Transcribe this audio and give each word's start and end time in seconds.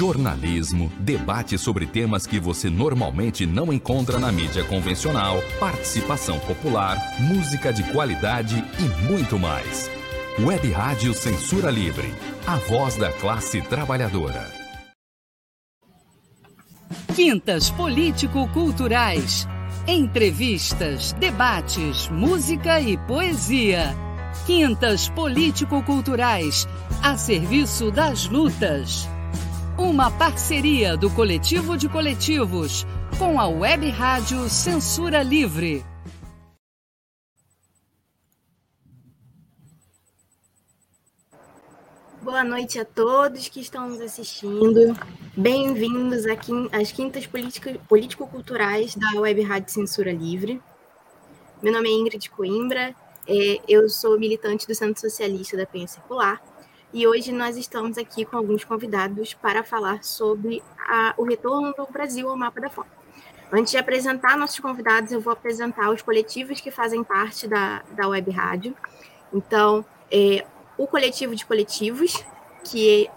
jornalismo, 0.00 0.90
debate 0.98 1.58
sobre 1.58 1.84
temas 1.86 2.26
que 2.26 2.40
você 2.40 2.70
normalmente 2.70 3.44
não 3.44 3.70
encontra 3.70 4.18
na 4.18 4.32
mídia 4.32 4.64
convencional, 4.64 5.42
participação 5.58 6.38
popular, 6.38 6.96
música 7.20 7.70
de 7.70 7.82
qualidade 7.92 8.64
e 8.78 9.12
muito 9.12 9.38
mais. 9.38 9.90
Web 10.38 10.70
Rádio 10.70 11.12
Censura 11.12 11.70
Livre, 11.70 12.14
a 12.46 12.56
voz 12.56 12.96
da 12.96 13.12
classe 13.12 13.60
trabalhadora. 13.60 14.50
Quintas 17.14 17.68
Político-Culturais. 17.68 19.46
Entrevistas, 19.86 21.12
debates, 21.12 22.08
música 22.08 22.80
e 22.80 22.96
poesia. 22.96 23.94
Quintas 24.46 25.10
Político-Culturais, 25.10 26.66
a 27.02 27.18
serviço 27.18 27.90
das 27.90 28.26
lutas. 28.26 29.09
Uma 29.80 30.10
parceria 30.10 30.94
do 30.94 31.08
Coletivo 31.10 31.74
de 31.74 31.88
Coletivos 31.88 32.84
com 33.18 33.40
a 33.40 33.48
Web 33.48 33.88
Rádio 33.88 34.46
Censura 34.50 35.22
Livre. 35.22 35.82
Boa 42.20 42.44
noite 42.44 42.78
a 42.78 42.84
todos 42.84 43.48
que 43.48 43.60
estão 43.60 43.88
nos 43.88 44.02
assistindo. 44.02 44.94
Bem-vindos 45.34 46.24
às 46.70 46.92
quintas 46.92 47.26
político-culturais 47.88 48.94
da 48.94 49.18
Web 49.18 49.40
Rádio 49.40 49.72
Censura 49.72 50.12
Livre. 50.12 50.60
Meu 51.62 51.72
nome 51.72 51.88
é 51.88 51.92
Ingrid 51.92 52.28
Coimbra, 52.28 52.94
é, 53.26 53.58
eu 53.66 53.88
sou 53.88 54.18
militante 54.18 54.66
do 54.66 54.74
Centro 54.74 55.00
Socialista 55.00 55.56
da 55.56 55.64
Penha 55.64 55.88
Circular 55.88 56.49
e 56.92 57.06
hoje 57.06 57.32
nós 57.32 57.56
estamos 57.56 57.96
aqui 57.96 58.24
com 58.24 58.36
alguns 58.36 58.64
convidados 58.64 59.34
para 59.34 59.62
falar 59.62 60.02
sobre 60.02 60.62
a, 60.88 61.14
o 61.16 61.24
retorno 61.24 61.72
do 61.72 61.86
Brasil 61.86 62.28
ao 62.28 62.36
mapa 62.36 62.60
da 62.60 62.68
fome. 62.68 62.88
Antes 63.52 63.72
de 63.72 63.78
apresentar 63.78 64.36
nossos 64.36 64.58
convidados, 64.58 65.12
eu 65.12 65.20
vou 65.20 65.32
apresentar 65.32 65.90
os 65.90 66.02
coletivos 66.02 66.60
que 66.60 66.70
fazem 66.70 67.02
parte 67.02 67.46
da, 67.46 67.82
da 67.92 68.08
Web 68.08 68.30
Rádio. 68.30 68.76
Então, 69.32 69.84
é, 70.10 70.44
o 70.76 70.86
coletivo 70.86 71.34
de 71.34 71.44
coletivos, 71.44 72.24
que 72.64 73.08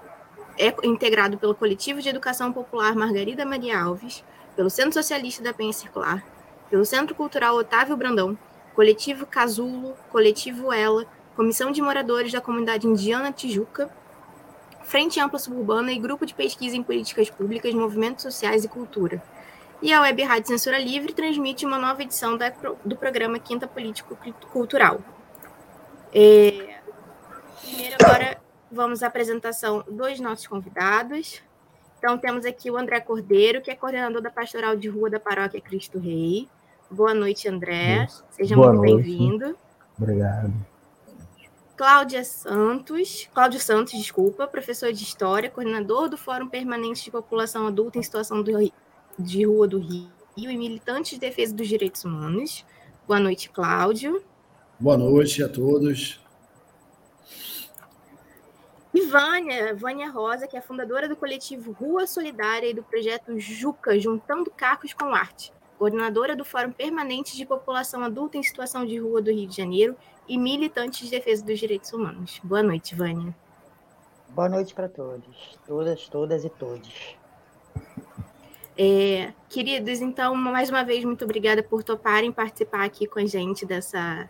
é, 0.58 0.68
é 0.68 0.76
integrado 0.84 1.38
pelo 1.38 1.56
Coletivo 1.56 2.02
de 2.02 2.10
Educação 2.10 2.52
Popular 2.52 2.96
Margarida 2.96 3.46
Maria 3.46 3.80
Alves, 3.80 4.24
pelo 4.56 4.70
Centro 4.70 4.94
Socialista 4.94 5.44
da 5.44 5.54
Penha 5.54 5.74
Circular, 5.74 6.24
pelo 6.70 6.86
Centro 6.86 7.16
Cultural 7.16 7.56
Otávio 7.56 7.98
Brandão, 7.98 8.38
Coletivo 8.76 9.26
Casulo, 9.26 9.96
Coletivo 10.12 10.74
Ela, 10.74 11.06
Comissão 11.36 11.72
de 11.72 11.81
Moradores 11.81 12.31
da 12.31 12.42
Comunidade 12.42 12.88
Indiana 12.88 13.31
Tijuca, 13.31 13.89
Frente 14.84 15.20
Ampla 15.20 15.40
Suburbana 15.40 15.92
e 15.92 16.00
Grupo 16.00 16.25
de 16.25 16.34
Pesquisa 16.34 16.75
em 16.75 16.84
Políticas 16.84 17.30
Públicas, 17.30 17.73
Movimentos 17.73 18.23
Sociais 18.23 18.64
e 18.64 18.67
Cultura. 18.67 19.22
E 19.81 19.92
a 19.92 20.02
Web 20.02 20.23
Rádio 20.23 20.48
Censura 20.48 20.78
Livre 20.78 21.14
transmite 21.14 21.66
uma 21.66 21.78
nova 21.78 22.02
edição 22.03 22.38
da, 22.38 22.53
do 22.86 22.95
programa 22.95 23.40
Quinta 23.40 23.67
Político 23.67 24.17
Cultural. 24.52 25.02
É, 26.14 26.78
primeiro, 27.62 27.95
agora, 28.02 28.38
vamos 28.72 29.03
à 29.03 29.08
apresentação 29.08 29.84
dos 29.90 30.20
nossos 30.20 30.47
convidados. 30.47 31.42
Então, 31.97 32.18
temos 32.18 32.45
aqui 32.45 32.70
o 32.70 32.78
André 32.78 33.00
Cordeiro, 33.00 33.62
que 33.62 33.72
é 33.72 33.75
coordenador 33.75 34.22
da 34.22 34.30
Pastoral 34.30 34.75
de 34.75 34.88
Rua 34.90 35.09
da 35.09 35.20
Paróquia 35.20 35.59
Cristo 35.59 36.00
Rei. 36.00 36.47
Boa 36.90 37.14
noite, 37.14 37.47
André. 37.50 38.08
Seja 38.30 38.56
Boa 38.56 38.73
muito 38.73 38.81
bem-vindo. 38.81 39.58
Obrigado. 39.97 40.53
Cláudia 41.76 42.24
Santos, 42.24 43.28
Cláudio 43.34 43.60
Santos, 43.60 43.94
desculpa, 43.94 44.46
professor 44.46 44.94
de 44.94 45.04
História, 45.04 45.50
coordenador 45.50 46.08
do 46.08 46.18
Fórum 46.18 46.48
Permanente 46.48 47.04
de 47.04 47.12
População 47.12 47.66
Adulta 47.66 47.98
em 47.98 48.04
Situação 48.04 48.44
do, 48.44 48.52
de 49.18 49.46
Rua 49.46 49.68
do 49.68 49.80
Rio 49.80 50.12
e 50.38 50.48
militante 50.58 51.16
de 51.16 51.22
defesa 51.22 51.53
dos 51.53 51.68
direitos 51.68 52.06
humanos. 52.06 52.64
Boa 53.08 53.20
noite, 53.20 53.50
Cláudio. 53.50 54.24
Boa 54.80 54.97
noite 54.97 55.44
a 55.44 55.50
todos. 55.50 56.22
E 58.94 59.02
Vânia, 59.08 59.74
Vânia 59.74 60.12
Rosa, 60.12 60.47
que 60.47 60.56
é 60.56 60.62
fundadora 60.62 61.09
do 61.09 61.16
coletivo 61.16 61.72
Rua 61.72 62.06
Solidária 62.06 62.70
e 62.70 62.74
do 62.76 62.84
projeto 62.84 63.40
Juca, 63.40 64.00
Juntando 64.00 64.52
Cacos 64.52 64.94
com 64.94 65.06
Arte, 65.16 65.52
coordenadora 65.84 66.34
do 66.34 66.46
Fórum 66.46 66.72
Permanente 66.72 67.36
de 67.36 67.46
População 67.46 68.06
Adulta 68.06 68.38
em 68.38 68.44
Situação 68.44 68.86
de 68.86 68.98
Rua 68.98 69.22
do 69.22 69.30
Rio 69.30 69.46
de 69.46 69.58
Janeiro 69.58 69.98
e 70.30 70.38
militante 70.38 71.04
de 71.04 71.12
defesa 71.12 71.44
dos 71.44 71.60
direitos 71.60 71.92
humanos. 71.92 72.40
Boa 72.42 72.64
noite, 72.64 72.96
Vânia. 72.96 73.36
Boa 74.30 74.48
noite 74.48 74.74
para 74.74 74.88
todos, 74.88 75.60
todas, 75.68 76.08
todas 76.08 76.46
e 76.46 76.50
todos. 76.50 77.18
É, 78.78 79.34
queridos, 79.50 80.00
então, 80.00 80.34
mais 80.36 80.70
uma 80.70 80.86
vez, 80.86 81.04
muito 81.04 81.26
obrigada 81.26 81.62
por 81.62 81.84
toparem 81.84 82.32
participar 82.32 82.86
aqui 82.86 83.06
com 83.06 83.20
a 83.20 83.26
gente 83.26 83.66
dessa, 83.66 84.30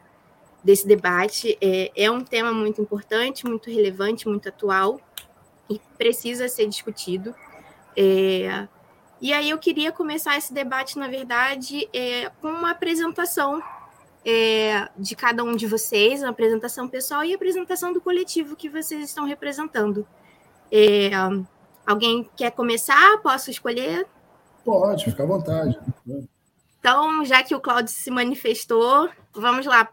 desse 0.64 0.88
debate. 0.88 1.56
É, 1.62 1.92
é 1.96 2.10
um 2.10 2.24
tema 2.24 2.52
muito 2.52 2.82
importante, 2.82 3.46
muito 3.46 3.70
relevante, 3.70 4.28
muito 4.28 4.50
atual 4.50 5.00
e 5.70 5.80
precisa 6.00 6.50
ser 6.50 6.66
discutido. 6.66 7.36
É, 7.96 8.68
e 9.24 9.32
aí 9.32 9.50
eu 9.50 9.58
queria 9.58 9.90
começar 9.90 10.38
esse 10.38 10.54
debate, 10.54 11.00
na 11.00 11.08
verdade, 11.08 11.88
é, 11.94 12.30
com 12.42 12.50
uma 12.50 12.72
apresentação 12.72 13.64
é, 14.26 14.90
de 14.98 15.16
cada 15.16 15.46
um 15.46 15.56
de 15.56 15.66
vocês, 15.66 16.20
uma 16.22 16.32
apresentação 16.32 16.90
pessoal 16.90 17.24
e 17.24 17.32
a 17.32 17.36
apresentação 17.38 17.94
do 17.94 18.02
coletivo 18.02 18.54
que 18.54 18.68
vocês 18.68 19.02
estão 19.02 19.26
representando. 19.26 20.06
É, 20.70 21.12
alguém 21.88 22.30
quer 22.36 22.52
começar? 22.52 23.18
Posso 23.20 23.50
escolher? 23.50 24.06
Pode, 24.66 25.06
fica 25.06 25.24
à 25.24 25.26
vontade. 25.26 25.80
Então, 26.78 27.24
já 27.24 27.42
que 27.42 27.56
o 27.56 27.62
Cláudio 27.62 27.94
se 27.94 28.12
manifestou, 28.12 29.10
vamos 29.34 29.66
lá. 29.66 29.90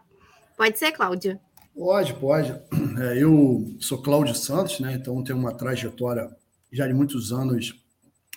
Pode 0.57 0.77
ser, 0.77 0.91
Cláudio? 0.91 1.39
Pode, 1.73 2.13
pode. 2.15 2.51
É, 2.99 3.23
eu 3.23 3.65
sou 3.79 4.01
Cláudio 4.01 4.35
Santos, 4.35 4.81
né? 4.81 4.91
Então 4.91 5.23
tenho 5.23 5.39
uma 5.39 5.53
trajetória 5.53 6.29
já 6.69 6.85
de 6.85 6.93
muitos 6.93 7.31
anos 7.31 7.80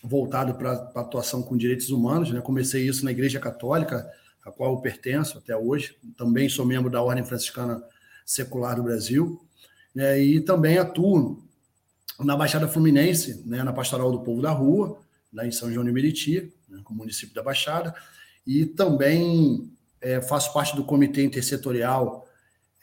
voltado 0.04 0.54
para 0.54 0.72
a 0.94 1.00
atuação 1.00 1.42
com 1.42 1.56
direitos 1.56 1.90
humanos. 1.90 2.30
Né? 2.30 2.40
Comecei 2.40 2.86
isso 2.86 3.04
na 3.04 3.10
Igreja 3.10 3.40
Católica, 3.40 4.08
a 4.44 4.50
qual 4.50 4.72
eu 4.72 4.80
pertenço 4.80 5.38
até 5.38 5.56
hoje. 5.56 5.96
Também 6.16 6.48
sou 6.48 6.66
membro 6.66 6.90
da 6.90 7.02
Ordem 7.02 7.24
Franciscana 7.24 7.82
Secular 8.24 8.76
do 8.76 8.82
Brasil. 8.82 9.40
Né? 9.94 10.20
E 10.20 10.40
também 10.40 10.78
atuo 10.78 11.42
na 12.20 12.36
Baixada 12.36 12.68
Fluminense, 12.68 13.42
né? 13.46 13.62
na 13.62 13.72
Pastoral 13.72 14.12
do 14.12 14.20
Povo 14.20 14.42
da 14.42 14.50
Rua, 14.50 14.98
lá 15.32 15.46
em 15.46 15.50
São 15.50 15.72
João 15.72 15.84
de 15.84 15.90
Meriti, 15.90 16.52
né? 16.68 16.82
município 16.90 17.34
da 17.34 17.42
Baixada. 17.42 17.94
E 18.46 18.66
também 18.66 19.72
é, 20.00 20.20
faço 20.20 20.52
parte 20.52 20.76
do 20.76 20.84
Comitê 20.84 21.24
Intersetorial 21.24 22.23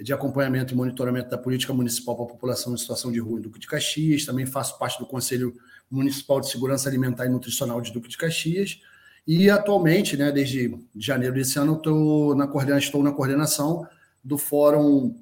de 0.01 0.13
Acompanhamento 0.13 0.73
e 0.73 0.77
Monitoramento 0.77 1.29
da 1.29 1.37
Política 1.37 1.73
Municipal 1.73 2.15
para 2.15 2.25
a 2.25 2.29
População 2.29 2.73
em 2.73 2.77
Situação 2.77 3.11
de 3.11 3.19
Rua 3.19 3.39
em 3.39 3.41
Duque 3.41 3.59
de 3.59 3.67
Caxias. 3.67 4.25
Também 4.25 4.45
faço 4.45 4.77
parte 4.77 4.99
do 4.99 5.05
Conselho 5.05 5.55
Municipal 5.89 6.39
de 6.41 6.49
Segurança 6.49 6.89
Alimentar 6.89 7.25
e 7.25 7.29
Nutricional 7.29 7.81
de 7.81 7.91
Duque 7.91 8.09
de 8.09 8.17
Caxias. 8.17 8.79
E 9.27 9.49
atualmente, 9.49 10.17
né, 10.17 10.31
desde 10.31 10.77
janeiro 10.95 11.35
desse 11.35 11.59
ano, 11.59 11.79
eu 11.85 12.35
na 12.35 12.77
estou 12.77 13.03
na 13.03 13.11
coordenação 13.11 13.85
do 14.23 14.37
Fórum 14.37 15.15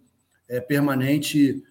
é, 0.48 0.62
Permanente 0.62 1.64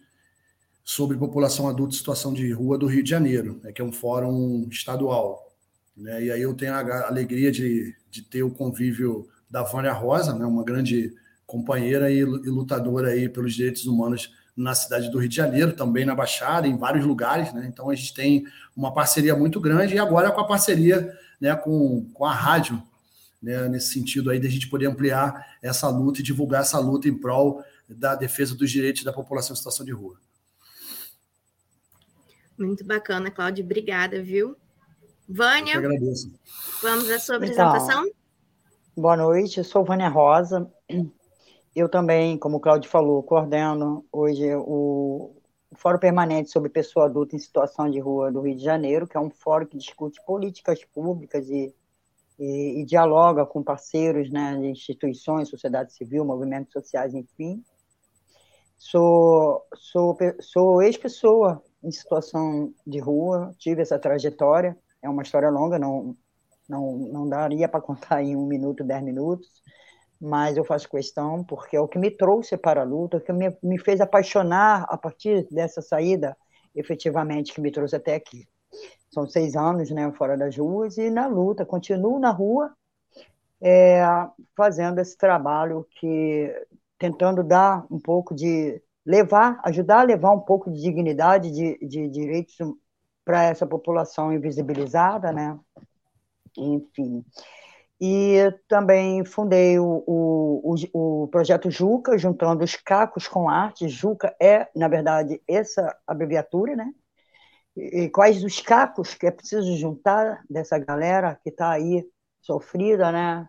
sobre 0.84 1.16
População 1.16 1.68
Adulta 1.68 1.94
em 1.94 1.98
Situação 1.98 2.32
de 2.32 2.50
Rua 2.52 2.76
do 2.76 2.86
Rio 2.86 3.02
de 3.02 3.10
Janeiro, 3.10 3.60
né, 3.62 3.72
que 3.72 3.80
é 3.80 3.84
um 3.84 3.92
fórum 3.92 4.66
estadual. 4.70 5.50
Né, 5.96 6.24
e 6.24 6.30
aí 6.30 6.42
eu 6.42 6.54
tenho 6.54 6.74
a 6.74 7.06
alegria 7.06 7.50
de, 7.50 7.94
de 8.10 8.22
ter 8.22 8.42
o 8.42 8.50
convívio 8.50 9.26
da 9.50 9.62
Vânia 9.62 9.92
Rosa, 9.92 10.34
né, 10.34 10.44
uma 10.44 10.64
grande 10.64 11.14
companheira 11.48 12.12
e, 12.12 12.18
e 12.18 12.22
lutadora 12.22 13.08
aí 13.08 13.26
pelos 13.26 13.54
direitos 13.54 13.86
humanos 13.86 14.30
na 14.54 14.74
cidade 14.74 15.10
do 15.10 15.18
Rio 15.18 15.28
de 15.28 15.36
Janeiro, 15.36 15.72
também 15.72 16.04
na 16.04 16.14
Baixada, 16.14 16.66
em 16.66 16.76
vários 16.76 17.06
lugares, 17.06 17.54
né? 17.54 17.66
Então 17.66 17.88
a 17.88 17.94
gente 17.94 18.12
tem 18.12 18.44
uma 18.76 18.92
parceria 18.92 19.34
muito 19.34 19.58
grande 19.58 19.94
e 19.94 19.98
agora 19.98 20.30
com 20.30 20.40
a 20.40 20.46
parceria 20.46 21.16
né, 21.40 21.56
com, 21.56 22.06
com 22.12 22.24
a 22.26 22.34
rádio, 22.34 22.82
né, 23.40 23.66
nesse 23.68 23.92
sentido 23.94 24.30
aí, 24.30 24.38
de 24.38 24.46
a 24.46 24.50
gente 24.50 24.68
poder 24.68 24.86
ampliar 24.86 25.56
essa 25.62 25.88
luta 25.88 26.20
e 26.20 26.22
divulgar 26.22 26.60
essa 26.60 26.78
luta 26.78 27.08
em 27.08 27.16
prol 27.16 27.64
da 27.88 28.14
defesa 28.14 28.54
dos 28.54 28.70
direitos 28.70 29.02
da 29.02 29.12
população 29.12 29.54
em 29.54 29.56
situação 29.56 29.86
de 29.86 29.92
rua. 29.92 30.18
Muito 32.58 32.84
bacana, 32.84 33.30
Cláudio. 33.30 33.64
Obrigada, 33.64 34.20
viu? 34.22 34.54
Vânia, 35.26 35.74
Eu 35.74 35.78
agradeço. 35.78 36.30
vamos 36.82 37.08
à 37.10 37.18
sua 37.18 37.36
apresentação? 37.36 38.02
Então, 38.02 38.14
boa 38.96 39.16
noite, 39.16 39.58
eu 39.58 39.64
sou 39.64 39.84
Vânia 39.84 40.08
Rosa, 40.08 40.68
eu 41.74 41.88
também, 41.88 42.38
como 42.38 42.56
o 42.56 42.60
Claudio 42.60 42.90
falou, 42.90 43.22
coordeno 43.22 44.04
hoje 44.12 44.54
o, 44.54 45.34
Fórum 45.74 45.98
Permanente 45.98 46.50
sobre 46.50 46.70
Pessoa 46.70 47.06
Adulta 47.06 47.36
em 47.36 47.38
Situação 47.38 47.90
de 47.90 48.00
Rua 48.00 48.32
do 48.32 48.40
Rio 48.40 48.56
de 48.56 48.64
Janeiro, 48.64 49.06
que 49.06 49.16
é 49.16 49.20
um 49.20 49.30
fórum 49.30 49.66
que 49.66 49.76
discute 49.76 50.20
políticas 50.24 50.82
públicas 50.84 51.48
e, 51.50 51.74
e, 52.38 52.80
e 52.80 52.84
dialoga 52.84 53.44
com 53.44 53.62
parceiros 53.62 54.30
né, 54.30 54.54
instituições, 54.66 55.48
sociedade 55.48 55.92
civil, 55.92 56.24
movimentos 56.24 56.72
sociais, 56.72 57.14
enfim. 57.14 57.62
Sou, 58.76 59.66
sou, 59.74 60.16
sou 60.40 60.82
ex-pessoa 60.82 61.62
em 61.82 61.90
situação 61.90 62.72
de 62.86 62.98
rua, 62.98 63.52
tive 63.58 63.82
essa 63.82 63.98
trajetória, 63.98 64.76
é 65.02 65.08
uma 65.08 65.22
história 65.22 65.50
longa, 65.50 65.78
não, 65.78 66.16
não, 66.68 66.96
não 66.96 67.28
daria 67.28 67.68
para 67.68 67.80
contar 67.80 68.22
em 68.22 68.36
um 68.36 68.46
minuto, 68.46 68.84
dez 68.84 69.02
minutos, 69.02 69.62
mas 70.20 70.56
eu 70.56 70.64
faço 70.64 70.88
questão 70.88 71.44
porque 71.44 71.76
é 71.76 71.80
o 71.80 71.88
que 71.88 71.98
me 71.98 72.10
trouxe 72.10 72.56
para 72.56 72.80
a 72.80 72.84
luta, 72.84 73.20
que 73.20 73.32
me, 73.32 73.56
me 73.62 73.78
fez 73.78 74.00
apaixonar 74.00 74.84
a 74.88 74.96
partir 74.96 75.46
dessa 75.50 75.80
saída, 75.80 76.36
efetivamente, 76.74 77.52
que 77.52 77.60
me 77.60 77.70
trouxe 77.70 77.96
até 77.96 78.14
aqui. 78.14 78.46
São 79.10 79.26
seis 79.26 79.56
anos 79.56 79.90
né, 79.90 80.10
fora 80.12 80.36
das 80.36 80.56
ruas 80.56 80.98
e 80.98 81.10
na 81.10 81.26
luta, 81.26 81.64
continuo 81.64 82.18
na 82.18 82.30
rua, 82.30 82.72
é, 83.60 84.02
fazendo 84.56 85.00
esse 85.00 85.16
trabalho 85.16 85.86
que 85.98 86.52
tentando 86.98 87.42
dar 87.42 87.86
um 87.90 87.98
pouco 87.98 88.34
de 88.34 88.82
levar, 89.06 89.60
ajudar 89.64 90.00
a 90.00 90.04
levar 90.04 90.32
um 90.32 90.40
pouco 90.40 90.70
de 90.70 90.80
dignidade, 90.82 91.50
de, 91.50 91.78
de 91.86 92.08
direitos 92.08 92.56
para 93.24 93.44
essa 93.44 93.66
população 93.66 94.32
invisibilizada, 94.32 95.32
né? 95.32 95.58
Enfim. 96.56 97.24
E 98.00 98.54
também 98.68 99.24
fundei 99.24 99.78
o, 99.78 100.04
o, 100.06 100.74
o, 100.92 101.22
o, 101.24 101.28
projeto 101.28 101.68
Juca, 101.68 102.16
juntando 102.16 102.62
os 102.62 102.76
cacos 102.76 103.26
com 103.26 103.48
arte. 103.48 103.88
Juca 103.88 104.34
é, 104.40 104.68
na 104.74 104.86
verdade, 104.86 105.42
essa 105.48 105.96
abreviatura, 106.06 106.76
né? 106.76 106.92
E 107.76 108.08
quais 108.08 108.42
os 108.44 108.60
cacos 108.60 109.14
que 109.14 109.26
é 109.26 109.30
preciso 109.30 109.76
juntar 109.76 110.42
dessa 110.48 110.78
galera 110.78 111.38
que 111.42 111.50
está 111.50 111.70
aí 111.70 112.04
sofrida, 112.40 113.10
né? 113.10 113.48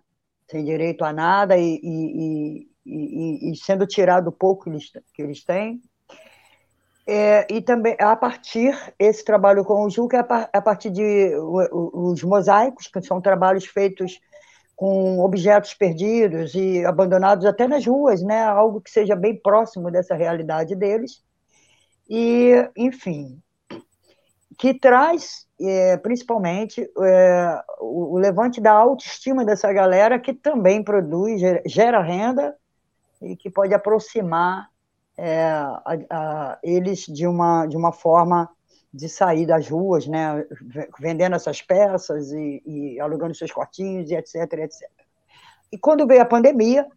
Sem 0.49 0.65
direito 0.65 1.05
a 1.05 1.13
nada 1.13 1.55
e, 1.55 1.79
e, 1.83 2.67
e, 2.85 3.51
e 3.51 3.55
sendo 3.55 3.85
tirado 3.85 4.29
o 4.29 4.31
pouco 4.31 4.63
que 4.63 4.69
eles, 4.71 4.91
que 5.13 5.21
eles 5.21 5.43
têm. 5.43 5.79
É, 7.11 7.47
e 7.51 7.59
também 7.59 7.95
a 7.99 8.15
partir 8.15 8.75
esse 8.99 9.25
trabalho 9.25 9.63
com 9.65 9.83
o 9.83 9.89
Juca 9.89 10.17
é 10.17 10.57
a 10.57 10.61
partir 10.61 10.91
de 10.91 11.33
os 11.35 12.23
mosaicos 12.23 12.87
que 12.87 13.01
são 13.01 13.19
trabalhos 13.19 13.65
feitos 13.65 14.19
com 14.79 15.19
objetos 15.19 15.73
perdidos 15.73 16.55
e 16.55 16.85
abandonados 16.85 17.45
até 17.45 17.67
nas 17.67 17.85
ruas, 17.85 18.21
né? 18.21 18.43
Algo 18.45 18.79
que 18.79 18.89
seja 18.89 19.13
bem 19.13 19.35
próximo 19.35 19.91
dessa 19.91 20.15
realidade 20.15 20.73
deles. 20.73 21.21
E, 22.09 22.53
enfim, 22.77 23.41
que 24.57 24.73
traz 24.73 25.45
é, 25.59 25.97
principalmente 25.97 26.89
é, 26.97 27.61
o, 27.81 28.17
levante 28.19 28.61
da 28.61 28.71
autoestima 28.71 29.43
dessa 29.43 29.69
galera 29.73 30.17
que 30.17 30.33
também 30.33 30.81
produz, 30.81 31.41
gera 31.65 32.01
renda 32.01 32.55
e 33.21 33.35
que 33.35 33.49
pode 33.49 33.73
aproximar 33.73 34.69
é, 35.17 35.43
a, 35.43 35.97
a, 36.09 36.59
eles 36.63 37.01
de 37.01 37.27
uma, 37.27 37.65
de 37.65 37.75
uma 37.75 37.91
forma 37.91 38.49
de 38.93 39.07
sair 39.07 39.45
das 39.45 39.69
ruas, 39.69 40.07
né, 40.07 40.45
vendendo 40.99 41.35
essas 41.35 41.61
peças 41.61 42.31
e, 42.31 42.61
e 42.65 42.99
alugando 42.99 43.35
seus 43.35 43.51
quartinhos 43.51 44.09
e 44.09 44.15
etc, 44.15 44.35
etc. 44.53 44.89
E 45.71 45.77
quando 45.77 46.07
veio 46.07 46.21
a 46.21 46.25
pandemia, 46.25 46.87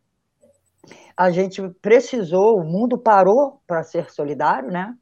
a 1.17 1.31
gente 1.31 1.61
precisou, 1.81 2.59
o 2.59 2.65
mundo 2.65 2.99
parou 2.99 3.61
para 3.67 3.83
ser 3.83 4.11
solidário, 4.11 4.71
né? 4.71 4.95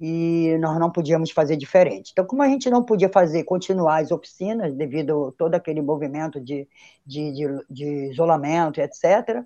E 0.00 0.56
nós 0.60 0.78
não 0.78 0.90
podíamos 0.90 1.30
fazer 1.30 1.56
diferente. 1.56 2.10
Então, 2.12 2.26
como 2.26 2.42
a 2.42 2.48
gente 2.48 2.68
não 2.68 2.82
podia 2.82 3.08
fazer, 3.08 3.44
continuar 3.44 4.02
as 4.02 4.10
oficinas, 4.10 4.74
devido 4.74 5.28
a 5.28 5.32
todo 5.38 5.54
aquele 5.54 5.80
movimento 5.80 6.40
de, 6.40 6.68
de, 7.06 7.32
de, 7.32 7.64
de 7.70 8.10
isolamento, 8.10 8.80
etc., 8.80 9.44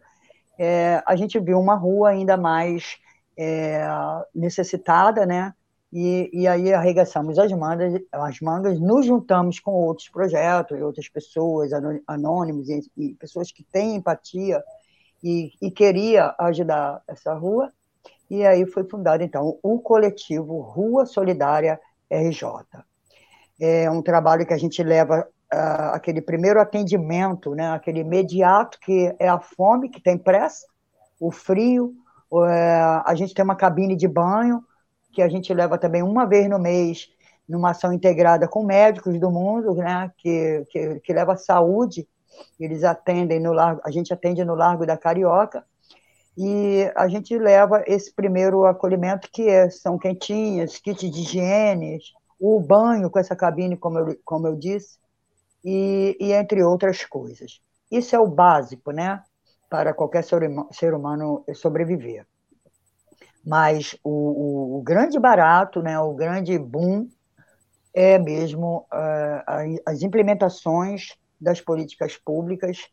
é, 0.59 1.03
a 1.07 1.15
gente 1.15 1.39
viu 1.39 1.61
uma 1.61 1.77
rua 1.77 2.09
ainda 2.11 2.37
mais 2.37 2.97
é, 3.39 3.87
necessitada, 4.35 5.25
né? 5.25 5.55
E, 5.93 6.31
e 6.33 6.47
aí 6.47 6.73
arregaçamos 6.73 7.39
as 7.39 7.51
mangas, 7.53 8.01
as 8.13 8.41
mangas, 8.41 8.79
nos 8.79 9.07
juntamos 9.07 9.59
com 9.59 9.73
outros 9.73 10.09
projetos 10.09 10.79
e 10.79 10.83
outras 10.83 11.09
pessoas, 11.09 11.71
anônimos 12.07 12.69
e, 12.69 12.81
e 12.97 13.15
pessoas 13.15 13.51
que 13.51 13.65
têm 13.65 13.97
empatia 13.97 14.63
e, 15.23 15.53
e 15.63 15.71
queria 15.71 16.35
ajudar 16.39 17.03
essa 17.09 17.33
rua. 17.35 17.73
E 18.31 18.45
aí 18.45 18.67
foi 18.67 18.85
fundado, 18.85 19.23
então, 19.23 19.59
o 19.63 19.81
coletivo 19.81 20.61
Rua 20.61 21.07
Solidária 21.07 21.81
RJ. 22.11 22.45
É 23.61 23.91
um 23.91 24.03
trabalho 24.03 24.47
que 24.47 24.53
a 24.53 24.59
gente 24.59 24.83
leva 24.83 25.27
uh, 25.53 25.95
aquele 25.95 26.21
primeiro 26.21 26.61
atendimento, 26.61 27.55
né, 27.55 27.73
aquele 27.73 28.01
imediato, 28.01 28.79
que 28.81 29.15
é 29.19 29.29
a 29.29 29.41
fome, 29.41 29.89
que 29.89 30.01
tem 30.01 30.19
pressa, 30.19 30.67
o 31.19 31.33
frio, 31.33 31.95
uh, 32.31 33.03
a 33.05 33.15
gente 33.17 33.35
tem 33.35 33.45
uma 33.45 33.57
cabine 33.57 33.97
de 33.97 34.07
banho, 34.07 34.63
que 35.13 35.23
a 35.23 35.29
gente 35.29 35.53
leva 35.53 35.79
também 35.79 36.03
uma 36.03 36.27
vez 36.27 36.49
no 36.49 36.59
mês, 36.59 37.09
numa 37.49 37.71
ação 37.71 37.93
integrada 37.93 38.47
com 38.47 38.63
médicos 38.63 39.19
do 39.19 39.31
mundo, 39.31 39.75
né, 39.75 40.13
que, 40.19 40.65
que, 40.71 41.01
que 41.01 41.13
leva 41.13 41.37
saúde, 41.37 42.07
eles 42.61 42.85
atendem 42.85 43.41
no 43.41 43.53
largo, 43.53 43.81
a 43.85 43.91
gente 43.91 44.13
atende 44.13 44.45
no 44.45 44.55
Largo 44.55 44.87
da 44.87 44.97
Carioca, 44.97 45.65
e 46.37 46.89
a 46.95 47.09
gente 47.09 47.37
leva 47.37 47.83
esse 47.87 48.15
primeiro 48.15 48.65
acolhimento, 48.65 49.29
que 49.33 49.49
é, 49.49 49.69
são 49.71 49.99
quentinhas, 49.99 50.79
kit 50.79 51.11
de 51.11 51.21
higiene, 51.21 51.99
o 52.39 52.61
banho 52.61 53.11
com 53.11 53.19
essa 53.19 53.35
cabine, 53.35 53.77
como 53.77 53.99
eu, 53.99 54.17
como 54.25 54.47
eu 54.47 54.55
disse, 54.55 54.99
e, 55.65 56.17
e 56.21 56.33
entre 56.33 56.63
outras 56.63 57.05
coisas. 57.05 57.61
Isso 57.91 58.15
é 58.15 58.21
o 58.21 58.29
básico, 58.29 58.93
né, 58.93 59.21
para 59.69 59.93
qualquer 59.93 60.23
ser 60.23 60.95
humano 60.95 61.45
sobreviver. 61.55 62.25
Mas 63.49 63.97
o, 64.05 64.11
o, 64.11 64.79
o 64.79 64.83
grande 64.83 65.19
barato, 65.19 65.81
né, 65.81 65.99
o 65.99 66.13
grande 66.13 66.59
boom, 66.59 67.09
é 67.95 68.19
mesmo 68.19 68.87
uh, 68.93 69.81
as 69.87 70.03
implementações 70.03 71.17
das 71.41 71.59
políticas 71.59 72.15
públicas 72.15 72.91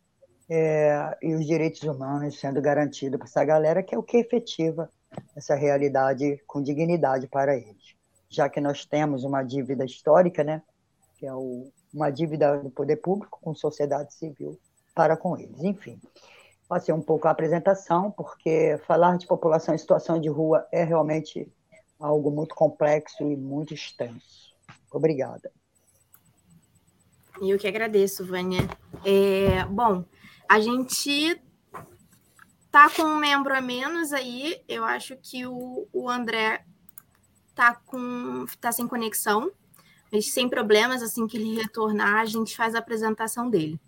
é, 0.49 1.17
e 1.21 1.35
os 1.35 1.45
direitos 1.45 1.83
humanos 1.83 2.39
sendo 2.39 2.61
garantidos 2.61 3.17
para 3.17 3.27
essa 3.27 3.43
galera, 3.43 3.83
que 3.83 3.93
é 3.93 3.97
o 3.97 4.03
que 4.03 4.15
efetiva 4.15 4.89
essa 5.35 5.55
realidade 5.55 6.41
com 6.47 6.63
dignidade 6.63 7.27
para 7.27 7.57
eles. 7.57 7.93
Já 8.29 8.47
que 8.47 8.61
nós 8.61 8.85
temos 8.85 9.25
uma 9.25 9.43
dívida 9.43 9.83
histórica, 9.83 10.41
né, 10.41 10.61
que 11.17 11.25
é 11.25 11.33
o, 11.33 11.69
uma 11.93 12.09
dívida 12.09 12.59
do 12.59 12.69
poder 12.69 12.95
público 12.95 13.39
com 13.41 13.53
sociedade 13.53 14.13
civil 14.13 14.57
para 14.95 15.17
com 15.17 15.37
eles. 15.37 15.61
Enfim, 15.61 15.99
passei 16.67 16.93
um 16.93 17.01
pouco 17.01 17.27
a 17.27 17.31
apresentação, 17.31 18.11
porque 18.11 18.79
falar 18.87 19.17
de 19.17 19.27
população 19.27 19.75
em 19.75 19.77
situação 19.77 20.19
de 20.19 20.29
rua 20.29 20.67
é 20.71 20.83
realmente 20.83 21.51
algo 21.99 22.31
muito 22.31 22.55
complexo 22.55 23.23
e 23.23 23.35
muito 23.35 23.73
extenso. 23.73 24.53
Obrigada. 24.91 25.51
Eu 27.41 27.57
que 27.57 27.67
agradeço, 27.67 28.25
Vânia. 28.25 28.61
É, 29.03 29.65
bom, 29.65 30.05
a 30.47 30.59
gente 30.59 31.41
tá 32.71 32.89
com 32.89 33.03
um 33.03 33.17
membro 33.17 33.53
a 33.53 33.61
menos 33.61 34.13
aí. 34.13 34.61
Eu 34.67 34.83
acho 34.83 35.17
que 35.17 35.45
o, 35.45 35.87
o 35.91 36.09
André 36.09 36.65
tá 37.53 37.75
com 37.85 38.45
tá 38.59 38.71
sem 38.71 38.87
conexão. 38.87 39.51
Mas 40.11 40.31
sem 40.31 40.47
problemas, 40.47 41.01
assim 41.01 41.27
que 41.27 41.35
ele 41.35 41.55
retornar, 41.55 42.21
a 42.21 42.25
gente 42.25 42.55
faz 42.55 42.75
a 42.75 42.79
apresentação 42.79 43.49
dele. 43.49 43.79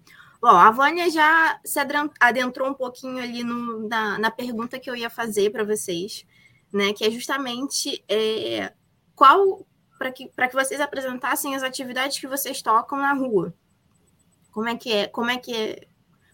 Bom, 0.41 0.50
a 0.50 0.70
Vânia 0.70 1.10
já 1.10 1.60
se 1.65 1.79
adentrou 2.20 2.70
um 2.70 2.74
pouquinho 2.74 3.17
ali 3.17 3.44
no, 3.44 3.88
na, 3.88 4.20
na 4.20 4.32
pergunta 4.32 4.79
que 4.79 4.89
eu 4.89 4.96
ia 4.96 5.10
fazer 5.10 5.51
para 5.51 5.63
vocês, 5.63 6.25
né? 6.72 6.94
Que 6.94 7.06
é 7.06 7.12
justamente 7.12 8.03
é, 8.08 8.72
qual 9.15 9.65
para 9.98 10.12
que, 10.12 10.27
que 10.27 10.53
vocês 10.53 10.79
apresentassem 10.79 11.56
as 11.56 11.63
atividades 11.63 12.20
que 12.20 12.27
vocês 12.27 12.62
tocam 12.62 13.00
na 13.00 13.13
rua. 13.13 13.53
Como 14.51 14.70
é 14.70 14.75
que 14.75 14.94
é? 14.94 15.08
Como 15.08 15.29
é 15.29 15.38
que 15.38 15.53
é? 15.53 15.88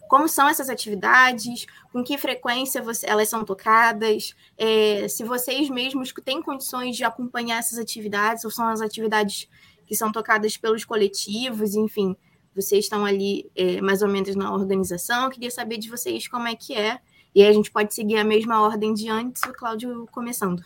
Como 0.08 0.28
são 0.28 0.48
essas 0.48 0.68
atividades? 0.68 1.66
Com 1.90 2.04
que 2.04 2.18
frequência 2.18 2.82
você, 2.82 3.06
elas 3.08 3.28
são 3.28 3.44
tocadas? 3.44 4.34
É, 4.56 5.08
se 5.08 5.24
vocês 5.24 5.68
mesmos 5.70 6.12
têm 6.24 6.42
condições 6.42 6.96
de 6.96 7.04
acompanhar 7.04 7.58
essas 7.58 7.78
atividades, 7.78 8.44
ou 8.44 8.50
são 8.50 8.68
as 8.68 8.80
atividades 8.80 9.48
que 9.86 9.96
são 9.96 10.12
tocadas 10.12 10.56
pelos 10.56 10.84
coletivos, 10.84 11.74
enfim, 11.74 12.16
vocês 12.54 12.84
estão 12.84 13.04
ali 13.04 13.50
é, 13.54 13.80
mais 13.80 14.02
ou 14.02 14.08
menos 14.08 14.34
na 14.36 14.52
organização. 14.52 15.24
Eu 15.24 15.30
queria 15.30 15.50
saber 15.50 15.78
de 15.78 15.88
vocês 15.88 16.28
como 16.28 16.46
é 16.48 16.54
que 16.54 16.74
é. 16.74 16.98
E 17.34 17.42
aí 17.42 17.48
a 17.48 17.52
gente 17.52 17.70
pode 17.70 17.94
seguir 17.94 18.16
a 18.16 18.24
mesma 18.24 18.62
ordem 18.62 18.94
de 18.94 19.08
antes, 19.08 19.42
o 19.42 19.52
Cláudio 19.52 20.06
começando. 20.12 20.64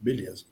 Beleza. 0.00 0.44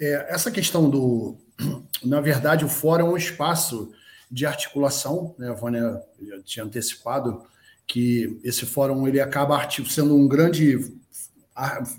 É, 0.00 0.34
essa 0.34 0.50
questão 0.50 0.90
do. 0.90 1.36
Na 2.04 2.20
verdade, 2.20 2.64
o 2.64 2.68
fórum 2.68 3.06
é 3.06 3.10
um 3.10 3.16
espaço 3.16 3.92
de 4.30 4.44
articulação, 4.44 5.34
né? 5.38 5.50
A 5.50 5.54
Vânia 5.54 6.02
já 6.20 6.42
tinha 6.42 6.64
antecipado 6.64 7.44
que 7.86 8.38
esse 8.42 8.66
fórum 8.66 9.06
ele 9.06 9.20
acaba 9.20 9.66
sendo 9.88 10.16
um 10.16 10.26
grande 10.26 10.78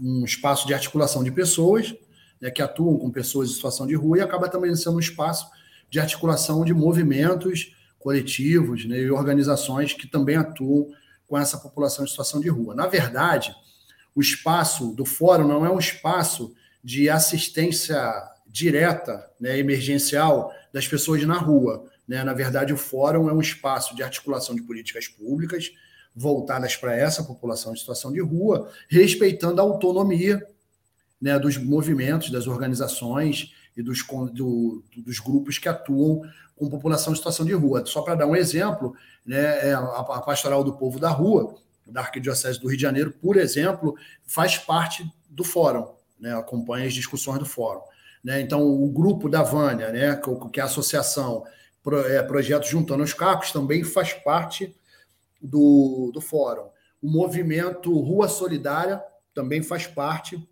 um 0.01 0.23
espaço 0.23 0.67
de 0.67 0.73
articulação 0.73 1.23
de 1.23 1.31
pessoas 1.31 1.95
né, 2.39 2.51
que 2.51 2.61
atuam 2.61 2.97
com 2.97 3.09
pessoas 3.09 3.49
em 3.49 3.53
situação 3.53 3.87
de 3.87 3.95
rua 3.95 4.17
e 4.17 4.21
acaba 4.21 4.47
também 4.47 4.75
sendo 4.75 4.97
um 4.97 4.99
espaço 4.99 5.49
de 5.89 5.99
articulação 5.99 6.63
de 6.63 6.73
movimentos 6.73 7.75
coletivos 7.99 8.85
né, 8.85 8.99
e 8.99 9.11
organizações 9.11 9.93
que 9.93 10.07
também 10.07 10.35
atuam 10.35 10.87
com 11.27 11.37
essa 11.37 11.57
população 11.57 12.05
em 12.05 12.07
situação 12.07 12.39
de 12.39 12.49
rua. 12.49 12.73
Na 12.73 12.87
verdade, 12.87 13.53
o 14.15 14.21
espaço 14.21 14.93
do 14.93 15.05
fórum 15.05 15.47
não 15.47 15.65
é 15.65 15.69
um 15.69 15.79
espaço 15.79 16.53
de 16.83 17.09
assistência 17.09 18.01
direta, 18.47 19.29
né, 19.39 19.57
emergencial, 19.59 20.53
das 20.73 20.87
pessoas 20.87 21.23
na 21.25 21.37
rua. 21.37 21.85
Né? 22.07 22.23
Na 22.23 22.33
verdade, 22.33 22.73
o 22.73 22.77
fórum 22.77 23.29
é 23.29 23.33
um 23.33 23.41
espaço 23.41 23.95
de 23.95 24.01
articulação 24.01 24.55
de 24.55 24.63
políticas 24.63 25.07
públicas 25.07 25.71
voltadas 26.15 26.75
para 26.75 26.95
essa 26.95 27.23
população 27.23 27.73
em 27.73 27.77
situação 27.77 28.11
de 28.11 28.19
rua, 28.19 28.71
respeitando 28.89 29.61
a 29.61 29.63
autonomia 29.63 30.41
né, 31.21 31.37
dos 31.37 31.57
movimentos, 31.57 32.31
das 32.31 32.47
organizações 32.47 33.53
e 33.77 33.83
dos, 33.83 34.03
do, 34.33 34.83
dos 34.97 35.19
grupos 35.19 35.59
que 35.59 35.69
atuam 35.69 36.23
com 36.55 36.67
população 36.67 37.13
em 37.13 37.15
situação 37.15 37.45
de 37.45 37.53
rua. 37.53 37.85
Só 37.85 38.01
para 38.01 38.15
dar 38.15 38.25
um 38.25 38.35
exemplo, 38.35 38.95
né, 39.23 39.69
é 39.69 39.73
a, 39.73 40.03
Pastoral 40.25 40.63
do 40.63 40.73
Povo 40.73 40.99
da 40.99 41.09
Rua, 41.09 41.55
da 41.85 42.01
Arquidiocese 42.01 42.59
do 42.59 42.67
Rio 42.67 42.75
de 42.75 42.81
Janeiro, 42.81 43.13
por 43.21 43.37
exemplo, 43.37 43.95
faz 44.25 44.57
parte 44.57 45.09
do 45.29 45.43
fórum, 45.43 45.87
né, 46.19 46.35
acompanha 46.35 46.87
as 46.87 46.93
discussões 46.93 47.37
do 47.37 47.45
fórum. 47.45 47.81
Né? 48.23 48.41
Então, 48.41 48.61
o 48.61 48.89
grupo 48.89 49.29
da 49.29 49.43
Vânia, 49.43 49.91
né, 49.91 50.19
que 50.51 50.59
é 50.59 50.63
a 50.63 50.65
associação 50.65 51.45
é, 52.07 52.21
Projetos 52.23 52.67
Juntando 52.67 53.03
os 53.03 53.13
Capos, 53.13 53.51
também 53.51 53.83
faz 53.83 54.11
parte 54.11 54.75
do, 55.39 56.09
do 56.11 56.19
fórum. 56.19 56.67
O 57.01 57.07
movimento 57.07 57.93
Rua 57.99 58.27
Solidária 58.27 59.01
também 59.33 59.61
faz 59.61 59.85
parte 59.85 60.43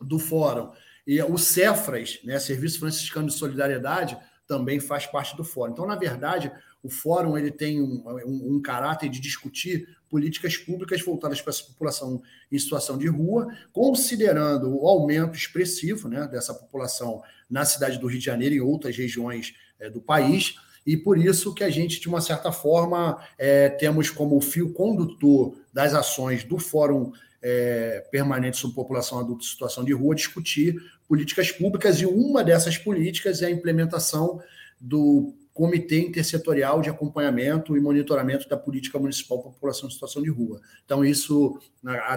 do 0.00 0.18
fórum. 0.18 0.72
E 1.06 1.20
o 1.22 1.36
Cefras, 1.38 2.20
né, 2.24 2.38
Serviço 2.38 2.80
Franciscano 2.80 3.28
de 3.28 3.34
Solidariedade, 3.34 4.18
também 4.46 4.80
faz 4.80 5.06
parte 5.06 5.36
do 5.36 5.44
fórum. 5.44 5.72
Então, 5.72 5.86
na 5.86 5.94
verdade, 5.94 6.50
o 6.82 6.88
fórum 6.88 7.36
ele 7.36 7.50
tem 7.50 7.80
um, 7.80 8.02
um, 8.26 8.56
um 8.56 8.62
caráter 8.62 9.08
de 9.08 9.20
discutir 9.20 9.86
políticas 10.08 10.56
públicas 10.56 11.00
voltadas 11.02 11.40
para 11.40 11.50
essa 11.50 11.62
população 11.62 12.20
em 12.50 12.58
situação 12.58 12.98
de 12.98 13.06
rua, 13.06 13.46
considerando 13.72 14.76
o 14.76 14.88
aumento 14.88 15.36
expressivo 15.36 16.08
né, 16.08 16.26
dessa 16.26 16.52
população 16.52 17.22
na 17.48 17.64
cidade 17.64 17.98
do 17.98 18.08
Rio 18.08 18.18
de 18.18 18.24
Janeiro 18.24 18.54
e 18.54 18.58
em 18.58 18.60
outras 18.60 18.96
regiões 18.96 19.54
é, 19.78 19.88
do 19.88 20.00
país, 20.00 20.56
e 20.86 20.96
por 20.96 21.18
isso 21.18 21.54
que 21.54 21.62
a 21.62 21.70
gente, 21.70 22.00
de 22.00 22.08
uma 22.08 22.20
certa 22.20 22.50
forma, 22.50 23.22
é, 23.38 23.68
temos 23.68 24.10
como 24.10 24.40
fio 24.40 24.72
condutor 24.72 25.54
das 25.72 25.94
ações 25.94 26.42
do 26.42 26.58
Fórum 26.58 27.12
é, 27.42 28.06
Permanente 28.10 28.56
sobre 28.56 28.76
População 28.76 29.18
Adulta 29.18 29.44
em 29.44 29.48
Situação 29.48 29.84
de 29.84 29.92
Rua 29.92 30.14
discutir 30.14 30.76
políticas 31.08 31.50
públicas, 31.50 32.00
e 32.00 32.06
uma 32.06 32.44
dessas 32.44 32.78
políticas 32.78 33.42
é 33.42 33.46
a 33.46 33.50
implementação 33.50 34.40
do 34.80 35.34
Comitê 35.52 36.00
Intersetorial 36.00 36.80
de 36.80 36.88
Acompanhamento 36.88 37.76
e 37.76 37.80
Monitoramento 37.80 38.48
da 38.48 38.56
Política 38.56 38.98
Municipal 38.98 39.42
para 39.42 39.50
População 39.50 39.88
em 39.88 39.92
Situação 39.92 40.22
de 40.22 40.30
Rua. 40.30 40.60
Então, 40.84 41.04
isso 41.04 41.58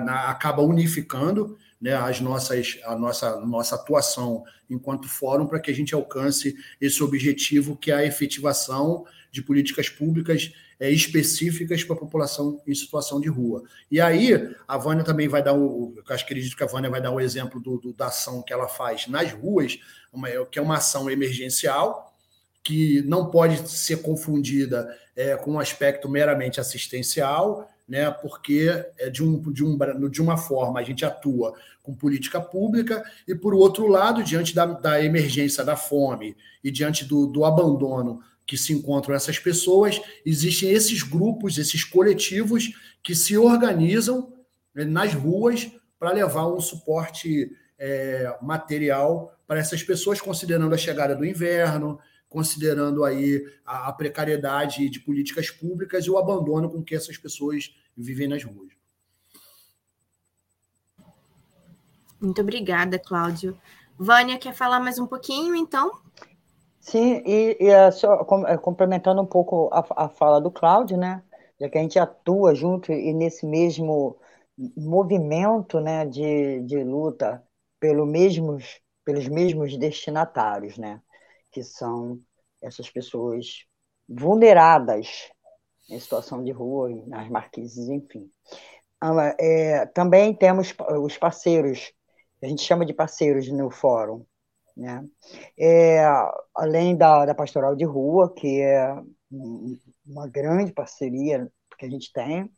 acaba 0.07 0.61
unificando 0.61 1.57
né, 1.81 1.93
as 1.93 2.21
nossas, 2.21 2.79
a 2.85 2.95
nossa, 2.95 3.39
nossa 3.41 3.75
atuação 3.75 4.43
enquanto 4.69 5.09
fórum 5.09 5.45
para 5.45 5.59
que 5.59 5.71
a 5.71 5.75
gente 5.75 5.93
alcance 5.93 6.55
esse 6.79 7.03
objetivo, 7.03 7.75
que 7.75 7.91
é 7.91 7.95
a 7.95 8.05
efetivação 8.05 9.05
de 9.33 9.41
políticas 9.41 9.89
públicas 9.89 10.53
é, 10.79 10.91
específicas 10.91 11.83
para 11.83 11.95
a 11.95 11.99
população 11.99 12.61
em 12.67 12.75
situação 12.75 13.19
de 13.19 13.27
rua. 13.27 13.63
E 13.89 13.99
aí, 13.99 14.31
a 14.67 14.77
Vânia 14.77 15.03
também 15.03 15.27
vai 15.27 15.41
dar 15.41 15.53
o. 15.53 15.91
Eu 15.97 16.03
acho 16.13 16.23
que 16.23 16.31
acredito 16.31 16.55
que 16.55 16.63
a 16.63 16.67
Vânia 16.67 16.89
vai 16.89 17.01
dar 17.01 17.09
o 17.09 17.19
exemplo 17.19 17.59
do, 17.59 17.79
do, 17.79 17.93
da 17.93 18.07
ação 18.07 18.43
que 18.43 18.53
ela 18.53 18.67
faz 18.67 19.07
nas 19.07 19.33
ruas, 19.33 19.79
uma, 20.13 20.29
que 20.45 20.59
é 20.59 20.61
uma 20.61 20.77
ação 20.77 21.09
emergencial, 21.09 22.15
que 22.63 23.01
não 23.07 23.31
pode 23.31 23.67
ser 23.67 24.03
confundida 24.03 24.87
é, 25.15 25.35
com 25.35 25.53
um 25.53 25.59
aspecto 25.59 26.07
meramente 26.07 26.59
assistencial, 26.59 27.67
né, 27.89 28.11
porque 28.11 28.69
é 28.99 29.09
de, 29.09 29.23
um, 29.23 29.41
de, 29.51 29.63
um, 29.63 29.77
de 30.09 30.21
uma 30.21 30.37
forma 30.37 30.79
a 30.79 30.83
gente 30.83 31.03
atua 31.03 31.53
com 31.81 31.93
política 31.93 32.39
pública, 32.39 33.03
e 33.27 33.33
por 33.33 33.53
outro 33.53 33.87
lado, 33.87 34.23
diante 34.23 34.53
da, 34.53 34.65
da 34.65 35.03
emergência 35.03 35.65
da 35.65 35.75
fome 35.75 36.37
e 36.63 36.71
diante 36.71 37.03
do, 37.03 37.25
do 37.25 37.43
abandono 37.43 38.21
que 38.45 38.57
se 38.57 38.73
encontram 38.73 39.15
essas 39.15 39.39
pessoas, 39.39 40.01
existem 40.25 40.69
esses 40.69 41.01
grupos, 41.01 41.57
esses 41.57 41.83
coletivos 41.83 42.73
que 43.01 43.15
se 43.15 43.37
organizam 43.37 44.33
né, 44.73 44.83
nas 44.83 45.13
ruas 45.13 45.71
para 45.97 46.11
levar 46.11 46.47
um 46.47 46.59
suporte 46.59 47.51
é, 47.77 48.37
material 48.41 49.37
para 49.47 49.59
essas 49.59 49.83
pessoas, 49.83 50.19
considerando 50.19 50.73
a 50.73 50.77
chegada 50.77 51.15
do 51.15 51.25
inverno, 51.25 51.99
considerando 52.27 53.03
aí 53.03 53.45
a, 53.65 53.89
a, 53.89 53.93
precariedade 53.93 54.89
de 54.89 54.99
políticas 54.99 55.49
públicas 55.49 56.05
e 56.05 56.09
o 56.09 56.17
abandono 56.17 56.69
com 56.69 56.83
que 56.83 56.95
essas 56.95 57.17
pessoas 57.17 57.75
vivem 57.95 58.27
nas 58.27 58.43
ruas. 58.43 58.73
Muito 62.19 62.41
obrigada, 62.41 62.97
Cláudio. 62.97 63.57
Vânia, 63.97 64.39
quer 64.39 64.53
falar 64.53 64.79
mais 64.79 64.97
um 64.97 65.05
pouquinho, 65.05 65.55
então? 65.55 66.02
Sim, 66.83 67.21
e, 67.25 67.57
e 67.61 67.67
é 67.69 67.89
só 67.91 68.13
é, 68.47 68.57
complementando 68.57 69.21
um 69.21 69.25
pouco 69.25 69.69
a, 69.71 70.05
a 70.05 70.09
fala 70.09 70.41
do 70.41 70.51
Cláudio, 70.51 70.97
né? 70.97 71.23
Já 71.59 71.69
que 71.69 71.77
a 71.77 71.81
gente 71.81 71.97
atua 71.97 72.53
junto 72.53 72.91
e 72.91 73.13
nesse 73.13 73.45
mesmo 73.45 74.17
movimento 74.75 75.79
né, 75.79 76.05
de, 76.05 76.61
de 76.61 76.83
luta 76.83 77.41
pelo 77.79 78.05
mesmos, 78.05 78.81
pelos 79.05 79.27
mesmos 79.27 79.77
destinatários, 79.77 80.77
né? 80.77 81.01
que 81.51 81.63
são 81.63 82.19
essas 82.61 82.89
pessoas 82.89 83.65
vulneradas 84.09 85.31
em 85.89 85.99
situação 85.99 86.43
de 86.43 86.51
rua, 86.51 86.89
nas 87.07 87.29
marquises, 87.29 87.89
enfim. 87.89 88.31
Ah, 89.01 89.35
é, 89.39 89.85
também 89.87 90.33
temos 90.35 90.73
os 91.01 91.17
parceiros, 91.17 91.93
a 92.41 92.47
gente 92.47 92.63
chama 92.63 92.85
de 92.85 92.93
parceiros 92.93 93.49
no 93.49 93.69
fórum, 93.71 94.25
né? 94.75 95.05
É, 95.57 96.03
além 96.55 96.95
da, 96.95 97.25
da 97.25 97.35
pastoral 97.35 97.75
de 97.75 97.85
rua, 97.85 98.33
que 98.33 98.61
é 98.61 98.95
uma 100.05 100.27
grande 100.27 100.71
parceria 100.71 101.49
que 101.77 101.85
a 101.85 101.89
gente 101.89 102.11
tem, 102.11 102.49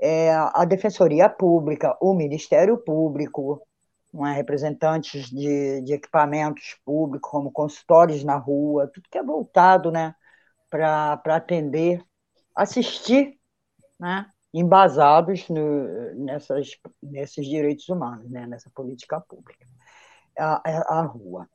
é, 0.00 0.32
a 0.32 0.64
Defensoria 0.64 1.28
Pública, 1.28 1.96
o 2.00 2.14
Ministério 2.14 2.78
Público, 2.78 3.60
é? 4.26 4.32
representantes 4.32 5.28
de, 5.28 5.82
de 5.82 5.92
equipamentos 5.92 6.76
públicos, 6.84 7.30
como 7.30 7.52
consultórios 7.52 8.24
na 8.24 8.36
rua, 8.36 8.90
tudo 8.92 9.08
que 9.10 9.18
é 9.18 9.22
voltado 9.22 9.90
né, 9.90 10.14
para 10.70 11.20
atender, 11.26 12.02
assistir, 12.54 13.38
né, 13.98 14.26
embasados 14.52 15.48
no, 15.48 16.14
nessas, 16.14 16.70
nesses 17.02 17.46
direitos 17.46 17.88
humanos, 17.88 18.30
né, 18.30 18.46
nessa 18.46 18.70
política 18.70 19.20
pública, 19.20 19.66
a, 20.38 21.02
rua. 21.02 21.48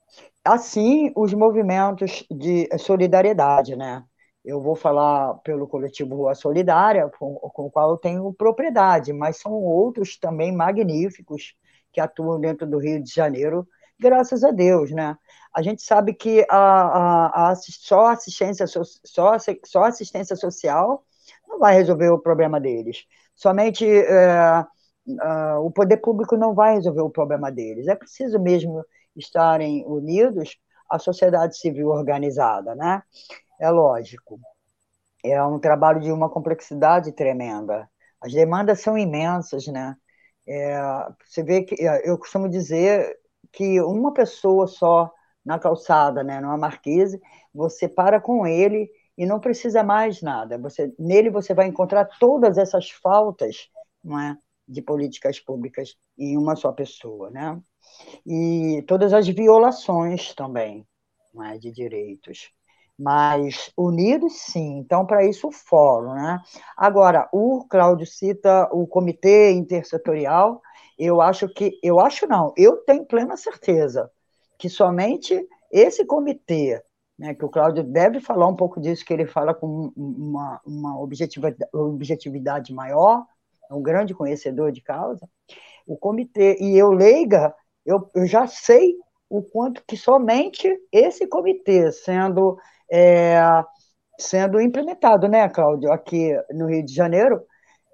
Assim, 0.43 1.11
os 1.15 1.33
movimentos 1.33 2.25
de 2.29 2.69
solidariedade, 2.77 3.75
né? 3.75 4.03
Eu 4.43 4.61
vou 4.61 4.75
falar 4.75 5.35
pelo 5.35 5.67
coletivo 5.67 6.15
Rua 6.15 6.35
Solidária, 6.35 7.09
com, 7.17 7.35
com 7.35 7.65
o 7.67 7.71
qual 7.71 7.91
eu 7.91 7.97
tenho 7.97 8.33
propriedade, 8.33 9.13
mas 9.13 9.37
são 9.37 9.53
outros 9.53 10.17
também 10.17 10.51
magníficos 10.51 11.55
que 11.93 12.01
atuam 12.01 12.39
dentro 12.39 12.67
do 12.67 12.77
Rio 12.77 13.01
de 13.01 13.13
Janeiro, 13.13 13.65
graças 13.99 14.43
a 14.43 14.51
Deus, 14.51 14.91
né? 14.91 15.17
A 15.53 15.61
gente 15.61 15.81
sabe 15.81 16.13
que 16.13 16.45
a, 16.49 16.57
a, 16.57 17.51
a 17.51 17.55
só, 17.55 18.07
assistência, 18.07 18.65
só, 18.67 19.37
só 19.63 19.83
assistência 19.83 20.35
social 20.35 21.05
não 21.47 21.59
vai 21.59 21.75
resolver 21.75 22.09
o 22.09 22.19
problema 22.19 22.59
deles. 22.59 23.05
Somente 23.35 23.85
é, 23.85 24.65
o 25.61 25.71
poder 25.71 25.97
público 25.97 26.37
não 26.37 26.53
vai 26.53 26.75
resolver 26.75 27.01
o 27.01 27.09
problema 27.09 27.51
deles. 27.51 27.87
É 27.87 27.95
preciso 27.95 28.39
mesmo 28.39 28.83
estarem 29.15 29.85
unidos 29.85 30.57
a 30.89 30.99
sociedade 30.99 31.57
civil 31.57 31.89
organizada, 31.89 32.75
né? 32.75 33.03
É 33.59 33.69
lógico. 33.69 34.39
É 35.23 35.41
um 35.43 35.59
trabalho 35.59 35.99
de 36.01 36.11
uma 36.11 36.29
complexidade 36.29 37.11
tremenda. 37.11 37.89
As 38.21 38.33
demandas 38.33 38.81
são 38.81 38.97
imensas, 38.97 39.67
né? 39.67 39.95
É, 40.47 40.77
você 41.25 41.43
vê 41.43 41.63
que 41.63 41.75
é, 41.85 42.09
eu 42.09 42.17
costumo 42.17 42.49
dizer 42.49 43.17
que 43.51 43.81
uma 43.81 44.13
pessoa 44.13 44.67
só 44.67 45.11
na 45.45 45.59
calçada, 45.59 46.23
né, 46.23 46.39
numa 46.39 46.57
marquise, 46.57 47.21
você 47.53 47.87
para 47.87 48.19
com 48.19 48.47
ele 48.47 48.89
e 49.17 49.25
não 49.25 49.39
precisa 49.39 49.83
mais 49.83 50.21
nada. 50.21 50.57
Você, 50.57 50.93
nele 50.97 51.29
você 51.29 51.53
vai 51.53 51.67
encontrar 51.67 52.05
todas 52.19 52.57
essas 52.57 52.89
faltas, 52.89 53.69
não 54.03 54.19
é, 54.19 54.37
de 54.67 54.81
políticas 54.81 55.39
públicas 55.39 55.95
em 56.17 56.37
uma 56.37 56.55
só 56.55 56.71
pessoa, 56.71 57.29
né? 57.29 57.59
E 58.25 58.83
todas 58.87 59.13
as 59.13 59.27
violações 59.27 60.33
também, 60.33 60.85
não 61.33 61.43
é, 61.43 61.57
de 61.57 61.71
direitos 61.71 62.51
mas 62.97 63.71
unidos 63.77 64.33
sim. 64.39 64.77
Então, 64.77 65.05
para 65.05 65.25
isso, 65.25 65.47
o 65.47 65.51
fórum. 65.51 66.13
Né? 66.13 66.39
Agora, 66.77 67.27
o 67.31 67.65
Cláudio 67.69 68.05
cita 68.05 68.69
o 68.71 68.87
comitê 68.87 69.51
intersetorial. 69.51 70.61
Eu 70.97 71.21
acho 71.21 71.49
que, 71.49 71.79
eu 71.81 71.99
acho 71.99 72.27
não, 72.27 72.53
eu 72.55 72.77
tenho 72.77 73.05
plena 73.05 73.35
certeza 73.35 74.11
que 74.59 74.69
somente 74.69 75.47
esse 75.71 76.05
comitê, 76.05 76.81
né, 77.17 77.33
que 77.33 77.43
o 77.43 77.49
Cláudio 77.49 77.83
deve 77.83 78.19
falar 78.19 78.47
um 78.47 78.55
pouco 78.55 78.79
disso, 78.79 79.03
que 79.03 79.11
ele 79.11 79.25
fala 79.25 79.53
com 79.53 79.91
uma, 79.95 80.61
uma 80.65 81.01
objetividade 81.73 82.71
maior, 82.71 83.25
é 83.73 83.75
um 83.75 83.81
grande 83.81 84.13
conhecedor 84.13 84.71
de 84.71 84.81
causa, 84.81 85.27
o 85.85 85.97
comitê, 85.97 86.57
e 86.59 86.77
eu 86.77 86.91
leiga, 86.91 87.53
eu, 87.85 88.09
eu 88.15 88.25
já 88.25 88.47
sei 88.47 88.95
o 89.29 89.41
quanto 89.41 89.83
que 89.87 89.97
somente 89.97 90.69
esse 90.91 91.27
comitê 91.27 91.91
sendo 91.91 92.57
é, 92.91 93.41
sendo 94.19 94.61
implementado, 94.61 95.27
né, 95.27 95.49
Cláudio, 95.49 95.91
aqui 95.91 96.31
no 96.51 96.67
Rio 96.67 96.85
de 96.85 96.93
Janeiro, 96.93 97.43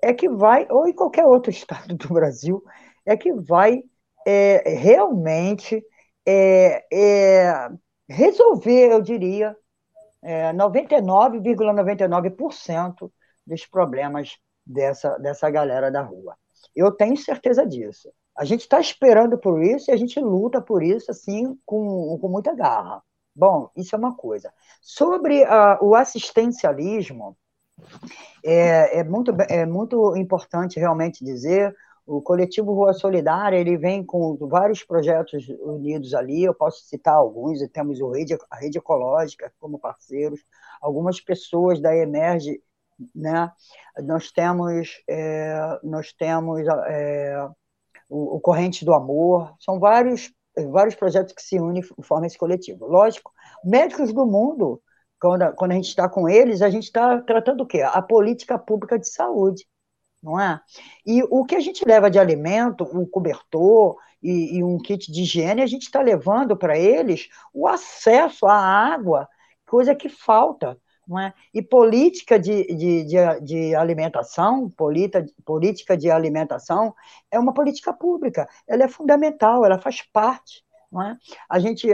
é 0.04 0.14
que 0.14 0.30
vai, 0.30 0.68
ou 0.70 0.88
em 0.88 0.94
qualquer 0.94 1.26
outro 1.26 1.52
estado 1.52 1.96
do 1.96 2.10
Brasil, 2.10 2.64
é 3.06 3.18
que 3.18 3.34
vai 3.34 3.82
é, 4.28 4.70
realmente 4.70 5.84
é, 6.26 6.86
é 6.92 7.70
resolver, 8.08 8.92
eu 8.92 9.02
diria, 9.02 9.56
99,99% 10.54 13.06
é, 13.06 13.10
dos 13.48 13.66
problemas 13.66 14.38
dessa, 14.70 15.18
dessa 15.18 15.50
galera 15.50 15.92
da 15.92 16.02
rua. 16.02 16.36
Eu 16.76 16.92
tenho 16.92 17.18
certeza 17.18 17.66
disso. 17.66 18.12
A 18.38 18.46
gente 18.46 18.62
está 18.62 18.80
esperando 18.80 19.38
por 19.38 19.62
isso 19.62 19.90
e 19.90 19.94
a 19.94 19.98
gente 19.98 20.20
luta 20.20 20.62
por 20.62 20.84
isso 20.84 21.12
assim 21.12 21.58
com, 21.66 22.18
com 22.22 22.30
muita 22.30 22.54
garra. 22.54 23.02
Bom, 23.36 23.70
isso 23.76 23.96
é 23.96 23.98
uma 23.98 24.16
coisa. 24.16 24.54
Sobre 24.82 25.44
uh, 25.44 25.78
o 25.82 25.96
assistencialismo, 25.96 27.38
é, 28.44 29.00
é, 29.00 29.04
muito, 29.04 29.34
é 29.50 29.66
muito 29.66 30.16
importante 30.16 30.80
realmente 30.80 31.24
dizer 31.24 31.76
o 32.06 32.22
coletivo 32.22 32.74
Rua 32.74 32.92
Solidária 32.92 33.58
ele 33.58 33.78
vem 33.78 34.04
com 34.04 34.36
vários 34.48 34.84
projetos 34.84 35.48
unidos 35.62 36.16
ali. 36.16 36.44
Eu 36.44 36.56
posso 36.56 36.84
citar 36.86 37.14
alguns. 37.14 37.60
Temos 37.70 38.02
o 38.02 38.10
rede, 38.10 38.36
a 38.50 38.56
rede 38.58 38.80
ecológica 38.80 39.54
como 39.60 39.78
parceiros, 39.78 40.44
algumas 40.82 41.22
pessoas 41.22 41.80
da 41.80 41.96
Emerge, 41.96 42.64
né? 43.15 43.51
Nós 44.03 44.32
temos 44.32 45.01
é, 45.08 45.79
nós 45.84 46.13
temos 46.13 46.62
é, 46.88 47.48
o, 48.10 48.38
o 48.38 48.39
Corrente 48.39 48.86
do 48.86 48.94
Amor. 48.94 49.53
São 49.60 49.79
vários 49.79 50.32
vários 50.72 50.96
projetos 50.96 51.34
que 51.34 51.41
se 51.41 51.60
unem 51.60 51.82
e 51.82 52.03
formam 52.03 52.25
esse 52.25 52.38
coletivo. 52.38 52.86
Lógico, 52.86 53.32
médicos 53.63 54.12
do 54.12 54.25
mundo, 54.25 54.82
quando, 55.22 55.53
quando 55.56 55.72
a 55.72 55.75
gente 55.75 55.88
está 55.88 56.10
com 56.10 56.27
eles, 56.27 56.62
a 56.62 56.70
gente 56.70 56.84
está 56.84 57.22
tratando 57.22 57.62
o 57.62 57.65
quê? 57.65 57.82
A 57.82 58.01
política 58.01 58.60
pública 58.60 59.00
de 59.00 59.08
saúde 59.08 59.65
não 60.22 60.39
é? 60.39 60.62
E 61.06 61.24
o 61.24 61.46
que 61.46 61.56
a 61.56 61.60
gente 61.60 61.86
leva 61.86 62.12
de 62.12 62.20
alimento, 62.20 62.84
um 62.84 63.06
cobertor 63.06 63.98
e, 64.22 64.58
e 64.58 64.63
um 64.63 64.77
kit 64.77 65.12
de 65.12 65.22
higiene, 65.22 65.62
a 65.62 65.68
gente 65.68 65.84
está 65.84 66.01
levando 66.01 66.58
para 66.58 66.77
eles 66.77 67.29
o 67.53 67.68
acesso 67.68 68.46
à 68.46 68.56
água, 68.56 69.27
coisa 69.65 69.96
que 69.96 70.10
falta. 70.10 70.77
É? 71.18 71.34
E 71.51 71.62
política 71.62 72.38
de, 72.38 72.66
de, 72.66 73.04
de, 73.04 73.39
de 73.42 73.75
alimentação, 73.75 74.70
política, 74.70 75.25
política 75.44 75.98
de 75.98 76.12
alimentação, 76.12 76.94
é 77.32 77.39
uma 77.39 77.51
política 77.51 77.92
pública, 77.92 78.48
ela 78.68 78.84
é 78.84 78.88
fundamental, 78.88 79.66
ela 79.66 79.80
faz 79.80 80.04
parte. 80.13 80.63
É? 80.92 81.16
A 81.50 81.60
gente 81.60 81.88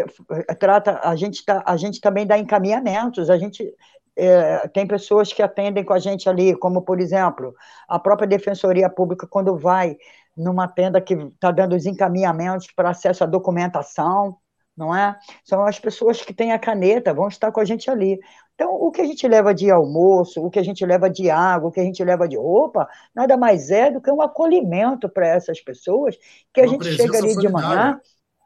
trata, 0.60 1.00
a 1.02 1.16
gente, 1.16 1.46
tá, 1.46 1.64
a 1.66 1.78
gente 1.78 2.02
também 2.02 2.26
dá 2.28 2.38
encaminhamentos, 2.38 3.30
a 3.30 3.38
gente 3.38 3.74
é, 4.18 4.68
tem 4.70 4.88
pessoas 4.88 5.32
que 5.32 5.42
atendem 5.42 5.84
com 5.84 5.94
a 5.94 6.00
gente 6.00 6.30
ali, 6.30 6.56
como, 6.56 6.82
por 6.82 7.00
exemplo, 7.00 7.54
a 7.88 8.00
própria 8.00 8.28
Defensoria 8.28 8.90
Pública, 8.90 9.28
quando 9.28 9.58
vai 9.58 9.98
numa 10.36 10.68
tenda 10.68 11.02
que 11.02 11.14
está 11.14 11.52
dando 11.52 11.76
os 11.76 11.86
encaminhamentos 11.86 12.68
para 12.72 12.90
acesso 12.90 13.24
à 13.24 13.28
documentação, 13.28 14.38
não 14.76 14.94
é? 14.94 15.18
São 15.44 15.66
as 15.66 15.80
pessoas 15.80 16.22
que 16.22 16.34
têm 16.34 16.52
a 16.52 16.60
caneta, 16.60 17.14
vão 17.14 17.28
estar 17.28 17.52
com 17.52 17.60
a 17.60 17.66
gente 17.66 17.90
ali. 17.90 18.20
Então, 18.56 18.74
o 18.74 18.90
que 18.90 19.02
a 19.02 19.06
gente 19.06 19.28
leva 19.28 19.54
de 19.54 19.70
almoço, 19.70 20.42
o 20.42 20.50
que 20.50 20.58
a 20.58 20.64
gente 20.64 20.86
leva 20.86 21.10
de 21.10 21.30
água, 21.30 21.70
o 21.70 21.72
que 21.72 21.80
a 21.82 21.84
gente 21.84 22.02
leva 22.04 22.28
de 22.28 22.38
roupa, 22.38 22.88
nada 23.14 23.36
mais 23.36 23.70
é 23.70 23.92
do 23.92 24.02
que 24.02 24.10
um 24.10 24.22
acolhimento 24.22 25.10
para 25.10 25.28
essas 25.28 25.60
pessoas, 25.62 26.18
que 26.54 26.62
a 26.62 26.68
gente 26.68 26.86
chega 26.94 27.18
ali 27.18 27.36
de 27.36 27.50
manhã 27.50 28.00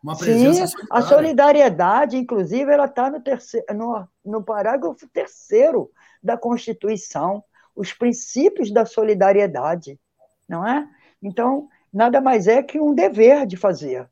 uma 0.03 0.17
presença 0.17 0.65
Sim, 0.65 0.73
solidária. 0.73 1.05
a 1.05 1.07
solidariedade, 1.07 2.17
inclusive, 2.17 2.71
ela 2.71 2.85
está 2.85 3.11
no, 3.11 3.21
terceiro, 3.21 3.65
no, 3.75 4.07
no 4.25 4.43
parágrafo 4.43 5.07
terceiro 5.13 5.91
da 6.23 6.37
Constituição, 6.37 7.43
os 7.75 7.93
princípios 7.93 8.71
da 8.71 8.85
solidariedade, 8.85 9.99
não 10.47 10.65
é? 10.65 10.87
Então, 11.21 11.67
nada 11.93 12.19
mais 12.19 12.47
é 12.47 12.63
que 12.63 12.79
um 12.79 12.95
dever 12.95 13.45
de 13.45 13.57
fazer. 13.57 14.09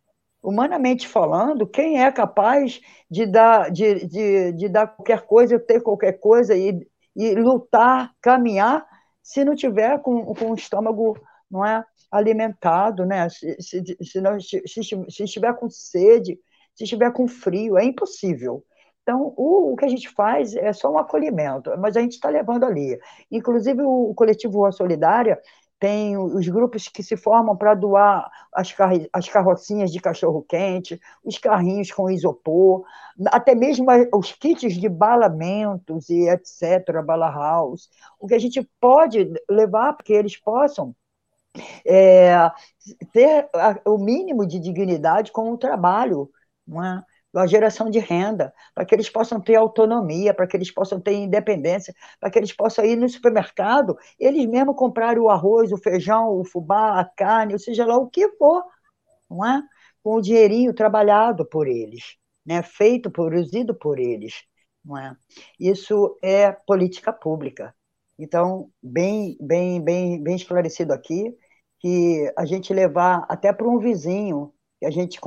Humanamente 0.48 1.10
falando, 1.10 1.68
quem 1.68 2.02
é 2.02 2.10
capaz 2.10 2.80
de 3.12 3.26
dar, 3.26 3.70
de, 3.70 4.08
de, 4.08 4.54
de 4.54 4.70
dar 4.70 4.88
qualquer 4.88 5.26
coisa, 5.26 5.60
ter 5.60 5.82
qualquer 5.82 6.14
coisa 6.14 6.56
e, 6.56 6.88
e 7.14 7.36
lutar, 7.36 8.14
caminhar, 8.22 8.88
se 9.22 9.44
não 9.44 9.54
tiver 9.54 10.00
com, 10.02 10.34
com 10.34 10.52
o 10.52 10.56
estômago 10.56 11.20
não 11.52 11.66
é 11.66 11.84
alimentado, 12.10 13.06
né? 13.06 13.28
Se, 13.28 13.58
se, 13.60 13.98
se, 14.02 14.22
não, 14.22 14.40
se, 14.40 14.64
se 14.66 15.24
estiver 15.24 15.54
com 15.54 15.70
sede, 15.70 16.40
se 16.74 16.86
estiver 16.86 17.12
com 17.12 17.28
frio, 17.28 17.78
é 17.78 17.84
impossível. 17.84 18.64
Então, 19.04 19.34
o, 19.36 19.74
o, 19.74 19.76
que 19.76 19.84
a 19.84 19.90
gente 19.90 20.08
faz 20.08 20.56
é 20.56 20.72
só 20.72 20.90
um 20.90 20.98
acolhimento, 20.98 21.72
mas 21.78 21.98
a 21.98 22.02
gente 22.02 22.14
está 22.14 22.30
levando 22.30 22.64
ali. 22.64 22.98
Inclusive, 23.30 23.82
o, 23.82 24.12
o 24.12 24.16
coletivo 24.16 24.60
Rua 24.60 24.72
Solidária 24.72 25.38
tem 25.80 26.18
os 26.18 26.48
grupos 26.48 26.88
que 26.88 27.04
se 27.04 27.16
formam 27.16 27.56
para 27.56 27.76
doar 27.76 28.30
as, 28.54 28.72
car 28.72 28.92
as 29.14 29.30
carrocinhas 29.30 29.92
de 29.92 30.00
cachorro-quente, 30.00 31.00
os 31.24 31.38
carrinhos 31.38 31.92
com 31.92 32.10
isopor, 32.10 32.84
até 33.28 33.54
mesmo 33.54 33.86
os 34.14 34.32
kits 34.32 34.74
de 34.74 34.90
balamentos 34.90 36.10
e 36.10 36.28
etc., 36.30 37.04
bala 37.06 37.30
house. 37.30 37.90
O 38.20 38.28
que 38.28 38.34
a 38.34 38.40
gente 38.40 38.68
pode 38.80 39.32
levar 39.50 39.94
para 39.94 40.04
que 40.04 40.14
eles 40.14 40.36
possam 40.36 40.96
é, 41.86 42.52
ter 43.12 43.50
o 43.86 43.98
mínimo 43.98 44.46
de 44.46 44.60
dignidade 44.60 45.32
com 45.32 45.52
o 45.52 45.58
trabalho, 45.58 46.30
uma, 46.66 47.00
é? 47.00 47.07
A 47.36 47.46
geração 47.46 47.90
de 47.90 48.00
renda, 48.00 48.54
para 48.74 48.86
que 48.86 48.96
eles 48.96 49.10
possam 49.10 49.40
ter 49.40 49.56
autonomia, 49.56 50.34
para 50.34 50.48
que 50.48 50.56
eles 50.58 50.72
possam 50.72 51.00
ter 51.00 51.14
independência, 51.14 51.94
para 52.20 52.30
que 52.30 52.40
eles 52.40 52.54
possam 52.54 52.86
ir 52.86 52.96
no 52.96 53.08
supermercado, 53.10 53.98
eles 54.20 54.46
mesmos 54.46 54.76
comprarem 54.76 55.22
o 55.22 55.30
arroz, 55.30 55.72
o 55.72 55.78
feijão, 55.78 56.30
o 56.30 56.44
fubá, 56.46 57.00
a 57.00 57.06
carne, 57.06 57.54
ou 57.54 57.60
seja 57.60 57.86
lá 57.86 57.98
o 57.98 58.10
que 58.10 58.28
for, 58.38 58.64
não 59.30 59.46
é? 59.46 59.62
com 60.04 60.16
o 60.16 60.22
dinheirinho 60.22 60.74
trabalhado 60.74 61.46
por 61.46 61.68
eles, 61.68 62.16
né? 62.46 62.64
feito, 62.64 63.12
produzido 63.12 63.76
por 63.76 64.00
eles. 64.00 64.44
Não 64.84 64.98
é? 64.98 65.16
Isso 65.60 66.18
é 66.24 66.52
política 66.52 67.12
pública. 67.12 67.76
Então, 68.18 68.72
bem, 68.82 69.38
bem, 69.40 69.82
bem, 69.82 70.22
bem 70.24 70.36
esclarecido 70.36 70.94
aqui, 70.94 71.36
que 71.80 72.32
a 72.38 72.46
gente 72.46 72.74
levar 72.74 73.26
até 73.30 73.54
para 73.54 73.68
um 73.68 73.80
vizinho, 73.80 74.54
a 74.84 74.90
gente 74.90 75.20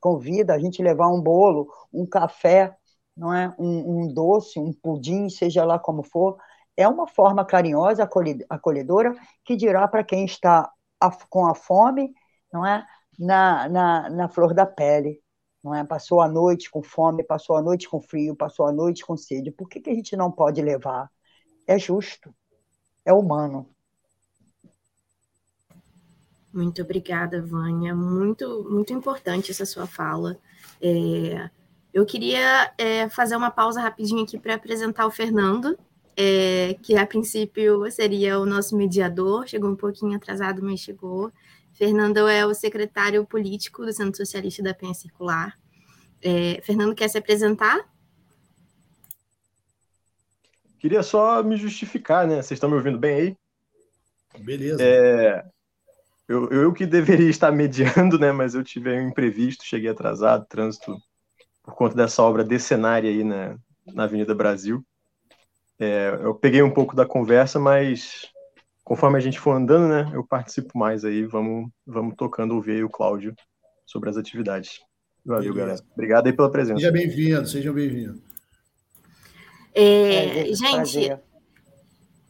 convida 0.00 0.54
a 0.54 0.58
gente 0.58 0.82
levar 0.82 1.08
um 1.08 1.20
bolo, 1.20 1.68
um 1.92 2.06
café, 2.06 2.76
não 3.16 3.32
é, 3.32 3.54
um, 3.58 4.02
um 4.04 4.08
doce, 4.12 4.58
um 4.58 4.72
pudim, 4.72 5.28
seja 5.28 5.64
lá 5.64 5.78
como 5.78 6.02
for, 6.02 6.38
é 6.76 6.86
uma 6.86 7.06
forma 7.06 7.44
carinhosa, 7.44 8.08
acolhedora, 8.48 9.14
que 9.44 9.56
dirá 9.56 9.88
para 9.88 10.04
quem 10.04 10.24
está 10.24 10.70
com 11.30 11.46
a 11.46 11.54
fome, 11.54 12.12
não 12.52 12.64
é, 12.66 12.86
na, 13.18 13.68
na, 13.68 14.10
na 14.10 14.28
flor 14.28 14.54
da 14.54 14.66
pele, 14.66 15.22
não 15.62 15.74
é? 15.74 15.84
Passou 15.84 16.20
a 16.20 16.28
noite 16.28 16.70
com 16.70 16.82
fome, 16.82 17.24
passou 17.24 17.56
a 17.56 17.62
noite 17.62 17.88
com 17.88 18.00
frio, 18.00 18.36
passou 18.36 18.66
a 18.66 18.72
noite 18.72 19.04
com 19.04 19.16
sede. 19.16 19.50
Por 19.50 19.68
que, 19.68 19.80
que 19.80 19.90
a 19.90 19.94
gente 19.94 20.16
não 20.16 20.30
pode 20.30 20.62
levar? 20.62 21.10
É 21.66 21.78
justo, 21.78 22.34
é 23.04 23.12
humano. 23.12 23.75
Muito 26.56 26.80
obrigada, 26.80 27.42
Vânia. 27.42 27.94
Muito, 27.94 28.66
muito 28.70 28.90
importante 28.90 29.50
essa 29.50 29.66
sua 29.66 29.86
fala. 29.86 30.38
É, 30.80 31.50
eu 31.92 32.06
queria 32.06 32.72
é, 32.78 33.10
fazer 33.10 33.36
uma 33.36 33.50
pausa 33.50 33.78
rapidinho 33.78 34.22
aqui 34.22 34.38
para 34.38 34.54
apresentar 34.54 35.06
o 35.06 35.10
Fernando, 35.10 35.78
é, 36.16 36.74
que 36.82 36.96
a 36.96 37.06
princípio 37.06 37.90
seria 37.90 38.40
o 38.40 38.46
nosso 38.46 38.74
mediador, 38.74 39.46
chegou 39.46 39.68
um 39.68 39.76
pouquinho 39.76 40.16
atrasado, 40.16 40.62
mas 40.62 40.80
chegou. 40.80 41.30
Fernando 41.74 42.26
é 42.26 42.46
o 42.46 42.54
secretário 42.54 43.26
político 43.26 43.84
do 43.84 43.92
Centro 43.92 44.16
Socialista 44.16 44.62
da 44.62 44.72
Penha 44.72 44.94
Circular. 44.94 45.58
É, 46.22 46.62
Fernando 46.62 46.94
quer 46.94 47.08
se 47.08 47.18
apresentar? 47.18 47.86
Queria 50.78 51.02
só 51.02 51.42
me 51.42 51.58
justificar, 51.58 52.26
né? 52.26 52.36
Vocês 52.36 52.52
estão 52.52 52.70
me 52.70 52.76
ouvindo 52.76 52.98
bem 52.98 53.14
aí? 53.14 53.36
Beleza. 54.42 54.82
É, 54.82 55.44
eu, 56.28 56.48
eu 56.50 56.72
que 56.72 56.86
deveria 56.86 57.30
estar 57.30 57.52
mediando, 57.52 58.18
né? 58.18 58.32
Mas 58.32 58.54
eu 58.54 58.64
tive 58.64 58.90
um 58.90 59.08
imprevisto, 59.08 59.64
cheguei 59.64 59.90
atrasado, 59.90 60.46
trânsito 60.48 60.96
por 61.62 61.74
conta 61.74 61.96
dessa 61.96 62.22
obra 62.22 62.44
decenária 62.44 63.10
aí 63.10 63.24
na, 63.24 63.56
na 63.86 64.04
Avenida 64.04 64.34
Brasil. 64.34 64.84
É, 65.78 66.18
eu 66.22 66.34
peguei 66.34 66.62
um 66.62 66.70
pouco 66.70 66.96
da 66.96 67.04
conversa, 67.04 67.58
mas 67.58 68.28
conforme 68.82 69.18
a 69.18 69.20
gente 69.20 69.38
for 69.38 69.52
andando, 69.52 69.88
né? 69.88 70.10
Eu 70.14 70.24
participo 70.24 70.78
mais 70.78 71.04
aí, 71.04 71.24
vamos, 71.24 71.68
vamos 71.86 72.14
tocando 72.16 72.54
ouvir 72.54 72.72
aí 72.72 72.84
o 72.84 72.90
Cláudio 72.90 73.34
sobre 73.84 74.08
as 74.08 74.16
atividades. 74.16 74.80
Valeu, 75.24 75.52
Beleza. 75.52 75.58
galera. 75.58 75.84
Obrigado 75.92 76.26
aí 76.26 76.32
pela 76.32 76.50
presença. 76.50 76.78
Seja 76.78 76.92
bem-vindo, 76.92 77.46
seja 77.48 77.72
bem-vindo. 77.72 78.22
É, 79.74 80.46
gente, 80.54 81.18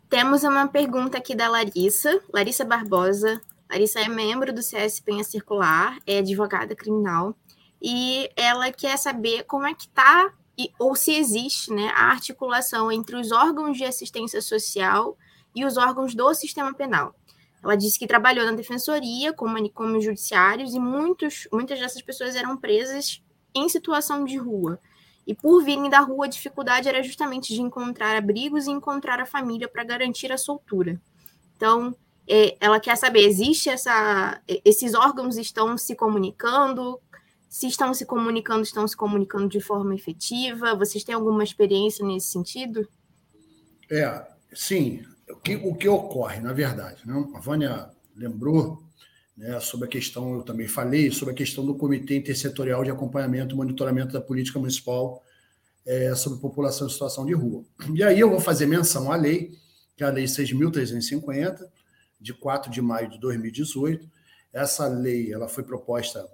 temos 0.09 0.42
uma 0.42 0.66
pergunta 0.66 1.18
aqui 1.18 1.35
da 1.35 1.48
Larissa, 1.48 2.20
Larissa 2.32 2.64
Barbosa, 2.64 3.40
Larissa 3.70 4.00
é 4.00 4.09
membro 4.09 4.52
do 4.52 4.62
CS 4.62 5.00
Penha 5.00 5.24
Circular, 5.24 5.98
é 6.07 6.18
advogada 6.18 6.74
criminal. 6.74 7.37
e 7.81 8.31
ela 8.37 8.72
quer 8.72 8.96
saber 8.96 9.44
como 9.44 9.66
é 9.66 9.74
que 9.74 9.83
está 9.87 10.33
ou 10.79 10.96
se 10.96 11.12
existe 11.12 11.70
né, 11.72 11.88
a 11.94 12.07
articulação 12.07 12.90
entre 12.90 13.16
os 13.16 13.31
órgãos 13.31 13.76
de 13.76 13.85
assistência 13.85 14.40
social 14.40 15.16
e 15.55 15.64
os 15.64 15.76
órgãos 15.76 16.14
do 16.14 16.33
sistema 16.35 16.72
penal. 16.72 17.14
Ela 17.62 17.76
disse 17.76 17.98
que 17.98 18.07
trabalhou 18.07 18.46
na 18.46 18.52
defensoria, 18.52 19.33
com 19.33 19.46
manicômios 19.46 20.05
judiciários, 20.05 20.74
e 20.74 20.79
muitos, 20.79 21.48
muitas 21.52 21.79
dessas 21.79 22.00
pessoas 22.00 22.37
eram 22.37 22.57
presas 22.57 23.22
em 23.55 23.68
situação 23.68 24.24
de 24.24 24.37
rua. 24.37 24.79
E 25.26 25.35
por 25.35 25.64
virem 25.64 25.90
da 25.90 26.00
rua, 26.00 26.26
a 26.26 26.29
dificuldade 26.29 26.88
era 26.88 27.02
justamente 27.02 27.52
de 27.52 27.61
encontrar 27.61 28.16
abrigos 28.16 28.66
e 28.66 28.70
encontrar 28.70 29.20
a 29.20 29.26
família 29.26 29.66
para 29.66 29.83
garantir 29.83 30.31
a 30.31 30.38
soltura. 30.38 31.00
Então, 31.57 31.96
ela 32.60 32.80
quer 32.80 32.96
saber, 32.96 33.20
existe 33.20 33.68
essa, 33.68 34.40
esses 34.64 34.94
órgãos 34.94 35.36
estão 35.36 35.76
se 35.78 35.94
comunicando? 35.94 37.00
Se 37.48 37.66
estão 37.68 37.94
se 37.94 38.04
comunicando, 38.04 38.62
estão 38.62 38.86
se 38.86 38.96
comunicando 38.96 39.48
de 39.48 39.60
forma 39.60 39.94
efetiva? 39.94 40.74
Vocês 40.74 41.04
têm 41.04 41.14
alguma 41.14 41.44
experiência 41.44 42.04
nesse 42.04 42.28
sentido? 42.28 42.86
É, 43.90 44.26
sim. 44.52 45.02
O 45.30 45.36
que, 45.36 45.56
o 45.56 45.74
que 45.74 45.88
ocorre, 45.88 46.40
na 46.40 46.52
verdade, 46.52 47.02
né? 47.04 47.26
a 47.34 47.40
Vânia 47.40 47.90
lembrou 48.14 48.82
né, 49.36 49.60
sobre 49.60 49.86
a 49.86 49.90
questão, 49.90 50.34
eu 50.34 50.42
também 50.42 50.66
falei, 50.66 51.10
sobre 51.10 51.34
a 51.34 51.36
questão 51.36 51.64
do 51.64 51.74
Comitê 51.74 52.16
Intersetorial 52.16 52.82
de 52.82 52.90
Acompanhamento 52.90 53.54
e 53.54 53.56
Monitoramento 53.56 54.12
da 54.12 54.20
Política 54.20 54.58
Municipal 54.58 55.22
é, 55.84 56.14
sobre 56.14 56.40
População 56.40 56.86
em 56.86 56.90
Situação 56.90 57.24
de 57.24 57.34
Rua. 57.34 57.64
E 57.94 58.02
aí 58.02 58.18
eu 58.18 58.30
vou 58.30 58.40
fazer 58.40 58.66
menção 58.66 59.12
à 59.12 59.16
lei, 59.16 59.52
que 59.96 60.02
é 60.02 60.06
a 60.06 60.10
Lei 60.10 60.24
6.350, 60.24 61.64
de 62.20 62.35
4 62.35 62.70
de 62.70 62.81
maio 62.81 63.09
de 63.09 63.18
2018. 63.18 64.09
Essa 64.52 64.87
lei 64.87 65.33
ela 65.33 65.48
foi 65.48 65.64
proposta 65.64 66.26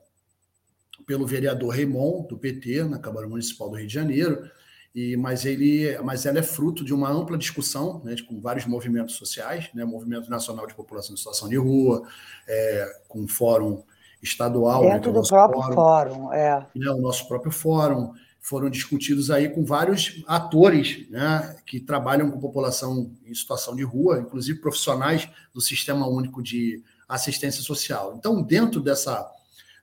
pelo 1.06 1.26
vereador 1.26 1.74
Raymond, 1.74 2.28
do 2.28 2.38
PT, 2.38 2.84
na 2.84 2.98
Câmara 2.98 3.28
Municipal 3.28 3.68
do 3.68 3.76
Rio 3.76 3.86
de 3.86 3.94
Janeiro, 3.94 4.48
e, 4.94 5.16
mas, 5.16 5.46
ele, 5.46 5.98
mas 6.02 6.26
ela 6.26 6.38
é 6.38 6.42
fruto 6.42 6.84
de 6.84 6.92
uma 6.92 7.10
ampla 7.10 7.38
discussão 7.38 8.02
né, 8.04 8.14
com 8.28 8.40
vários 8.40 8.66
movimentos 8.66 9.16
sociais, 9.16 9.70
né, 9.74 9.84
Movimento 9.84 10.30
Nacional 10.30 10.66
de 10.66 10.74
População 10.74 11.14
em 11.14 11.16
Situação 11.16 11.48
de 11.48 11.56
Rua, 11.56 12.06
é, 12.46 13.00
com 13.08 13.24
o 13.24 13.28
Fórum 13.28 13.82
Estadual. 14.22 14.82
Dentro 14.82 15.12
né, 15.12 15.20
do 15.20 15.26
próprio 15.26 15.62
fórum, 15.62 15.74
fórum 15.74 16.32
é. 16.32 16.66
Né, 16.76 16.90
o 16.90 17.00
nosso 17.00 17.26
próprio 17.26 17.50
fórum, 17.50 18.12
foram 18.42 18.68
discutidos 18.68 19.30
aí 19.30 19.48
com 19.48 19.64
vários 19.64 20.22
atores 20.26 21.08
né, 21.08 21.56
que 21.64 21.78
trabalham 21.78 22.30
com 22.30 22.40
população 22.40 23.10
em 23.24 23.32
situação 23.32 23.74
de 23.74 23.84
rua, 23.84 24.18
inclusive 24.18 24.58
profissionais 24.58 25.28
do 25.54 25.60
Sistema 25.60 26.08
Único 26.08 26.42
de 26.42 26.82
Assistência 27.08 27.62
Social. 27.62 28.16
Então, 28.18 28.42
dentro 28.42 28.80
dessa, 28.80 29.30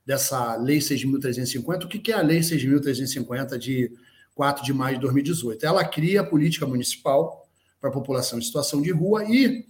dessa 0.04 0.56
Lei 0.56 0.78
6.350, 0.78 1.84
o 1.84 1.88
que 1.88 2.12
é 2.12 2.16
a 2.16 2.22
Lei 2.22 2.40
6.350 2.40 3.56
de 3.56 3.90
4 4.34 4.64
de 4.64 4.72
maio 4.72 4.96
de 4.96 5.02
2018. 5.02 5.64
Ela 5.64 5.84
cria 5.84 6.20
a 6.20 6.24
política 6.24 6.66
municipal 6.66 7.46
para 7.80 7.90
a 7.90 7.92
população 7.92 8.38
em 8.38 8.42
situação 8.42 8.82
de 8.82 8.90
rua 8.90 9.24
e, 9.24 9.66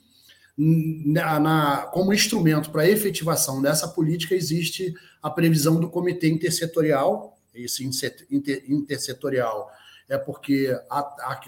na, 0.56 1.40
na, 1.40 1.76
como 1.92 2.12
instrumento 2.12 2.70
para 2.70 2.82
a 2.82 2.88
efetivação 2.88 3.62
dessa 3.62 3.88
política, 3.88 4.34
existe 4.34 4.92
a 5.22 5.30
previsão 5.30 5.80
do 5.80 5.88
comitê 5.88 6.28
intersetorial. 6.28 7.36
Esse 7.54 7.84
inter, 7.84 8.26
intersetorial 8.68 9.70
é 10.08 10.18
porque 10.18 10.76
a, 10.90 10.98
a, 10.98 11.40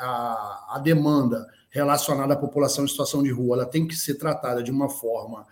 a, 0.00 0.76
a 0.76 0.78
demanda 0.78 1.46
relacionada 1.70 2.34
à 2.34 2.36
população 2.36 2.84
em 2.84 2.88
situação 2.88 3.22
de 3.22 3.30
rua 3.30 3.56
ela 3.56 3.66
tem 3.66 3.86
que 3.86 3.96
ser 3.96 4.14
tratada 4.14 4.62
de 4.62 4.70
uma 4.70 4.88
forma 4.88 5.46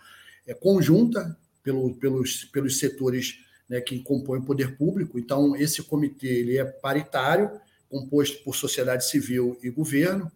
é, 0.45 0.53
conjunta 0.53 1.37
pelo, 1.63 1.95
pelos, 1.95 2.45
pelos 2.45 2.79
setores 2.79 3.39
né, 3.69 3.79
que 3.79 3.99
compõe 3.99 4.39
o 4.39 4.43
poder 4.43 4.75
público. 4.77 5.19
Então, 5.19 5.55
esse 5.55 5.83
comitê 5.83 6.27
ele 6.27 6.57
é 6.57 6.65
paritário, 6.65 7.51
composto 7.87 8.43
por 8.43 8.55
sociedade 8.55 9.05
civil 9.05 9.57
e 9.63 9.69
governo, 9.69 10.31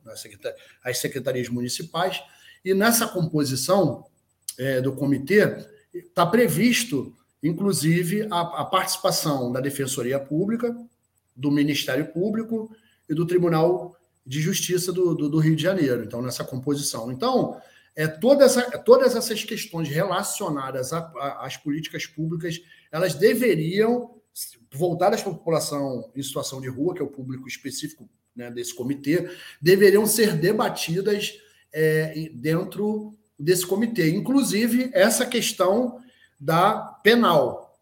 as 0.83 0.97
secretarias 0.99 1.49
municipais, 1.49 2.21
e 2.63 2.73
nessa 2.73 3.07
composição 3.07 4.05
é, 4.57 4.81
do 4.81 4.93
comitê 4.93 5.67
está 5.93 6.25
previsto, 6.25 7.15
inclusive, 7.43 8.27
a, 8.31 8.61
a 8.61 8.65
participação 8.65 9.51
da 9.51 9.59
Defensoria 9.59 10.19
Pública, 10.19 10.75
do 11.35 11.51
Ministério 11.51 12.05
Público 12.05 12.73
e 13.09 13.13
do 13.13 13.25
Tribunal 13.25 13.95
de 14.25 14.39
Justiça 14.39 14.93
do, 14.93 15.13
do, 15.13 15.29
do, 15.29 15.39
Rio 15.39 15.55
de 15.55 15.61
Janeiro, 15.61 16.03
então, 16.03 16.21
nessa 16.21 16.43
composição. 16.43 17.11
Então, 17.11 17.59
é, 17.95 18.07
toda 18.07 18.45
essa, 18.45 18.61
todas 18.79 19.15
essas 19.15 19.43
questões 19.43 19.89
relacionadas 19.89 20.91
às 20.93 21.57
políticas 21.57 22.05
públicas, 22.05 22.61
elas 22.91 23.13
deveriam, 23.15 24.15
voltadas 24.71 25.21
para 25.21 25.31
a 25.31 25.35
população 25.35 26.09
em 26.15 26.23
situação 26.23 26.61
de 26.61 26.69
rua, 26.69 26.95
que 26.95 27.01
é 27.01 27.05
o 27.05 27.09
público 27.09 27.47
específico 27.47 28.09
né, 28.35 28.49
desse 28.49 28.73
comitê, 28.73 29.29
deveriam 29.61 30.05
ser 30.05 30.35
debatidas 30.35 31.37
é, 31.71 32.31
dentro 32.33 33.13
desse 33.37 33.65
comitê. 33.65 34.09
Inclusive, 34.09 34.89
essa 34.93 35.25
questão 35.25 36.02
da 36.39 36.77
penal. 37.03 37.79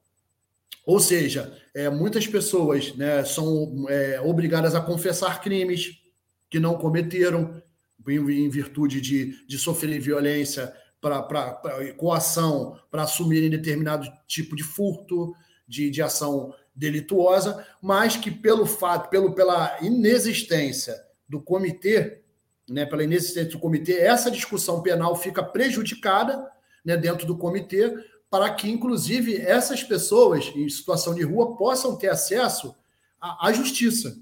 Ou 0.86 1.00
seja, 1.00 1.58
é, 1.74 1.90
muitas 1.90 2.28
pessoas 2.28 2.96
né, 2.96 3.24
são 3.24 3.86
é, 3.90 4.20
obrigadas 4.22 4.76
a 4.76 4.82
confessar 4.82 5.42
crimes 5.42 6.02
que 6.50 6.60
não 6.60 6.76
cometeram, 6.76 7.62
em, 8.08 8.50
virtude 8.50 9.00
de, 9.00 9.46
de 9.46 9.58
sofrerem 9.58 10.00
violência, 10.00 10.74
para 11.00 11.94
coação, 11.98 12.78
para 12.92 13.04
assumirem 13.04 13.50
determinado 13.50 14.08
tipo 14.28 14.56
de 14.56 14.64
furto, 14.64 15.34
de, 15.68 15.90
de 15.90 16.02
ação 16.02 16.54
delituosa, 16.76 17.66
mas 17.82 18.16
que 18.16 18.30
pelo 18.30 18.66
fato, 18.66 19.10
pelo, 19.10 19.34
pela 19.34 19.78
inexistência 19.82 20.96
do 21.28 21.42
comitê, 21.42 22.22
né, 22.70 22.86
pela 22.86 23.04
inexistência 23.04 23.52
do 23.52 23.60
comitê, 23.60 24.00
essa 24.00 24.30
discussão 24.30 24.82
penal 24.82 25.16
fica 25.16 25.44
prejudicada 25.44 26.48
né, 26.86 26.96
dentro 26.96 27.26
do 27.26 27.38
comitê, 27.38 27.94
para 28.32 28.50
que, 28.52 28.68
inclusive, 28.68 29.38
essas 29.38 29.84
pessoas 29.84 30.52
em 30.56 30.68
situação 30.68 31.14
de 31.14 31.22
rua 31.22 31.56
possam 31.56 31.96
ter 31.96 32.10
acesso 32.10 32.76
à, 33.20 33.48
à 33.48 33.54
justiça 33.54 34.20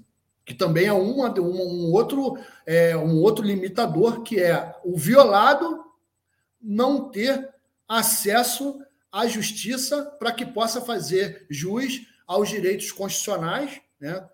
que 0.50 0.54
também 0.54 0.86
é 0.86 0.92
um, 0.92 1.22
um, 1.22 1.92
outro, 1.92 2.36
é, 2.66 2.96
um 2.96 3.20
outro 3.20 3.44
limitador, 3.44 4.22
que 4.22 4.40
é 4.40 4.74
o 4.84 4.96
violado 4.96 5.84
não 6.60 7.08
ter 7.08 7.48
acesso 7.86 8.80
à 9.12 9.28
justiça 9.28 10.04
para 10.18 10.32
que 10.32 10.44
possa 10.44 10.80
fazer 10.80 11.46
jus 11.48 12.04
aos 12.26 12.48
direitos 12.48 12.90
constitucionais, 12.90 13.80
né? 14.00 14.28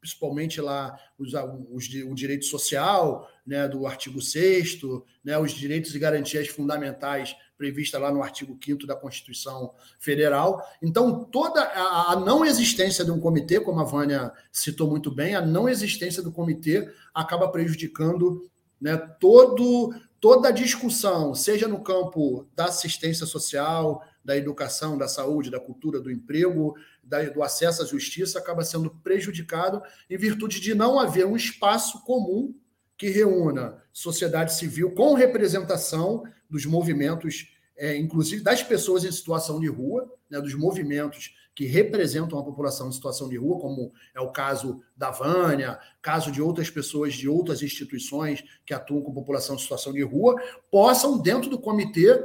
principalmente 0.00 0.60
lá 0.60 0.98
os, 1.16 1.32
os, 1.70 1.86
o 2.04 2.14
direito 2.16 2.46
social, 2.46 3.30
né, 3.46 3.68
do 3.68 3.86
artigo 3.86 4.20
6 4.20 4.80
né, 5.22 5.38
os 5.38 5.52
direitos 5.52 5.94
e 5.94 5.98
garantias 6.00 6.48
fundamentais 6.48 7.36
prevista 7.60 7.98
lá 7.98 8.10
no 8.10 8.22
artigo 8.22 8.58
5 8.58 8.86
da 8.86 8.96
Constituição 8.96 9.74
Federal. 9.98 10.66
Então, 10.80 11.22
toda 11.24 11.60
a, 11.60 12.16
não 12.16 12.42
existência 12.42 13.04
de 13.04 13.10
um 13.10 13.20
comitê, 13.20 13.60
como 13.60 13.80
a 13.80 13.84
Vânia 13.84 14.32
citou 14.50 14.88
muito 14.88 15.10
bem, 15.10 15.34
a 15.34 15.42
não 15.42 15.68
existência 15.68 16.22
do 16.22 16.32
comitê 16.32 16.90
acaba 17.12 17.48
prejudicando 17.48 18.50
né, 18.80 18.96
todo, 18.96 19.94
toda 20.18 20.48
a 20.48 20.52
discussão, 20.52 21.34
seja 21.34 21.68
no 21.68 21.82
campo 21.82 22.46
da 22.56 22.64
assistência 22.64 23.26
social, 23.26 24.02
da 24.24 24.34
educação, 24.34 24.96
da 24.96 25.06
saúde, 25.06 25.50
da 25.50 25.60
cultura, 25.60 26.00
do 26.00 26.10
emprego, 26.10 26.74
da, 27.04 27.24
do 27.24 27.42
acesso 27.42 27.82
à 27.82 27.84
justiça, 27.84 28.38
acaba 28.38 28.64
sendo 28.64 28.88
prejudicado 28.88 29.82
em 30.08 30.16
virtude 30.16 30.60
de 30.60 30.74
não 30.74 30.98
haver 30.98 31.26
um 31.26 31.36
espaço 31.36 32.02
comum 32.04 32.54
que 32.96 33.10
reúna 33.10 33.82
sociedade 33.92 34.54
civil 34.54 34.92
com 34.92 35.12
representação 35.12 36.22
dos 36.50 36.66
movimentos, 36.66 37.54
é, 37.76 37.96
inclusive 37.96 38.42
das 38.42 38.62
pessoas 38.62 39.04
em 39.04 39.12
situação 39.12 39.60
de 39.60 39.68
rua, 39.68 40.12
né, 40.28 40.40
dos 40.40 40.54
movimentos 40.54 41.34
que 41.54 41.66
representam 41.66 42.38
a 42.38 42.44
população 42.44 42.88
em 42.88 42.92
situação 42.92 43.28
de 43.28 43.36
rua, 43.36 43.60
como 43.60 43.92
é 44.14 44.20
o 44.20 44.30
caso 44.30 44.82
da 44.96 45.10
Vânia, 45.10 45.78
caso 46.00 46.30
de 46.30 46.40
outras 46.40 46.70
pessoas 46.70 47.14
de 47.14 47.28
outras 47.28 47.62
instituições 47.62 48.42
que 48.64 48.72
atuam 48.72 49.02
com 49.02 49.12
população 49.12 49.56
em 49.56 49.58
situação 49.58 49.92
de 49.92 50.02
rua, 50.02 50.40
possam, 50.70 51.20
dentro 51.20 51.50
do 51.50 51.60
comitê, 51.60 52.18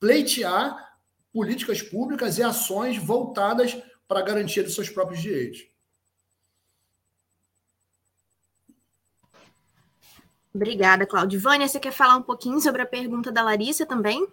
pleitear 0.00 0.98
políticas 1.32 1.82
públicas 1.82 2.38
e 2.38 2.42
ações 2.42 2.96
voltadas 2.96 3.76
para 4.08 4.20
a 4.20 4.24
garantia 4.24 4.62
dos 4.62 4.74
seus 4.74 4.88
próprios 4.88 5.20
direitos. 5.20 5.75
Obrigada, 10.56 11.06
Cláudio. 11.06 11.38
Vânia, 11.38 11.68
você 11.68 11.78
quer 11.78 11.92
falar 11.92 12.16
um 12.16 12.22
pouquinho 12.22 12.58
sobre 12.60 12.80
a 12.80 12.86
pergunta 12.86 13.30
da 13.30 13.42
Larissa 13.42 13.84
também? 13.84 14.26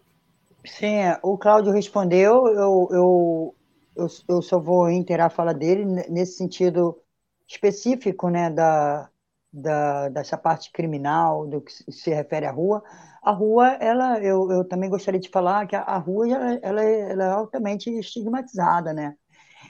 Sim, 0.65 1.01
o 1.21 1.37
Cláudio 1.37 1.73
respondeu, 1.73 2.47
eu, 2.47 2.87
eu, 2.91 3.55
eu, 3.97 4.07
eu 4.29 4.41
só 4.41 4.57
vou 4.57 4.85
reiterar 4.85 5.27
a 5.27 5.29
fala 5.29 5.53
dele 5.53 5.83
nesse 6.09 6.37
sentido 6.37 6.97
específico 7.45 8.29
né, 8.29 8.49
da, 8.49 9.09
da, 9.51 10.07
dessa 10.07 10.37
parte 10.37 10.71
criminal, 10.71 11.45
do 11.45 11.59
que 11.59 11.73
se 11.91 12.09
refere 12.09 12.45
à 12.45 12.51
rua. 12.51 12.81
A 13.21 13.31
rua, 13.31 13.73
ela, 13.73 14.17
eu, 14.19 14.49
eu 14.49 14.63
também 14.63 14.89
gostaria 14.89 15.19
de 15.19 15.29
falar 15.29 15.67
que 15.67 15.75
a, 15.75 15.81
a 15.81 15.97
rua 15.97 16.29
ela, 16.29 16.59
ela, 16.61 16.83
é, 16.85 17.11
ela 17.11 17.23
é 17.25 17.29
altamente 17.31 17.89
estigmatizada, 17.89 18.93
né? 18.93 19.13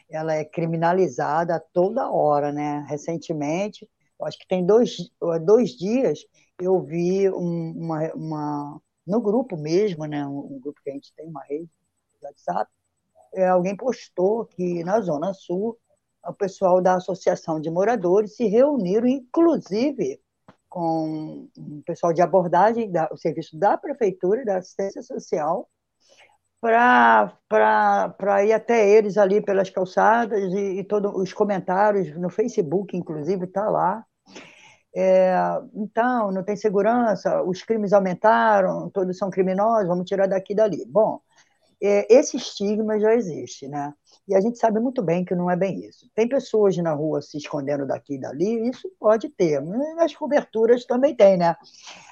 ela 0.07 0.35
é 0.35 0.45
criminalizada 0.45 1.59
toda 1.73 2.11
hora, 2.11 2.51
né? 2.51 2.85
Recentemente, 2.87 3.87
acho 4.25 4.37
que 4.37 4.47
tem 4.47 4.65
dois, 4.65 4.97
dois 5.45 5.71
dias, 5.71 6.19
eu 6.59 6.81
vi 6.81 7.29
um, 7.29 7.71
uma, 7.71 8.13
uma, 8.13 8.81
no 9.05 9.21
grupo 9.21 9.57
mesmo, 9.57 10.05
né? 10.05 10.25
Um, 10.25 10.55
um, 10.55 10.59
grupo 10.59 10.79
que 10.83 10.89
a 10.89 10.93
gente 10.93 11.13
tem, 11.15 11.27
uma 11.27 11.43
rede 11.43 11.65
de 12.19 12.25
WhatsApp, 12.25 12.71
é, 13.33 13.47
alguém 13.47 13.75
postou 13.75 14.45
que 14.45 14.83
na 14.83 15.01
Zona 15.01 15.33
Sul 15.33 15.77
o 16.25 16.33
pessoal 16.33 16.81
da 16.81 16.95
Associação 16.95 17.59
de 17.59 17.69
Moradores 17.69 18.35
se 18.35 18.45
reuniram, 18.45 19.07
inclusive 19.07 20.21
com 20.69 21.47
o 21.55 21.83
pessoal 21.85 22.11
de 22.13 22.21
abordagem, 22.21 22.91
da, 22.91 23.07
o 23.11 23.17
serviço 23.17 23.57
da 23.57 23.77
Prefeitura, 23.77 24.43
da 24.43 24.57
Assistência 24.57 25.03
Social, 25.03 25.69
para 26.59 28.45
ir 28.45 28.53
até 28.53 28.89
eles 28.89 29.17
ali 29.17 29.41
pelas 29.41 29.69
calçadas 29.69 30.51
e, 30.53 30.79
e 30.79 30.83
todos 30.83 31.13
os 31.13 31.33
comentários 31.33 32.15
no 32.17 32.29
Facebook, 32.29 32.95
inclusive, 32.95 33.45
está 33.45 33.69
lá. 33.69 34.03
É, 34.95 35.35
então, 35.73 36.31
não 36.31 36.43
tem 36.43 36.55
segurança, 36.55 37.41
os 37.41 37.63
crimes 37.63 37.93
aumentaram, 37.93 38.89
todos 38.89 39.17
são 39.17 39.29
criminosos, 39.29 39.87
vamos 39.87 40.07
tirar 40.07 40.27
daqui 40.27 40.53
e 40.53 40.55
dali. 40.55 40.85
Bom, 40.85 41.19
é, 41.81 42.07
esse 42.13 42.37
estigma 42.37 42.99
já 42.99 43.13
existe, 43.13 43.67
né? 43.67 43.93
E 44.25 44.33
a 44.33 44.39
gente 44.39 44.57
sabe 44.57 44.79
muito 44.79 45.01
bem 45.01 45.25
que 45.25 45.35
não 45.35 45.51
é 45.51 45.55
bem 45.55 45.85
isso. 45.85 46.09
Tem 46.15 46.29
pessoas 46.29 46.77
na 46.77 46.93
rua 46.93 47.21
se 47.21 47.37
escondendo 47.37 47.85
daqui 47.85 48.15
e 48.15 48.19
dali, 48.19 48.69
isso 48.69 48.89
pode 48.97 49.27
ter. 49.27 49.61
Nas 49.95 50.15
coberturas 50.15 50.85
também 50.85 51.13
tem, 51.13 51.35
né? 51.35 51.55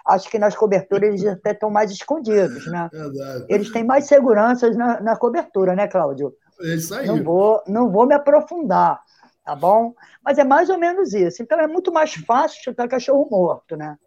Acho 0.06 0.30
que 0.30 0.38
nas 0.38 0.56
coberturas 0.56 1.08
eles 1.08 1.26
até 1.26 1.52
estão 1.52 1.70
mais 1.70 1.90
escondidos, 1.90 2.66
né? 2.68 2.90
Verdade. 2.92 3.46
Eles 3.48 3.72
têm 3.72 3.84
mais 3.86 4.08
seguranças 4.08 4.76
na, 4.76 5.00
na 5.00 5.16
cobertura, 5.16 5.74
né, 5.74 5.88
Cláudio? 5.88 6.36
É 6.60 6.76
isso 6.76 6.94
aí. 6.94 7.08
Não 7.08 7.24
vou, 7.24 7.64
não 7.66 7.90
vou 7.90 8.06
me 8.06 8.14
aprofundar, 8.14 9.02
tá 9.52 9.56
bom? 9.56 9.94
Mas 10.24 10.38
é 10.38 10.44
mais 10.44 10.70
ou 10.70 10.78
menos 10.78 11.14
isso. 11.14 11.44
Então 11.44 11.60
é 11.60 11.68
muito 11.68 11.92
mais 11.92 12.14
fácil 12.14 12.64
chutar 12.64 12.88
cachorro 12.88 13.28
morto, 13.30 13.76
né? 13.76 13.98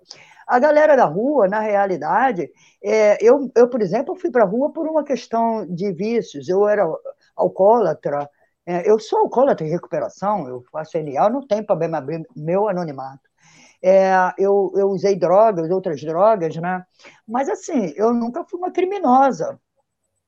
A 0.46 0.58
galera 0.58 0.96
da 0.96 1.04
rua, 1.04 1.48
na 1.48 1.60
realidade, 1.60 2.50
é, 2.82 3.16
eu, 3.20 3.50
eu, 3.54 3.68
por 3.68 3.80
exemplo, 3.80 4.14
fui 4.16 4.30
para 4.30 4.44
a 4.44 4.46
rua 4.46 4.72
por 4.72 4.86
uma 4.86 5.04
questão 5.04 5.66
de 5.66 5.92
vícios. 5.92 6.48
Eu 6.48 6.66
era 6.68 6.86
alcoólatra, 7.36 8.28
é, 8.66 8.90
eu 8.90 8.98
sou 8.98 9.20
alcoólatra 9.20 9.66
em 9.66 9.70
recuperação, 9.70 10.48
eu 10.48 10.62
faço 10.72 10.98
NA, 10.98 11.28
não 11.28 11.46
tem 11.46 11.62
problema 11.62 11.98
abrir 11.98 12.22
meu 12.36 12.68
anonimato. 12.68 13.22
É, 13.82 14.14
eu, 14.38 14.72
eu 14.76 14.88
usei 14.88 15.14
drogas, 15.14 15.70
outras 15.70 16.00
drogas, 16.00 16.56
né? 16.56 16.84
Mas, 17.28 17.48
assim, 17.50 17.92
eu 17.96 18.14
nunca 18.14 18.44
fui 18.44 18.58
uma 18.58 18.70
criminosa 18.70 19.58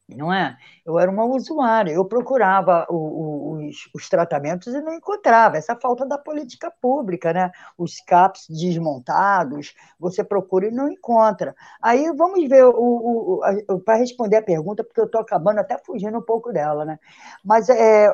não 0.08 0.32
é? 0.32 0.56
Eu 0.84 0.98
era 0.98 1.10
uma 1.10 1.24
usuária, 1.24 1.90
eu 1.92 2.04
procurava 2.04 2.86
o, 2.88 2.94
o, 2.94 3.66
os, 3.66 3.88
os, 3.92 4.08
tratamentos 4.08 4.72
e 4.72 4.80
não 4.80 4.94
encontrava, 4.94 5.56
essa 5.56 5.74
falta 5.74 6.06
da 6.06 6.16
política 6.16 6.70
pública, 6.80 7.32
né? 7.32 7.50
Os 7.76 8.00
CAPs 8.00 8.46
desmontados, 8.48 9.74
você 9.98 10.22
procura 10.22 10.68
e 10.68 10.70
não 10.70 10.88
encontra. 10.88 11.56
Aí 11.82 12.12
vamos 12.16 12.48
ver, 12.48 12.64
o, 12.66 13.40
o 13.68 13.80
para 13.80 13.96
responder 13.96 14.36
a 14.36 14.42
pergunta, 14.42 14.84
porque 14.84 15.00
eu 15.00 15.06
estou 15.06 15.20
acabando 15.20 15.58
até 15.58 15.76
fugindo 15.78 16.18
um 16.18 16.22
pouco 16.22 16.52
dela, 16.52 16.84
né? 16.84 16.98
Mas 17.44 17.68
é, 17.68 18.08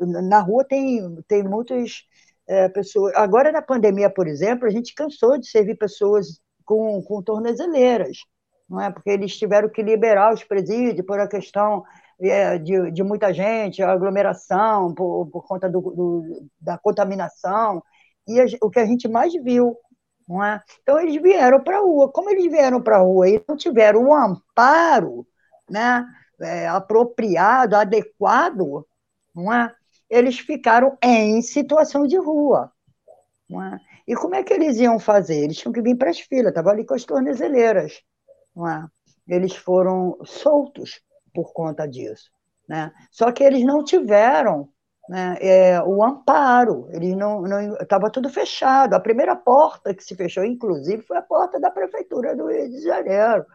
na 0.00 0.40
rua 0.40 0.64
tem, 0.64 1.22
tem 1.28 1.44
muitas 1.44 2.04
é, 2.46 2.68
pessoas. 2.68 3.14
Agora, 3.14 3.52
na 3.52 3.62
pandemia, 3.62 4.10
por 4.10 4.26
exemplo, 4.26 4.66
a 4.66 4.70
gente 4.70 4.94
cansou 4.94 5.38
de 5.38 5.48
servir 5.48 5.76
pessoas 5.76 6.40
com, 6.64 7.00
com 7.02 7.22
tornozeleiras 7.22 8.18
não 8.68 8.80
é? 8.80 8.90
Porque 8.90 9.10
eles 9.10 9.36
tiveram 9.36 9.68
que 9.68 9.82
liberar 9.82 10.34
os 10.34 10.44
presídios 10.44 11.06
por 11.06 11.18
a 11.18 11.26
questão 11.26 11.84
é, 12.20 12.58
de, 12.58 12.90
de 12.90 13.02
muita 13.02 13.32
gente, 13.32 13.82
aglomeração, 13.82 14.94
por, 14.94 15.26
por 15.26 15.46
conta 15.46 15.68
do, 15.68 15.80
do, 15.80 16.48
da 16.60 16.76
contaminação, 16.76 17.82
e 18.26 18.40
a, 18.40 18.44
o 18.60 18.68
que 18.70 18.80
a 18.80 18.86
gente 18.86 19.08
mais 19.08 19.32
viu. 19.42 19.76
Não 20.28 20.44
é? 20.44 20.62
Então, 20.82 21.00
eles 21.00 21.20
vieram 21.22 21.62
para 21.62 21.78
a 21.78 21.80
rua. 21.80 22.12
Como 22.12 22.28
eles 22.28 22.50
vieram 22.50 22.82
para 22.82 22.96
a 22.96 23.00
rua 23.00 23.30
e 23.30 23.42
não 23.48 23.56
tiveram 23.56 24.02
um 24.02 24.14
amparo 24.14 25.26
né, 25.70 26.04
é, 26.42 26.68
apropriado, 26.68 27.74
adequado, 27.74 28.86
não 29.34 29.50
é? 29.50 29.74
eles 30.10 30.38
ficaram 30.38 30.98
em 31.02 31.40
situação 31.40 32.06
de 32.06 32.18
rua. 32.18 32.70
Não 33.48 33.62
é? 33.62 33.80
E 34.06 34.14
como 34.14 34.34
é 34.34 34.42
que 34.42 34.52
eles 34.52 34.76
iam 34.76 34.98
fazer? 34.98 35.36
Eles 35.44 35.56
tinham 35.56 35.72
que 35.72 35.80
vir 35.80 35.96
para 35.96 36.10
as 36.10 36.20
filas, 36.20 36.48
estavam 36.48 36.72
ali 36.72 36.84
com 36.84 36.94
as 36.94 37.04
tornezeleiras 37.04 38.02
é? 38.56 38.84
eles 39.28 39.54
foram 39.54 40.18
soltos 40.24 41.00
por 41.34 41.52
conta 41.52 41.86
disso. 41.86 42.30
Né? 42.68 42.92
Só 43.10 43.32
que 43.32 43.42
eles 43.42 43.64
não 43.64 43.82
tiveram 43.82 44.68
né, 45.08 45.36
é, 45.40 45.82
o 45.82 46.04
amparo, 46.04 46.86
eles 46.90 47.16
não 47.16 47.44
estava 47.80 48.10
tudo 48.10 48.28
fechado. 48.28 48.94
A 48.94 49.00
primeira 49.00 49.34
porta 49.34 49.94
que 49.94 50.04
se 50.04 50.14
fechou, 50.14 50.44
inclusive, 50.44 51.02
foi 51.02 51.16
a 51.16 51.22
porta 51.22 51.58
da 51.58 51.70
prefeitura 51.70 52.36
do 52.36 52.48
Rio 52.48 52.68
de 52.68 52.82
Janeiro. 52.82 53.46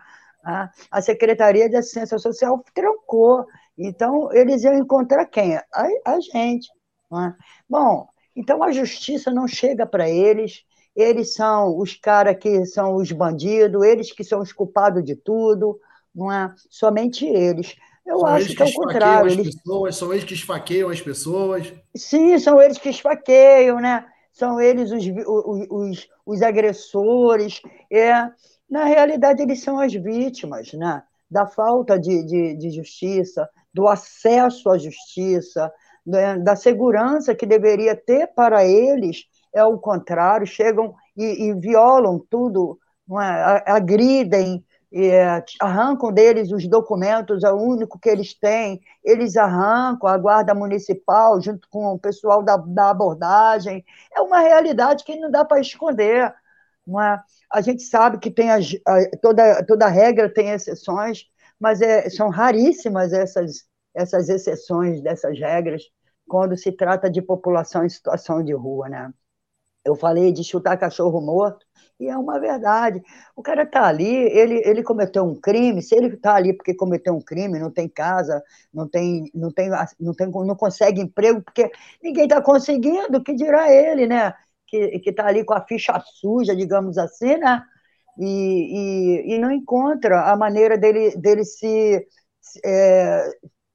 Né? 0.44 0.70
A 0.90 1.02
Secretaria 1.02 1.70
de 1.70 1.76
Assistência 1.76 2.18
Social 2.18 2.64
trancou. 2.74 3.46
Então, 3.78 4.32
eles 4.34 4.64
iam 4.64 4.74
encontrar 4.74 5.26
quem? 5.26 5.56
A, 5.56 5.88
a 6.06 6.20
gente. 6.20 6.70
Né? 7.12 7.36
Bom, 7.70 8.08
então 8.36 8.64
a 8.64 8.72
justiça 8.72 9.32
não 9.32 9.48
chega 9.48 9.86
para 9.86 10.10
eles, 10.10 10.64
eles 10.96 11.34
são 11.34 11.78
os 11.78 11.96
caras 11.96 12.38
que 12.38 12.66
são 12.66 12.96
os 12.96 13.12
bandidos, 13.12 13.84
eles 13.84 14.12
que 14.12 14.24
são 14.24 14.42
os 14.42 14.54
culpados 14.54 15.04
de 15.04 15.16
tudo, 15.16 15.80
não 16.14 16.32
é 16.32 16.54
somente 16.70 17.26
eles. 17.26 17.76
Eu 18.06 18.20
são 18.20 18.28
acho 18.28 18.48
que, 18.48 18.56
que 18.56 18.64
é 18.64 18.66
o 18.66 18.74
contrário. 18.74 19.32
Eles... 19.32 19.56
Pessoas, 19.56 19.96
são 19.96 20.12
eles 20.12 20.24
que 20.26 20.34
esfaqueiam 20.34 20.90
as 20.90 21.02
pessoas. 21.02 21.74
Sim, 21.96 22.38
são 22.38 22.62
eles 22.62 22.78
que 22.78 22.90
esfaqueiam, 22.90 23.80
né? 23.80 24.06
São 24.32 24.60
eles 24.60 24.92
os, 24.92 25.06
os, 25.06 25.68
os, 25.70 26.10
os 26.26 26.42
agressores. 26.42 27.62
É, 27.92 28.30
na 28.70 28.86
realidade, 28.86 29.42
eles 29.42 29.62
são 29.62 29.80
as 29.80 29.94
vítimas 29.94 30.74
né? 30.74 31.02
da 31.30 31.48
falta 31.48 32.00
de, 32.00 32.24
de, 32.24 32.56
de 32.56 32.70
justiça, 32.72 33.50
do 33.74 33.88
acesso 33.88 34.70
à 34.70 34.78
justiça, 34.78 35.72
da, 36.06 36.38
da 36.38 36.56
segurança 36.56 37.34
que 37.34 37.46
deveria 37.46 37.96
ter 37.96 38.28
para 38.28 38.66
eles 38.66 39.26
é 39.54 39.64
o 39.64 39.78
contrário, 39.78 40.48
chegam 40.48 40.96
e, 41.16 41.46
e 41.46 41.54
violam 41.54 42.20
tudo, 42.30 42.80
é? 43.12 43.72
agridem, 43.72 44.66
é, 44.94 45.44
arrancam 45.60 46.12
deles 46.12 46.52
os 46.52 46.68
documentos, 46.68 47.44
é 47.44 47.52
o 47.52 47.58
único 47.58 48.00
que 48.00 48.10
eles 48.10 48.34
têm, 48.34 48.82
eles 49.04 49.36
arrancam 49.36 50.08
a 50.08 50.18
guarda 50.18 50.54
municipal 50.54 51.42
junto 51.42 51.68
com 51.70 51.88
o 51.88 52.00
pessoal 52.00 52.44
da, 52.44 52.58
da 52.58 52.92
abordagem. 52.92 53.84
É 54.16 54.22
uma 54.22 54.40
realidade 54.40 55.04
que 55.04 55.16
não 55.16 55.32
dá 55.32 55.44
para 55.44 55.60
esconder. 55.60 56.34
Não 56.86 57.02
é? 57.02 57.20
A 57.52 57.62
gente 57.62 57.82
sabe 57.84 58.20
que 58.20 58.30
tem 58.30 58.52
as, 58.52 58.72
a, 58.86 59.18
toda, 59.22 59.66
toda 59.66 59.88
regra 59.88 60.32
tem 60.32 60.50
exceções, 60.50 61.26
mas 61.60 61.82
é, 61.82 62.10
são 62.10 62.30
raríssimas 62.30 63.14
essas, 63.14 63.66
essas 63.96 64.30
exceções 64.30 65.02
dessas 65.02 65.40
regras 65.40 65.84
quando 66.28 66.58
se 66.58 66.72
trata 66.72 67.10
de 67.10 67.22
população 67.22 67.86
em 67.86 67.90
situação 67.90 68.44
de 68.44 68.54
rua, 68.54 68.90
né? 68.90 69.14
Eu 69.86 69.96
falei 69.96 70.32
de 70.32 70.44
chutar 70.44 70.78
cachorro 70.78 71.20
morto, 71.22 71.66
e 72.00 72.08
é 72.08 72.18
uma 72.18 72.40
verdade. 72.40 73.02
O 73.36 73.42
cara 73.42 73.64
está 73.64 73.86
ali, 73.88 74.06
ele, 74.06 74.62
ele 74.66 74.84
cometeu 74.84 75.24
um 75.24 75.36
crime, 75.40 75.82
se 75.82 75.96
ele 75.96 76.08
está 76.08 76.36
ali 76.36 76.54
porque 76.54 76.74
cometeu 76.74 77.14
um 77.16 77.22
crime, 77.22 77.60
não 77.60 77.72
tem 77.72 77.88
casa, 77.88 78.42
não 78.74 78.88
tem, 78.88 79.30
não 79.34 79.52
tem, 79.52 79.70
não 80.00 80.14
tem, 80.14 80.28
não 80.30 80.56
consegue 80.56 81.02
emprego, 81.02 81.42
porque 81.42 81.72
ninguém 82.02 82.24
está 82.26 82.42
conseguindo, 82.42 83.24
que 83.24 83.34
dirá 83.34 83.72
ele, 83.72 84.08
né? 84.08 84.34
Que 84.68 85.02
está 85.06 85.28
ali 85.28 85.44
com 85.46 85.54
a 85.54 85.62
ficha 85.66 86.00
suja, 86.20 86.56
digamos 86.56 86.98
assim, 86.98 87.38
né? 87.38 87.64
E, 88.18 89.26
e, 89.30 89.36
e 89.36 89.40
não 89.40 89.52
encontra 89.52 90.32
a 90.32 90.38
maneira 90.38 90.78
dele, 90.78 91.16
dele 91.18 91.44
se 91.46 92.08
é, 92.64 93.30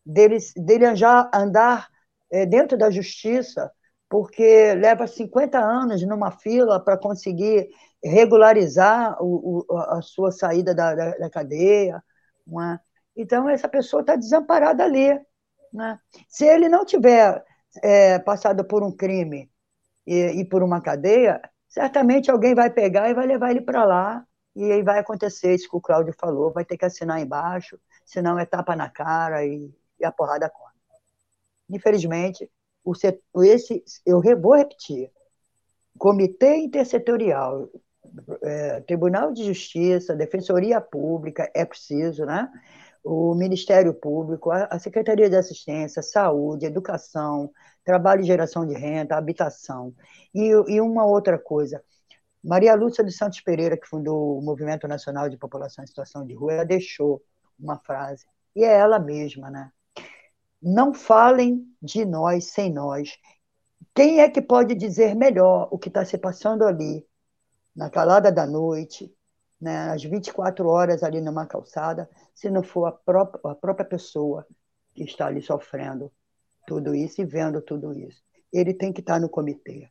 dele, 0.04 0.38
dele 0.56 0.96
já 0.96 1.30
andar 1.34 1.88
é, 2.30 2.46
dentro 2.46 2.76
da 2.78 2.90
justiça 2.90 3.70
porque 4.08 4.74
leva 4.74 5.06
50 5.06 5.58
anos 5.58 6.02
numa 6.02 6.30
fila 6.30 6.80
para 6.80 6.96
conseguir 6.96 7.68
regularizar 8.02 9.16
o, 9.22 9.64
o, 9.68 9.76
a 9.76 10.00
sua 10.02 10.32
saída 10.32 10.74
da, 10.74 10.94
da, 10.94 11.10
da 11.12 11.30
cadeia. 11.30 12.02
É? 12.48 12.80
Então, 13.16 13.48
essa 13.48 13.68
pessoa 13.68 14.00
está 14.00 14.16
desamparada 14.16 14.84
ali. 14.84 15.10
É? 15.10 15.22
Se 16.28 16.46
ele 16.46 16.68
não 16.68 16.84
tiver 16.84 17.44
é, 17.82 18.18
passado 18.18 18.64
por 18.64 18.82
um 18.82 18.92
crime 18.92 19.50
e, 20.06 20.40
e, 20.40 20.44
por 20.44 20.62
uma 20.62 20.80
cadeia, 20.80 21.40
certamente 21.68 22.30
alguém 22.30 22.54
vai 22.54 22.70
pegar 22.70 23.10
e 23.10 23.14
vai 23.14 23.26
levar 23.26 23.50
ele 23.50 23.60
para 23.60 23.84
lá, 23.84 24.24
e 24.56 24.72
aí 24.72 24.82
vai 24.82 24.98
acontecer 24.98 25.54
isso 25.54 25.68
que 25.68 25.76
o 25.76 25.80
Cláudio 25.80 26.14
falou, 26.18 26.52
vai 26.52 26.64
ter 26.64 26.76
que 26.76 26.84
assinar 26.84 27.20
embaixo, 27.20 27.78
senão 28.04 28.38
é 28.38 28.46
tapa 28.46 28.74
na 28.74 28.88
cara 28.88 29.44
e, 29.44 29.70
e 30.00 30.04
a 30.04 30.10
porrada 30.10 30.48
conta. 30.48 30.72
Infelizmente, 31.70 32.50
o 33.32 33.44
esse, 33.44 33.82
eu 34.06 34.20
vou 34.40 34.56
repetir, 34.56 35.10
Comitê 35.98 36.56
Intersetorial, 36.56 37.68
é, 38.42 38.80
Tribunal 38.82 39.32
de 39.32 39.44
Justiça, 39.44 40.16
Defensoria 40.16 40.80
Pública, 40.80 41.50
é 41.54 41.64
preciso, 41.64 42.24
né? 42.24 42.48
o 43.02 43.34
Ministério 43.34 43.94
Público, 43.94 44.50
a 44.50 44.78
Secretaria 44.78 45.30
de 45.30 45.36
Assistência, 45.36 46.02
Saúde, 46.02 46.66
Educação, 46.66 47.50
Trabalho 47.84 48.22
e 48.22 48.26
Geração 48.26 48.66
de 48.66 48.74
Renda, 48.74 49.16
Habitação. 49.16 49.94
E, 50.34 50.50
e 50.68 50.80
uma 50.80 51.06
outra 51.06 51.38
coisa, 51.38 51.82
Maria 52.42 52.74
Lúcia 52.74 53.02
dos 53.02 53.16
Santos 53.16 53.40
Pereira, 53.40 53.78
que 53.78 53.88
fundou 53.88 54.38
o 54.38 54.42
Movimento 54.42 54.86
Nacional 54.86 55.28
de 55.28 55.38
População 55.38 55.82
em 55.82 55.86
Situação 55.86 56.24
de 56.26 56.34
Rua, 56.34 56.52
ela 56.52 56.64
deixou 56.64 57.22
uma 57.58 57.78
frase, 57.78 58.26
e 58.54 58.62
é 58.64 58.72
ela 58.72 58.98
mesma, 58.98 59.50
né? 59.50 59.70
Não 60.60 60.92
falem 60.92 61.66
de 61.80 62.04
nós 62.04 62.46
sem 62.46 62.72
nós. 62.72 63.16
Quem 63.94 64.20
é 64.20 64.28
que 64.28 64.42
pode 64.42 64.74
dizer 64.74 65.14
melhor 65.14 65.68
o 65.70 65.78
que 65.78 65.88
está 65.88 66.04
se 66.04 66.18
passando 66.18 66.64
ali, 66.64 67.06
na 67.74 67.88
calada 67.88 68.30
da 68.32 68.46
noite, 68.46 69.12
né, 69.60 69.90
às 69.90 70.02
24 70.02 70.66
horas 70.68 71.02
ali 71.02 71.20
numa 71.20 71.46
calçada, 71.46 72.08
se 72.34 72.50
não 72.50 72.62
for 72.62 72.86
a 72.86 72.92
própria, 72.92 73.40
a 73.52 73.54
própria 73.54 73.86
pessoa 73.86 74.46
que 74.94 75.04
está 75.04 75.26
ali 75.26 75.42
sofrendo 75.42 76.12
tudo 76.66 76.94
isso 76.94 77.20
e 77.20 77.24
vendo 77.24 77.60
tudo 77.62 77.92
isso? 77.92 78.22
Ele 78.52 78.74
tem 78.74 78.92
que 78.92 79.00
estar 79.00 79.20
no 79.20 79.28
comitê. 79.28 79.88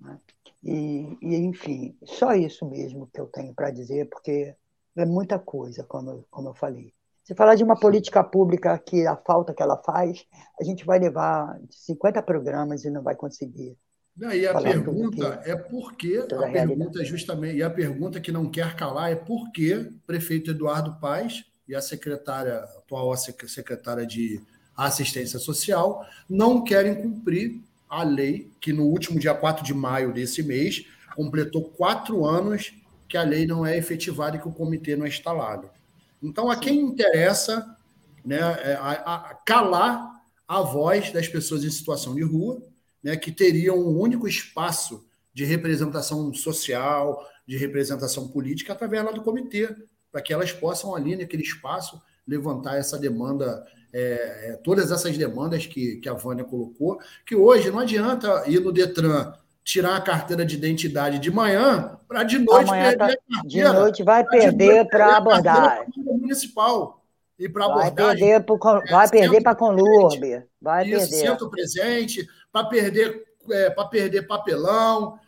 Né? 0.00 0.20
E, 0.62 1.18
e, 1.20 1.36
enfim, 1.36 1.96
só 2.04 2.34
isso 2.34 2.68
mesmo 2.68 3.08
que 3.12 3.20
eu 3.20 3.26
tenho 3.26 3.54
para 3.54 3.70
dizer, 3.70 4.08
porque 4.08 4.54
é 4.96 5.04
muita 5.04 5.38
coisa, 5.38 5.82
como, 5.84 6.24
como 6.30 6.48
eu 6.48 6.54
falei. 6.54 6.92
Se 7.24 7.34
falar 7.34 7.54
de 7.54 7.62
uma 7.62 7.78
política 7.78 8.22
pública 8.24 8.76
que 8.78 9.06
a 9.06 9.16
falta 9.16 9.54
que 9.54 9.62
ela 9.62 9.76
faz, 9.76 10.26
a 10.60 10.64
gente 10.64 10.84
vai 10.84 10.98
levar 10.98 11.56
50 11.70 12.20
programas 12.22 12.84
e 12.84 12.90
não 12.90 13.02
vai 13.02 13.14
conseguir. 13.14 13.76
e 14.18 14.46
a 14.46 14.60
pergunta 14.60 15.40
é 15.44 15.54
por 15.54 15.94
que 15.94 16.18
a, 16.18 16.24
a 16.24 16.50
pergunta 16.50 17.00
é 17.00 17.04
justamente 17.04 17.56
e 17.56 17.62
a 17.62 17.70
pergunta 17.70 18.20
que 18.20 18.32
não 18.32 18.50
quer 18.50 18.74
calar 18.74 19.12
é 19.12 19.14
por 19.14 19.52
que 19.52 19.74
o 19.74 20.00
prefeito 20.04 20.50
Eduardo 20.50 20.98
Paes 21.00 21.44
e 21.68 21.74
a 21.76 21.80
secretária 21.80 22.56
atual 22.56 23.16
secretária 23.16 24.04
de 24.04 24.40
assistência 24.76 25.38
social 25.38 26.04
não 26.28 26.64
querem 26.64 26.94
cumprir 26.94 27.62
a 27.88 28.02
lei 28.02 28.50
que 28.60 28.72
no 28.72 28.84
último 28.84 29.20
dia 29.20 29.34
4 29.34 29.64
de 29.64 29.72
maio 29.72 30.12
desse 30.12 30.42
mês 30.42 30.86
completou 31.14 31.70
quatro 31.70 32.24
anos 32.24 32.74
que 33.08 33.16
a 33.16 33.22
lei 33.22 33.46
não 33.46 33.64
é 33.64 33.76
efetivada 33.76 34.36
e 34.36 34.40
que 34.40 34.48
o 34.48 34.52
comitê 34.52 34.96
não 34.96 35.04
é 35.04 35.08
instalado. 35.08 35.70
Então, 36.22 36.50
a 36.50 36.56
quem 36.56 36.80
interessa 36.80 37.76
né, 38.24 38.38
é, 38.38 38.74
a, 38.74 39.14
a 39.14 39.34
calar 39.34 40.22
a 40.46 40.60
voz 40.60 41.10
das 41.12 41.26
pessoas 41.28 41.64
em 41.64 41.70
situação 41.70 42.14
de 42.14 42.22
rua, 42.22 42.62
né, 43.02 43.16
que 43.16 43.32
teriam 43.32 43.76
um 43.78 43.98
único 43.98 44.28
espaço 44.28 45.04
de 45.34 45.44
representação 45.44 46.32
social, 46.34 47.26
de 47.46 47.56
representação 47.56 48.28
política, 48.28 48.72
através 48.72 49.04
lá 49.04 49.10
do 49.10 49.22
comitê, 49.22 49.74
para 50.10 50.20
que 50.20 50.32
elas 50.32 50.52
possam 50.52 50.94
ali, 50.94 51.16
naquele 51.16 51.42
espaço, 51.42 52.00
levantar 52.26 52.76
essa 52.76 52.98
demanda, 52.98 53.66
é, 53.92 54.50
é, 54.50 54.56
todas 54.62 54.92
essas 54.92 55.16
demandas 55.16 55.66
que, 55.66 55.96
que 55.96 56.08
a 56.08 56.14
Vânia 56.14 56.44
colocou, 56.44 57.00
que 57.26 57.34
hoje 57.34 57.70
não 57.70 57.78
adianta 57.78 58.44
ir 58.46 58.60
no 58.60 58.72
Detran 58.72 59.32
tirar 59.64 59.96
a 59.96 60.00
carteira 60.00 60.44
de 60.44 60.56
identidade 60.56 61.18
de 61.18 61.30
manhã 61.30 61.98
para 62.08 62.24
de 62.24 62.38
noite 62.38 62.68
Amanhã 62.68 62.96
perder 62.96 62.98
tá, 62.98 63.04
a 63.04 63.34
carteira. 63.36 63.68
De 63.68 63.74
noite 63.74 64.02
vai 64.02 64.24
perder 64.24 64.88
para 64.88 65.16
abordar. 65.16 65.86
Municipal. 65.96 67.02
E 67.38 67.48
para 67.48 67.64
abordagem. 67.64 68.18
Perder 68.18 68.44
pro, 68.44 68.58
vai 68.58 69.06
é, 69.06 69.10
perder 69.10 69.42
para 69.42 69.54
Conlurbe. 69.54 70.44
Vai 70.60 70.86
isso, 70.86 71.10
perder. 71.10 71.28
Centro 71.28 71.50
presente, 71.50 72.28
para 72.52 72.66
perder, 72.66 73.24
é, 73.50 73.70
para 73.70 73.88
perder 73.88 74.26
papelão, 74.26 75.18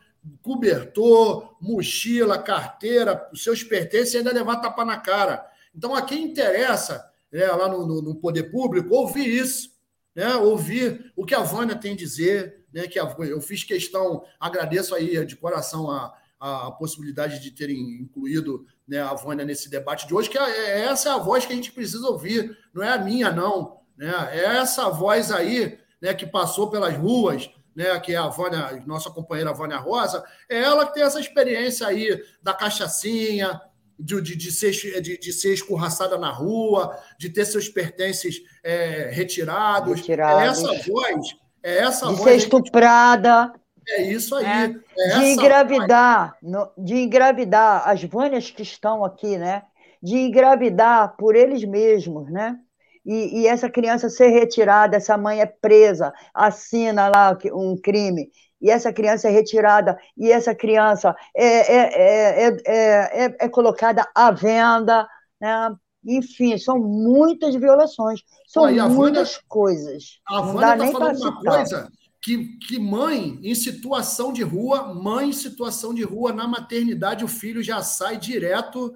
cobertor, 0.42 1.56
mochila, 1.60 2.38
carteira, 2.38 3.28
os 3.32 3.42
seus 3.42 3.62
pertences 3.62 4.14
e 4.14 4.18
ainda 4.18 4.32
levar 4.32 4.56
tapa 4.56 4.84
na 4.84 4.98
cara. 4.98 5.44
Então, 5.74 5.94
a 5.94 6.02
quem 6.02 6.24
interessa, 6.24 7.04
né, 7.32 7.46
lá 7.46 7.68
no, 7.68 7.86
no, 7.86 8.02
no 8.02 8.14
poder 8.14 8.44
público, 8.44 8.94
ouvir 8.94 9.26
isso, 9.26 9.70
né, 10.14 10.34
ouvir 10.36 11.12
o 11.16 11.24
que 11.24 11.34
a 11.34 11.42
Vânia 11.42 11.74
tem 11.74 11.92
a 11.92 11.96
dizer, 11.96 12.64
né, 12.72 12.86
que 12.86 12.98
eu 12.98 13.40
fiz 13.40 13.64
questão, 13.64 14.24
agradeço 14.38 14.94
aí 14.94 15.24
de 15.24 15.36
coração 15.36 15.90
a, 15.90 16.14
a 16.38 16.70
possibilidade 16.72 17.40
de 17.40 17.50
terem 17.50 18.02
incluído 18.02 18.66
né, 18.86 19.00
a 19.00 19.14
Vânia 19.14 19.44
nesse 19.44 19.70
debate 19.70 20.06
de 20.06 20.14
hoje, 20.14 20.28
que 20.28 20.38
é, 20.38 20.42
é, 20.42 20.80
essa 20.84 21.08
é 21.08 21.12
a 21.12 21.18
voz 21.18 21.46
que 21.46 21.52
a 21.52 21.56
gente 21.56 21.72
precisa 21.72 22.06
ouvir, 22.06 22.56
não 22.72 22.82
é 22.82 22.92
a 22.92 22.98
minha, 22.98 23.32
não. 23.32 23.80
Né? 23.96 24.12
É 24.32 24.44
essa 24.56 24.90
voz 24.90 25.30
aí 25.30 25.78
né, 26.00 26.12
que 26.12 26.26
passou 26.26 26.70
pelas 26.70 26.94
ruas, 26.94 27.50
né, 27.74 27.98
que 27.98 28.12
é 28.12 28.16
a 28.16 28.28
Vânia, 28.28 28.82
nossa 28.86 29.10
companheira 29.10 29.52
Vânia 29.52 29.78
Rosa, 29.78 30.24
é 30.48 30.60
ela 30.60 30.86
que 30.86 30.94
tem 30.94 31.02
essa 31.02 31.18
experiência 31.18 31.86
aí 31.86 32.22
da 32.42 32.52
cachaçinha, 32.52 33.60
de, 33.98 34.20
de, 34.20 34.36
de, 34.36 34.52
ser, 34.52 34.72
de, 35.00 35.18
de 35.18 35.32
ser 35.32 35.54
escorraçada 35.54 36.18
na 36.18 36.30
rua, 36.30 36.98
de 37.18 37.30
ter 37.30 37.44
seus 37.44 37.68
pertences 37.68 38.42
é, 38.62 39.10
retirados. 39.12 40.00
retirados. 40.00 40.42
É 40.42 40.46
essa 40.46 40.90
voz 40.90 41.44
é 41.64 41.78
essa 41.78 42.12
de 42.12 42.22
ser 42.22 42.36
estuprada. 42.36 43.50
É 43.88 44.02
isso 44.02 44.34
aí. 44.34 44.44
Né? 44.44 44.80
É 44.98 45.18
de 45.18 45.24
engravidar, 45.24 46.36
no, 46.42 46.70
de 46.76 46.94
engravidar 46.96 47.88
as 47.88 48.04
Vânias 48.04 48.50
que 48.50 48.62
estão 48.62 49.02
aqui, 49.02 49.38
né? 49.38 49.62
De 50.02 50.14
engravidar 50.16 51.16
por 51.16 51.34
eles 51.34 51.64
mesmos, 51.64 52.30
né? 52.30 52.58
E, 53.04 53.40
e, 53.40 53.46
essa 53.46 53.68
criança 53.68 54.08
ser 54.08 54.28
retirada, 54.28 54.96
essa 54.96 55.16
mãe 55.18 55.40
é 55.40 55.46
presa, 55.46 56.12
assina 56.32 57.08
lá 57.08 57.36
um 57.52 57.76
crime, 57.76 58.30
e 58.60 58.70
essa 58.70 58.92
criança 58.92 59.28
é 59.28 59.30
retirada, 59.30 59.98
e 60.16 60.30
essa 60.30 60.54
criança 60.54 61.14
é, 61.36 61.46
é, 61.46 62.48
é, 62.48 63.24
é, 63.24 63.36
é 63.40 63.48
colocada 63.48 64.08
à 64.14 64.30
venda, 64.30 65.06
né? 65.40 65.74
Enfim, 66.06 66.58
são 66.58 66.78
muitas 66.78 67.54
violações, 67.54 68.20
são 68.46 68.64
muitas 68.64 68.94
Vânia, 68.94 69.42
coisas. 69.48 70.04
A 70.28 70.40
Vânia 70.42 70.74
está 70.74 70.98
falando 70.98 71.20
uma 71.20 71.40
coisa 71.40 71.90
que, 72.24 72.56
que 72.56 72.78
mãe 72.78 73.38
em 73.42 73.54
situação 73.54 74.32
de 74.32 74.42
rua, 74.42 74.94
mãe 74.94 75.28
em 75.28 75.32
situação 75.32 75.92
de 75.92 76.02
rua 76.02 76.32
na 76.32 76.48
maternidade, 76.48 77.22
o 77.22 77.28
filho 77.28 77.62
já 77.62 77.82
sai 77.82 78.16
direto 78.16 78.94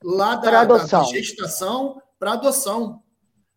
lá 0.00 0.36
da, 0.36 0.64
da, 0.64 0.84
da 0.84 1.02
gestação 1.02 2.00
para 2.20 2.34
adoção. 2.34 3.02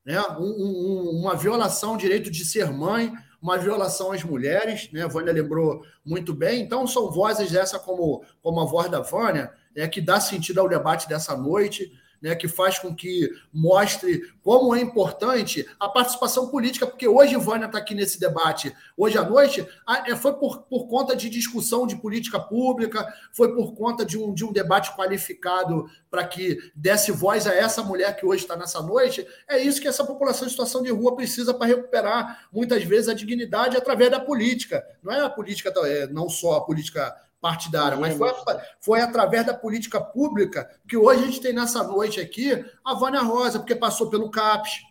Né? 0.04 0.20
Um, 0.40 0.44
um, 0.44 1.20
uma 1.22 1.36
violação 1.36 1.92
ao 1.92 1.98
direito 1.98 2.32
de 2.32 2.44
ser 2.44 2.72
mãe, 2.72 3.14
uma 3.42 3.58
violação 3.58 4.12
às 4.12 4.24
mulheres, 4.24 4.90
né? 4.92 5.04
A 5.04 5.08
Vânia 5.08 5.34
lembrou 5.34 5.84
muito 6.06 6.34
bem. 6.34 6.62
Então, 6.62 6.86
são 6.86 7.10
vozes 7.10 7.52
dessa, 7.52 7.80
como, 7.80 8.24
como 8.42 8.62
a 8.62 8.66
voz 8.66 8.90
da 8.90 9.00
Vânia, 9.00 9.52
é, 9.76 9.88
que 9.88 10.00
dá 10.00 10.20
sentido 10.20 10.60
ao 10.60 10.70
debate 10.70 11.10
dessa 11.10 11.36
noite 11.36 11.92
né, 12.22 12.36
que 12.36 12.48
faz 12.48 12.78
com 12.78 12.96
que 12.96 13.30
mostre 13.52 14.22
como 14.44 14.76
é 14.76 14.82
importante 14.82 15.68
a 15.80 15.90
participação 15.90 16.50
política, 16.50 16.86
porque 16.86 17.08
hoje 17.08 17.36
Vânia 17.36 17.66
está 17.66 17.78
aqui 17.78 17.96
nesse 17.96 18.20
debate, 18.20 18.76
hoje 18.96 19.18
à 19.18 19.24
noite, 19.24 19.68
é, 20.06 20.16
foi 20.16 20.34
por, 20.34 20.64
por 20.64 20.88
conta 20.88 21.16
de 21.16 21.30
discussão 21.30 21.88
de 21.88 21.96
política 21.96 22.40
pública, 22.40 23.12
foi 23.32 23.54
por 23.56 23.74
conta 23.74 24.06
de 24.06 24.18
um, 24.18 24.34
de 24.34 24.46
um 24.46 24.52
debate 24.52 24.96
qualificado 24.96 25.90
para 26.10 26.26
que 26.26 26.58
desse 26.76 27.12
voz 27.12 27.48
a 27.48 27.54
essa 27.54 27.82
mulher 27.82 28.16
que 28.16 28.26
hoje 28.26 28.44
está 28.44 28.56
nessa 28.56 28.82
noite. 28.82 29.26
É 29.48 29.60
isso 29.60 29.82
que 29.82 29.88
essa 29.88 30.04
população 30.04 30.48
em 30.48 30.52
situação 30.52 30.84
de 30.84 30.92
rua 30.92 31.16
precisa 31.16 31.54
para 31.54 31.68
recuperar, 31.68 32.48
muitas 32.52 32.84
vezes, 32.84 33.10
a 33.10 33.14
dignidade 33.14 33.78
através 33.78 34.12
da 34.12 34.20
política. 34.20 34.86
Não 35.02 35.14
é 35.14 35.22
a 35.22 35.30
política, 35.30 35.74
é, 35.86 36.08
não 36.08 36.30
só 36.30 36.58
a 36.58 36.62
política 36.62 37.16
partidária, 37.42 37.98
mas 37.98 38.16
foi, 38.16 38.32
foi 38.80 39.02
através 39.02 39.46
da 39.46 39.54
política 39.54 40.00
pública 40.00 40.70
que 40.88 40.96
hoje 40.96 41.24
a 41.24 41.26
gente 41.26 41.42
tem 41.42 41.52
nessa 41.52 41.84
noite 41.84 42.22
aqui 42.22 42.64
a 42.86 42.94
Vânia 42.94 43.22
Rosa, 43.22 43.58
porque 43.58 43.76
passou 43.76 44.10
pelo 44.10 44.30
CAPES, 44.30 44.84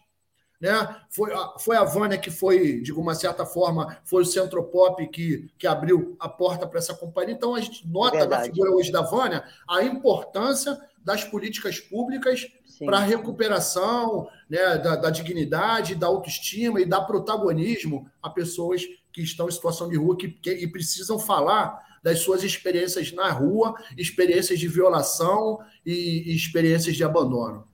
né? 0.61 0.97
Foi, 1.09 1.31
foi 1.59 1.77
a 1.77 1.85
Vânia 1.85 2.19
que 2.19 2.31
foi, 2.31 2.81
de 2.83 2.93
uma 2.93 3.15
certa 3.15 3.47
forma, 3.47 3.97
foi 4.05 4.23
o 4.23 4.27
Centropop 4.27 5.07
que, 5.09 5.49
que 5.57 5.67
abriu 5.67 6.17
a 6.21 6.29
porta 6.29 6.67
para 6.67 6.79
essa 6.79 6.93
companhia. 6.93 7.35
Então 7.35 7.55
a 7.55 7.61
gente 7.61 7.89
nota 7.89 8.19
é 8.19 8.27
na 8.27 8.41
figura 8.41 8.71
hoje 8.73 8.93
da 8.93 9.01
Vânia 9.01 9.43
a 9.67 9.83
importância 9.83 10.79
das 11.03 11.25
políticas 11.25 11.81
públicas 11.81 12.47
para 12.85 12.99
a 12.99 13.03
recuperação 13.03 14.29
né, 14.51 14.77
da, 14.77 14.97
da 14.97 15.11
dignidade, 15.11 15.95
da 15.95 16.09
autoestima 16.09 16.81
e 16.81 16.85
dar 16.85 17.03
protagonismo 17.03 18.11
a 18.23 18.29
pessoas 18.29 18.83
que 19.13 19.23
estão 19.23 19.49
em 19.49 19.53
situação 19.53 19.89
de 19.89 19.97
rua 19.97 20.17
que, 20.17 20.29
que, 20.29 20.51
e 20.51 20.67
precisam 20.67 21.19
falar 21.19 21.90
das 22.03 22.21
suas 22.21 22.43
experiências 22.43 23.13
na 23.13 23.31
rua, 23.31 23.75
experiências 23.97 24.59
de 24.59 24.69
violação 24.69 25.59
e, 25.85 26.31
e 26.31 26.37
experiências 26.37 26.97
de 26.97 27.05
abandono. 27.05 27.67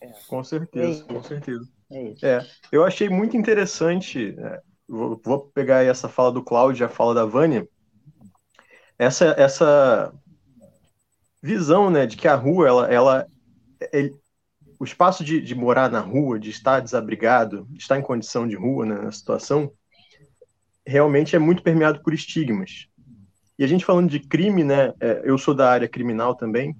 É. 0.00 0.12
Com 0.28 0.42
certeza, 0.42 1.04
é 1.08 1.12
com 1.12 1.22
certeza. 1.22 1.68
É, 1.90 2.14
é, 2.22 2.46
eu 2.70 2.84
achei 2.84 3.08
muito 3.08 3.36
interessante, 3.36 4.34
é, 4.38 4.60
vou, 4.88 5.20
vou, 5.22 5.40
pegar 5.52 5.84
essa 5.84 6.08
fala 6.08 6.32
do 6.32 6.42
Cláudio 6.42 6.82
e 6.82 6.86
a 6.86 6.88
fala 6.88 7.14
da 7.14 7.24
Vânia, 7.24 7.68
essa, 8.98 9.34
essa 9.36 10.12
visão 11.42 11.90
né, 11.90 12.06
de 12.06 12.16
que 12.16 12.28
a 12.28 12.34
rua, 12.34 12.68
ela, 12.68 12.92
ela 12.92 13.26
ele, 13.92 14.14
o 14.78 14.84
espaço 14.84 15.24
de, 15.24 15.40
de, 15.40 15.54
morar 15.54 15.90
na 15.90 16.00
rua, 16.00 16.38
de 16.38 16.50
estar 16.50 16.80
desabrigado, 16.80 17.66
de 17.70 17.78
estar 17.78 17.98
em 17.98 18.02
condição 18.02 18.46
de 18.46 18.56
rua, 18.56 18.86
né, 18.86 18.94
na 18.94 19.12
situação, 19.12 19.72
realmente 20.86 21.34
é 21.34 21.38
muito 21.38 21.62
permeado 21.62 22.02
por 22.02 22.14
estigmas. 22.14 22.88
E 23.60 23.64
a 23.64 23.66
gente 23.66 23.84
falando 23.84 24.08
de 24.08 24.18
crime, 24.18 24.64
né? 24.64 24.94
É, 24.98 25.20
eu 25.22 25.36
sou 25.36 25.54
da 25.54 25.70
área 25.70 25.86
criminal 25.86 26.34
também. 26.34 26.74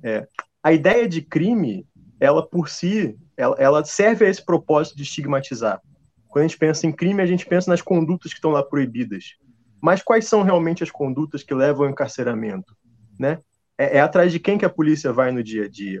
É, 0.00 0.28
a 0.62 0.72
ideia 0.72 1.08
de 1.08 1.20
crime, 1.20 1.84
ela 2.20 2.46
por 2.46 2.68
si, 2.68 3.18
ela, 3.36 3.56
ela 3.58 3.84
serve 3.84 4.24
a 4.24 4.28
esse 4.28 4.44
propósito 4.44 4.96
de 4.96 5.02
estigmatizar. 5.02 5.82
Quando 6.28 6.44
a 6.44 6.46
gente 6.46 6.56
pensa 6.56 6.86
em 6.86 6.92
crime, 6.92 7.20
a 7.20 7.26
gente 7.26 7.44
pensa 7.44 7.68
nas 7.68 7.82
condutas 7.82 8.30
que 8.30 8.38
estão 8.38 8.52
lá 8.52 8.62
proibidas. 8.62 9.34
Mas 9.82 10.02
quais 10.02 10.28
são 10.28 10.44
realmente 10.44 10.84
as 10.84 10.90
condutas 10.92 11.42
que 11.42 11.52
levam 11.52 11.84
ao 11.84 11.90
encarceramento? 11.90 12.76
Né? 13.18 13.40
É, 13.76 13.96
é 13.96 14.00
atrás 14.00 14.30
de 14.30 14.38
quem 14.38 14.56
que 14.56 14.64
a 14.64 14.70
polícia 14.70 15.12
vai 15.12 15.32
no 15.32 15.42
dia 15.42 15.64
a 15.64 15.68
dia? 15.68 16.00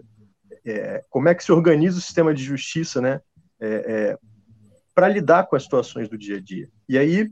É, 0.64 1.02
como 1.10 1.28
é 1.28 1.34
que 1.34 1.42
se 1.42 1.50
organiza 1.50 1.98
o 1.98 2.00
sistema 2.00 2.32
de 2.32 2.44
justiça 2.44 3.00
né? 3.00 3.20
É, 3.58 3.68
é 3.68 4.18
para 4.94 5.08
lidar 5.08 5.48
com 5.48 5.56
as 5.56 5.64
situações 5.64 6.08
do 6.08 6.16
dia 6.16 6.36
a 6.36 6.40
dia? 6.40 6.68
E 6.88 6.96
aí, 6.96 7.28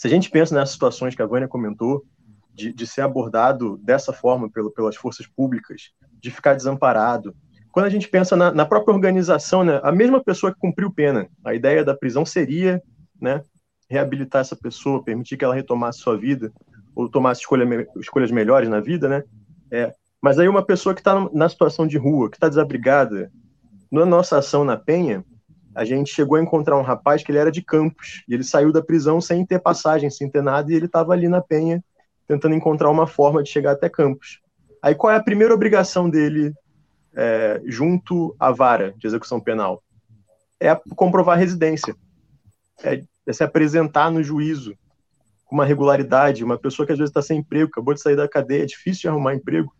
se 0.00 0.06
a 0.06 0.10
gente 0.10 0.30
pensa 0.30 0.54
nessas 0.54 0.72
situações 0.72 1.14
que 1.14 1.20
a 1.20 1.26
Vânia 1.26 1.46
comentou, 1.46 2.06
de, 2.54 2.72
de 2.72 2.86
ser 2.86 3.02
abordado 3.02 3.76
dessa 3.82 4.14
forma 4.14 4.48
pelo, 4.48 4.70
pelas 4.70 4.96
forças 4.96 5.26
públicas, 5.26 5.90
de 6.18 6.30
ficar 6.30 6.54
desamparado, 6.54 7.36
quando 7.70 7.84
a 7.84 7.90
gente 7.90 8.08
pensa 8.08 8.34
na, 8.34 8.50
na, 8.50 8.64
própria 8.64 8.94
organização, 8.94 9.62
né, 9.62 9.78
a 9.82 9.92
mesma 9.92 10.24
pessoa 10.24 10.54
que 10.54 10.58
cumpriu 10.58 10.90
pena, 10.90 11.28
a 11.44 11.52
ideia 11.52 11.84
da 11.84 11.94
prisão 11.94 12.24
seria 12.24 12.82
né, 13.20 13.42
reabilitar 13.90 14.40
essa 14.40 14.56
pessoa, 14.56 15.04
permitir 15.04 15.36
que 15.36 15.44
ela 15.44 15.54
retomasse 15.54 15.98
sua 15.98 16.16
vida, 16.16 16.50
ou 16.94 17.06
tomasse 17.06 17.42
escolha, 17.42 17.86
escolhas 17.98 18.30
melhores 18.30 18.70
na 18.70 18.80
vida, 18.80 19.06
né? 19.06 19.22
É, 19.70 19.92
mas 20.18 20.38
aí 20.38 20.48
uma 20.48 20.64
pessoa 20.64 20.94
que 20.94 21.02
está 21.02 21.28
na 21.30 21.46
situação 21.46 21.86
de 21.86 21.98
rua, 21.98 22.30
que 22.30 22.38
está 22.38 22.48
desabrigada, 22.48 23.30
na 23.92 24.06
nossa 24.06 24.38
ação 24.38 24.64
na 24.64 24.78
Penha, 24.78 25.22
a 25.80 25.84
gente 25.86 26.12
chegou 26.12 26.36
a 26.36 26.42
encontrar 26.42 26.78
um 26.78 26.82
rapaz 26.82 27.22
que 27.22 27.32
ele 27.32 27.38
era 27.38 27.50
de 27.50 27.62
Campos, 27.62 28.22
e 28.28 28.34
ele 28.34 28.44
saiu 28.44 28.70
da 28.70 28.82
prisão 28.82 29.18
sem 29.18 29.46
ter 29.46 29.58
passagem, 29.58 30.10
sem 30.10 30.28
ter 30.28 30.42
nada, 30.42 30.70
e 30.70 30.74
ele 30.74 30.84
estava 30.84 31.14
ali 31.14 31.26
na 31.26 31.40
Penha, 31.40 31.82
tentando 32.28 32.54
encontrar 32.54 32.90
uma 32.90 33.06
forma 33.06 33.42
de 33.42 33.48
chegar 33.48 33.72
até 33.72 33.88
Campos. 33.88 34.42
Aí 34.82 34.94
qual 34.94 35.10
é 35.10 35.16
a 35.16 35.22
primeira 35.22 35.54
obrigação 35.54 36.10
dele 36.10 36.52
é, 37.16 37.62
junto 37.64 38.36
à 38.38 38.50
vara 38.50 38.92
de 38.98 39.06
execução 39.06 39.40
penal? 39.40 39.82
É 40.60 40.78
comprovar 40.94 41.38
residência. 41.38 41.96
É, 42.84 43.02
é, 43.26 43.32
se 43.32 43.42
apresentar 43.42 44.10
no 44.10 44.22
juízo 44.22 44.76
com 45.46 45.54
uma 45.54 45.64
regularidade. 45.64 46.44
Uma 46.44 46.58
pessoa 46.58 46.84
que 46.84 46.92
às 46.92 46.98
vezes 46.98 47.08
está 47.08 47.22
sem 47.22 47.38
emprego, 47.38 47.70
acabou 47.70 47.94
de 47.94 48.02
sair 48.02 48.16
da 48.16 48.28
cadeia, 48.28 48.64
é 48.64 48.66
difícil 48.66 49.00
de 49.00 49.08
arrumar 49.08 49.34
emprego. 49.34 49.74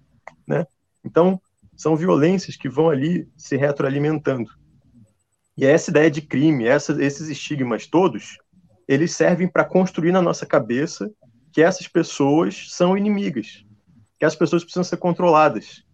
Né? 0.49 0.67
Então, 1.05 1.39
são 1.77 1.95
violências 1.95 2.57
que 2.57 2.71
vão 2.71 2.89
ali 2.89 3.29
se 3.37 3.55
retroalimentando. 3.55 4.51
E 5.61 5.67
essa 5.67 5.91
ideia 5.91 6.11
de 6.11 6.23
crime, 6.23 6.67
essa, 6.67 6.93
esses 7.05 7.29
estigmas 7.29 7.87
todos, 7.87 8.39
eles 8.89 9.13
servem 9.13 9.47
para 9.47 9.63
construir 9.63 10.11
na 10.11 10.23
nossa 10.23 10.47
cabeça 10.47 11.11
que 11.53 11.61
essas 11.61 11.87
pessoas 11.87 12.69
são 12.71 12.97
inimigas, 12.97 13.67
que 14.19 14.25
as 14.25 14.35
pessoas 14.35 14.65
precisam 14.65 14.85
ser 14.85 14.97
controladas, 14.97 15.85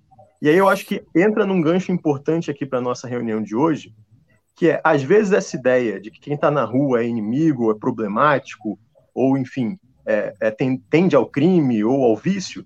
e 0.41 0.49
aí 0.49 0.57
eu 0.57 0.69
acho 0.69 0.87
que 0.87 1.05
entra 1.13 1.45
num 1.45 1.61
gancho 1.61 1.91
importante 1.91 2.49
aqui 2.49 2.65
para 2.65 2.81
nossa 2.81 3.09
reunião 3.09 3.43
de 3.43 3.57
hoje, 3.57 3.93
que 4.55 4.71
é, 4.71 4.81
às 4.85 5.03
vezes, 5.03 5.33
essa 5.33 5.57
ideia 5.57 6.01
de 6.01 6.11
que 6.11 6.21
quem 6.21 6.35
está 6.35 6.49
na 6.49 6.65
rua 6.65 7.03
é 7.03 7.09
inimigo, 7.09 7.69
é 7.71 7.75
problemático, 7.75 8.79
ou, 9.13 9.37
enfim, 9.37 9.77
é, 10.07 10.33
é, 10.41 10.55
tende 10.89 11.17
ao 11.17 11.27
crime 11.27 11.83
ou 11.83 12.05
ao 12.05 12.17
vício, 12.17 12.65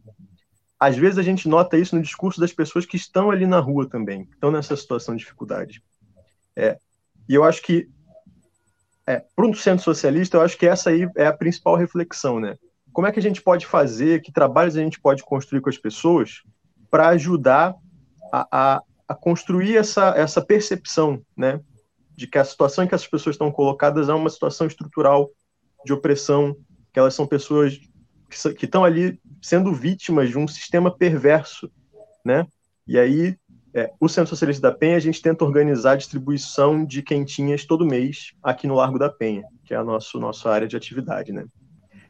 às 0.78 0.98
vezes 0.98 1.18
a 1.18 1.22
gente 1.22 1.48
nota 1.48 1.78
isso 1.78 1.96
no 1.96 2.02
discurso 2.02 2.38
das 2.38 2.52
pessoas 2.52 2.84
que 2.84 2.96
estão 2.96 3.30
ali 3.30 3.46
na 3.46 3.58
rua 3.58 3.88
também, 3.88 4.26
que 4.26 4.34
estão 4.34 4.50
nessa 4.50 4.76
situação 4.76 5.14
de 5.14 5.20
dificuldade. 5.20 5.82
É, 6.54 6.78
e 7.30 7.34
eu 7.36 7.44
acho 7.44 7.62
que, 7.62 7.88
é, 9.06 9.22
para 9.36 9.46
um 9.46 9.54
centro 9.54 9.84
socialista, 9.84 10.36
eu 10.36 10.40
acho 10.40 10.58
que 10.58 10.66
essa 10.66 10.90
aí 10.90 11.08
é 11.16 11.28
a 11.28 11.32
principal 11.32 11.76
reflexão, 11.76 12.40
né? 12.40 12.56
Como 12.92 13.06
é 13.06 13.12
que 13.12 13.20
a 13.20 13.22
gente 13.22 13.40
pode 13.40 13.66
fazer, 13.66 14.20
que 14.20 14.32
trabalhos 14.32 14.76
a 14.76 14.80
gente 14.80 15.00
pode 15.00 15.22
construir 15.22 15.60
com 15.60 15.70
as 15.70 15.78
pessoas 15.78 16.42
para 16.90 17.06
ajudar 17.10 17.76
a, 18.32 18.48
a, 18.50 18.82
a, 19.06 19.14
construir 19.14 19.76
essa, 19.76 20.08
essa 20.16 20.44
percepção, 20.44 21.22
né, 21.36 21.60
de 22.16 22.26
que 22.26 22.36
a 22.36 22.44
situação 22.44 22.82
em 22.82 22.88
que 22.88 22.96
essas 22.96 23.06
pessoas 23.06 23.34
estão 23.34 23.52
colocadas 23.52 24.08
é 24.08 24.12
uma 24.12 24.28
situação 24.28 24.66
estrutural 24.66 25.30
de 25.84 25.92
opressão, 25.92 26.56
que 26.92 26.98
elas 26.98 27.14
são 27.14 27.28
pessoas 27.28 27.78
que, 28.28 28.54
que 28.54 28.64
estão 28.64 28.84
ali 28.84 29.20
sendo 29.40 29.72
vítimas 29.72 30.30
de 30.30 30.36
um 30.36 30.48
sistema 30.48 30.92
perverso, 30.92 31.70
né? 32.24 32.44
E 32.88 32.98
aí, 32.98 33.38
é, 33.72 33.92
o 34.00 34.08
Centro 34.08 34.30
Socialista 34.30 34.70
da 34.70 34.76
Penha, 34.76 34.96
a 34.96 35.00
gente 35.00 35.22
tenta 35.22 35.44
organizar 35.44 35.92
a 35.92 35.96
distribuição 35.96 36.84
de 36.84 37.02
quentinhas 37.02 37.64
todo 37.64 37.86
mês 37.86 38.32
aqui 38.42 38.66
no 38.66 38.74
Largo 38.74 38.98
da 38.98 39.08
Penha, 39.08 39.44
que 39.64 39.72
é 39.72 39.76
a 39.76 39.84
nosso, 39.84 40.18
nossa 40.18 40.50
área 40.50 40.66
de 40.66 40.76
atividade, 40.76 41.32
né? 41.32 41.44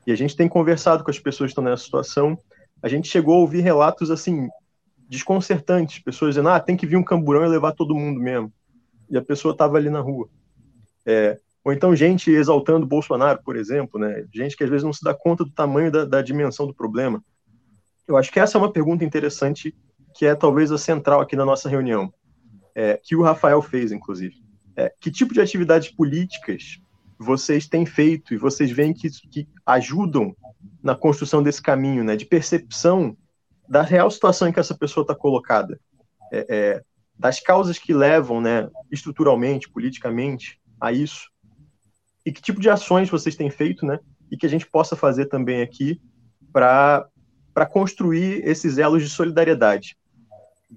E 0.07 0.13
a 0.13 0.17
gente 0.17 0.35
tem 0.35 0.49
conversado 0.49 1.05
com 1.05 1.11
as 1.11 1.19
pessoas 1.19 1.49
que 1.49 1.53
estão 1.53 1.65
nessa 1.65 1.85
situação. 1.85 2.39
A 2.83 2.89
gente 2.89 3.09
chegou 3.09 3.35
a 3.35 3.39
ouvir 3.39 3.61
relatos, 3.61 4.11
assim, 4.11 4.49
desconcertantes, 5.09 6.03
pessoas 6.03 6.35
dizendo, 6.35 6.49
ah, 6.49 6.59
tem 6.59 6.77
que 6.77 6.87
vir 6.87 6.97
um 6.97 7.05
camburão 7.05 7.45
e 7.45 7.49
levar 7.49 7.73
todo 7.73 7.95
mundo 7.95 8.19
mesmo. 8.19 8.51
E 9.11 9.19
a 9.19 9.23
pessoa 9.23 9.53
estava 9.53 9.77
ali 9.77 9.91
na 9.91 10.01
rua. 10.01 10.29
É, 11.05 11.39
ou 11.63 11.73
então 11.73 11.95
gente 11.95 12.31
exaltando 12.31 12.87
Bolsonaro, 12.87 13.41
por 13.45 13.57
exemplo, 13.57 14.01
né? 14.01 14.25
gente 14.33 14.57
que 14.57 14.65
às 14.65 14.71
vezes 14.71 14.85
não 14.85 14.93
se 14.93 15.05
dá 15.05 15.13
conta 15.13 15.45
do 15.45 15.51
tamanho 15.51 15.91
da, 15.91 16.05
da 16.05 16.23
dimensão 16.23 16.67
do 16.67 16.75
problema. 16.75 17.23
Eu 18.09 18.17
acho 18.17 18.33
que 18.33 18.41
essa 18.41 18.57
é 18.57 18.61
uma 18.61 18.73
pergunta 18.73 19.05
interessante, 19.05 19.75
que 20.15 20.27
é 20.27 20.35
talvez 20.35 20.71
a 20.73 20.79
central 20.79 21.21
aqui 21.21 21.37
na 21.37 21.45
nossa 21.45 21.69
reunião, 21.69 22.13
é, 22.75 23.01
que 23.03 23.17
o 23.17 23.23
Rafael 23.23 23.61
fez, 23.63 23.93
inclusive. 23.93 24.37
É, 24.77 24.93
que 25.01 25.11
tipo 25.11 25.35
de 25.35 25.41
atividades 25.41 25.91
políticas 25.91 26.81
vocês 27.19 27.67
têm 27.67 27.85
feito 27.85 28.33
e 28.33 28.39
vocês 28.39 28.71
veem 28.71 28.95
que, 28.95 29.11
que 29.11 29.47
ajudam 29.67 30.35
na 30.83 30.95
construção 30.95 31.43
desse 31.43 31.61
caminho, 31.61 32.03
né, 32.03 32.17
de 32.17 32.25
percepção 32.25 33.17
da 33.69 33.83
real 33.83 34.11
situação 34.11 34.49
em 34.49 34.53
que 34.53 34.59
essa 34.59 34.75
pessoa 34.75 35.03
está 35.03 35.15
colocada, 35.15 35.79
é, 36.33 36.47
é, 36.49 36.85
das 37.19 37.39
causas 37.39 37.79
que 37.79 37.93
levam, 37.93 38.41
né, 38.41 38.69
estruturalmente, 38.91 39.69
politicamente, 39.69 40.59
a 40.81 40.91
isso, 40.93 41.31
e 42.25 42.33
que 42.33 42.41
tipo 42.41 42.61
de 42.61 42.71
ações 42.71 43.11
vocês 43.11 43.37
têm 43.37 43.51
feito, 43.51 43.85
né, 43.85 43.99
e 44.31 44.37
que 44.37 44.47
a 44.47 44.49
gente 44.49 44.67
possa 44.67 44.97
fazer 44.97 45.27
também 45.27 45.61
aqui 45.61 46.01
para 46.53 47.11
construir 47.71 48.43
esses 48.49 48.79
elos 48.79 49.03
de 49.03 49.11
solidariedade, 49.11 49.97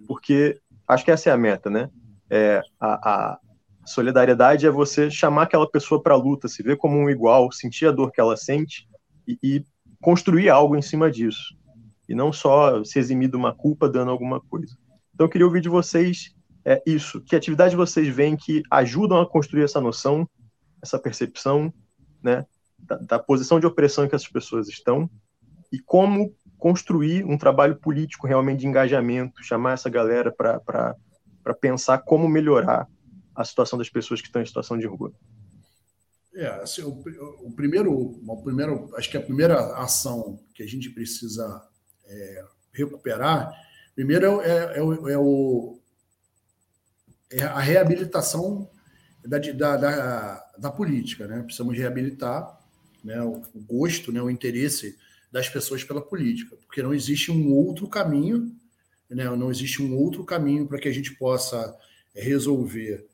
porque 0.08 0.60
acho 0.88 1.06
que 1.06 1.12
essa 1.12 1.30
é 1.30 1.34
a 1.34 1.38
meta, 1.38 1.70
né? 1.70 1.89
É, 2.30 2.62
a, 2.80 3.34
a 3.34 3.39
solidariedade 3.86 4.66
é 4.66 4.72
você 4.72 5.10
chamar 5.12 5.44
aquela 5.44 5.70
pessoa 5.70 6.02
para 6.02 6.14
a 6.14 6.18
luta, 6.18 6.48
se 6.48 6.64
ver 6.64 6.78
como 6.78 6.98
um 6.98 7.10
igual, 7.10 7.52
sentir 7.52 7.88
a 7.88 7.91
dor 7.91 8.12
que 8.12 8.22
ela 8.22 8.38
sente 8.38 8.88
e, 9.28 9.38
e 9.44 9.66
construir 10.02 10.50
algo 10.50 10.76
em 10.76 10.82
cima 10.82 11.12
disso 11.12 11.56
e 12.08 12.16
não 12.16 12.34
só 12.34 12.84
se 12.84 13.00
eximir 13.00 13.30
de 13.30 13.36
uma 13.36 13.54
culpa 13.54 13.89
dando 13.89 14.12
alguma 14.12 14.39
coisa. 14.41 14.78
Então, 15.14 15.26
eu 15.26 15.30
queria 15.30 15.48
ouvir 15.48 15.62
de 15.62 15.70
vocês 15.70 16.34
é, 16.66 16.82
isso, 16.86 17.22
que 17.22 17.36
atividades 17.36 17.76
vocês 17.76 18.08
veem 18.14 18.36
que 18.36 18.64
ajudam 18.70 19.20
a 19.22 19.30
construir 19.30 19.64
essa 19.64 19.82
noção, 19.82 20.28
essa 20.82 21.00
percepção, 21.00 21.74
né, 22.22 22.46
da, 22.80 22.98
da 22.98 23.20
posição 23.20 23.60
de 23.60 23.66
opressão 23.66 24.06
em 24.06 24.10
que 24.10 24.16
essas 24.16 24.30
pessoas 24.30 24.68
estão 24.68 25.10
e 25.72 25.80
como 25.80 26.34
construir 26.64 27.26
um 27.26 27.38
trabalho 27.38 27.76
político 27.76 28.26
realmente 28.26 28.61
de 28.61 28.68
engajamento, 28.68 29.43
chamar 29.43 29.74
essa 29.74 29.89
galera 29.89 30.32
para 30.32 30.95
pensar 31.59 31.97
como 31.97 32.26
melhorar 32.30 32.88
a 33.36 33.43
situação 33.43 33.78
das 33.78 33.89
pessoas 33.89 34.22
que 34.22 34.28
estão 34.28 34.41
em 34.41 34.45
situação 34.45 34.78
de 34.78 34.88
rua. 34.88 35.11
É, 36.34 36.47
assim, 36.61 36.82
o, 36.84 37.03
o, 37.41 37.51
primeiro, 37.51 37.91
o 38.26 38.41
primeiro, 38.41 38.89
acho 38.95 39.11
que 39.11 39.18
a 39.18 39.22
primeira 39.22 39.76
ação 39.76 40.39
que 40.55 40.64
a 40.64 40.66
gente 40.66 40.89
precisa 40.89 41.68
é, 42.05 42.45
recuperar, 42.72 43.51
primeiro 43.93 44.39
é, 44.39 44.78
é, 44.78 44.80
é, 44.80 45.18
o, 45.18 45.82
é, 47.30 47.43
a 47.43 47.59
reabilitação 47.59 48.70
da, 49.26 49.38
da, 49.38 49.76
da, 49.76 50.51
da, 50.59 50.72
política. 50.72 51.28
Né? 51.28 51.43
Precisamos 51.43 51.78
reabilitar 51.78 52.57
né, 53.03 53.22
o, 53.22 53.41
o 53.53 53.59
gosto, 53.59 54.14
né, 54.14 54.22
o 54.22 54.30
interesse 54.30 54.97
das 55.34 55.49
pessoas 55.49 55.84
pela 55.84 55.99
política, 55.99 56.55
porque 56.57 56.84
não 56.84 56.93
existe 56.93 57.31
um 57.31 57.51
outro 57.51 57.88
caminho, 57.88 58.55
né, 59.09 59.23
não 59.36 59.49
existe 59.49 59.81
um 59.81 59.97
outro 59.97 60.23
caminho 60.23 60.67
para 60.67 60.77
que 60.77 60.88
a 60.88 60.91
gente 60.91 61.15
possa 61.15 61.75
resolver 62.13 63.07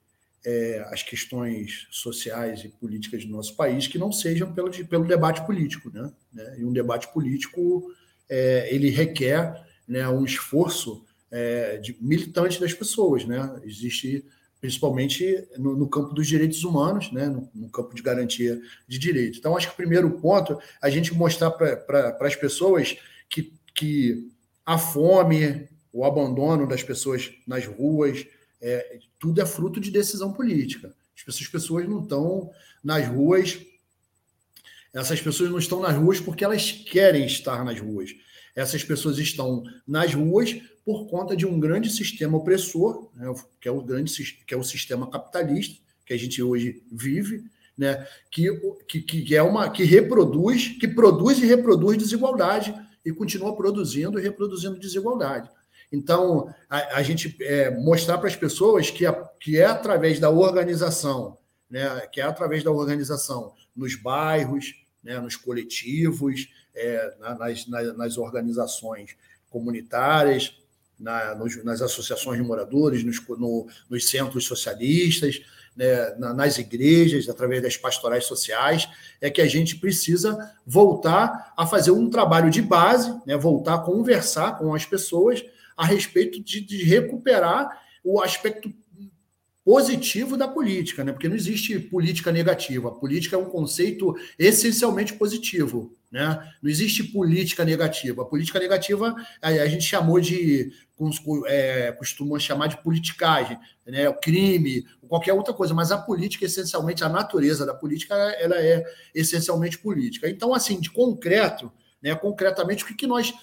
é, 0.45 0.85
as 0.91 1.01
questões 1.01 1.87
sociais 1.89 2.65
e 2.65 2.67
políticas 2.67 3.23
do 3.23 3.31
nosso 3.31 3.55
país 3.55 3.87
que 3.87 3.97
não 3.97 4.11
sejam 4.11 4.53
pelo, 4.53 4.69
pelo 4.87 5.07
debate 5.07 5.45
político. 5.45 5.89
Né? 5.93 6.11
E 6.57 6.65
um 6.65 6.73
debate 6.73 7.07
político 7.13 7.89
é, 8.27 8.67
ele 8.69 8.89
requer 8.89 9.65
né, 9.87 10.05
um 10.09 10.25
esforço 10.25 11.05
é, 11.31 11.77
de 11.77 11.95
militante 12.01 12.59
das 12.59 12.73
pessoas, 12.73 13.23
né? 13.23 13.61
Existe 13.63 14.25
principalmente 14.59 15.47
no, 15.57 15.75
no 15.75 15.87
campo 15.87 16.13
dos 16.13 16.27
direitos 16.27 16.63
humanos, 16.63 17.11
né? 17.11 17.27
No, 17.27 17.49
no, 17.53 17.69
campo 17.69 17.95
de 17.95 18.01
garantia 18.01 18.59
de 18.87 18.99
direitos. 18.99 19.39
Então, 19.39 19.55
acho 19.55 19.67
que 19.67 19.73
o 19.73 19.77
primeiro 19.77 20.11
ponto 20.19 20.53
é 20.53 20.57
a 20.81 20.89
gente 20.89 21.13
mostrar 21.13 21.51
para 21.51 22.17
as 22.21 22.35
pessoas 22.35 22.97
que, 23.29 23.53
que 23.73 24.29
a 24.65 24.77
fome, 24.77 25.67
o 25.93 26.03
abandono 26.03 26.67
das 26.67 26.83
pessoas 26.83 27.31
nas 27.47 27.65
ruas, 27.65 28.25
é, 28.61 28.99
tudo 29.17 29.41
é 29.41 29.45
fruto 29.45 29.79
de 29.79 29.91
decisão 29.91 30.33
política. 30.33 30.93
As 31.27 31.47
pessoas 31.47 31.87
não 31.87 32.01
estão 32.01 32.49
nas 32.83 33.05
ruas 33.07 33.59
Essas 34.93 35.21
pessoas 35.21 35.49
não 35.49 35.59
estão 35.59 35.81
nas 35.81 35.95
ruas 35.95 36.19
porque 36.19 36.43
elas 36.43 36.71
querem 36.71 37.25
estar 37.25 37.63
nas 37.63 37.79
ruas. 37.79 38.11
Essas 38.55 38.83
pessoas 38.83 39.17
estão 39.17 39.63
nas 39.87 40.13
ruas 40.13 40.59
por 40.89 41.05
conta 41.05 41.35
de 41.35 41.45
um 41.45 41.59
grande 41.59 41.87
sistema 41.87 42.35
opressor, 42.35 43.11
né, 43.13 43.31
que 43.61 43.67
é 43.67 43.71
o 43.71 43.79
grande 43.79 44.11
que 44.47 44.55
é 44.55 44.57
o 44.57 44.63
sistema 44.63 45.07
capitalista 45.07 45.79
que 46.03 46.15
a 46.15 46.17
gente 46.17 46.41
hoje 46.41 46.81
vive, 46.91 47.43
né, 47.77 48.07
que, 48.31 48.49
que, 48.87 49.01
que 49.03 49.35
é 49.35 49.43
uma 49.43 49.69
que 49.69 49.83
reproduz, 49.83 50.69
que 50.79 50.87
produz 50.87 51.37
e 51.37 51.45
reproduz 51.45 51.95
desigualdade 51.95 52.73
e 53.05 53.11
continua 53.11 53.55
produzindo 53.55 54.19
e 54.19 54.23
reproduzindo 54.23 54.79
desigualdade. 54.79 55.47
Então, 55.91 56.51
a, 56.67 56.97
a 56.97 57.03
gente 57.03 57.37
é, 57.39 57.69
mostrar 57.69 58.17
para 58.17 58.27
as 58.27 58.35
pessoas 58.35 58.89
que, 58.89 59.05
a, 59.05 59.13
que 59.39 59.59
é 59.59 59.65
através 59.65 60.19
da 60.19 60.31
organização, 60.31 61.37
né, 61.69 61.99
que 62.11 62.19
é 62.19 62.23
através 62.23 62.63
da 62.63 62.71
organização 62.71 63.53
nos 63.75 63.93
bairros, 63.93 64.73
né, 65.03 65.19
nos 65.19 65.35
coletivos, 65.35 66.49
é, 66.73 67.15
nas, 67.19 67.67
nas, 67.67 67.95
nas, 67.95 68.17
organizações 68.17 69.15
comunitárias, 69.49 70.58
na, 70.99 71.35
nos, 71.35 71.63
nas 71.63 71.81
associações 71.81 72.37
de 72.37 72.43
moradores, 72.43 73.03
nos, 73.03 73.19
no, 73.37 73.67
nos 73.89 74.09
centros 74.09 74.45
socialistas, 74.45 75.41
né, 75.75 76.15
nas 76.17 76.57
igrejas, 76.57 77.29
através 77.29 77.61
das 77.61 77.77
pastorais 77.77 78.25
sociais, 78.25 78.87
é 79.21 79.29
que 79.29 79.41
a 79.41 79.47
gente 79.47 79.77
precisa 79.77 80.53
voltar 80.65 81.53
a 81.55 81.65
fazer 81.65 81.91
um 81.91 82.09
trabalho 82.09 82.49
de 82.49 82.61
base, 82.61 83.13
né, 83.25 83.37
voltar 83.37 83.75
a 83.75 83.79
conversar 83.79 84.57
com 84.57 84.73
as 84.73 84.85
pessoas 84.85 85.43
a 85.77 85.85
respeito 85.85 86.43
de, 86.43 86.59
de 86.59 86.83
recuperar 86.83 87.81
o 88.03 88.21
aspecto 88.21 88.73
positivo 89.63 90.35
da 90.35 90.47
política, 90.47 91.03
né? 91.03 91.11
Porque 91.11 91.29
não 91.29 91.35
existe 91.35 91.77
política 91.79 92.31
negativa. 92.31 92.89
A 92.89 92.91
política 92.91 93.35
é 93.35 93.39
um 93.39 93.45
conceito 93.45 94.15
essencialmente 94.37 95.13
positivo, 95.13 95.93
né? 96.11 96.53
Não 96.61 96.69
existe 96.69 97.03
política 97.03 97.63
negativa. 97.63 98.23
A 98.23 98.25
política 98.25 98.59
negativa 98.59 99.15
a, 99.41 99.67
gente 99.67 99.83
chamou 99.83 100.19
de 100.19 100.71
é, 101.45 101.91
costuma 101.91 102.39
chamar 102.39 102.67
de 102.67 102.81
politicagem, 102.81 103.57
né? 103.85 104.09
O 104.09 104.15
crime, 104.15 104.85
qualquer 105.07 105.33
outra 105.33 105.53
coisa. 105.53 105.73
Mas 105.73 105.91
a 105.91 105.97
política, 105.97 106.45
essencialmente, 106.45 107.03
a 107.03 107.09
natureza 107.09 107.65
da 107.65 107.73
política, 107.73 108.15
ela 108.15 108.55
é 108.55 108.83
essencialmente 109.13 109.77
política. 109.77 110.29
Então, 110.29 110.53
assim, 110.53 110.79
de 110.79 110.89
concreto, 110.89 111.71
né? 112.01 112.15
Concretamente, 112.15 112.83
o 112.83 112.87
que, 112.87 112.95
que 112.95 113.07
nós 113.07 113.33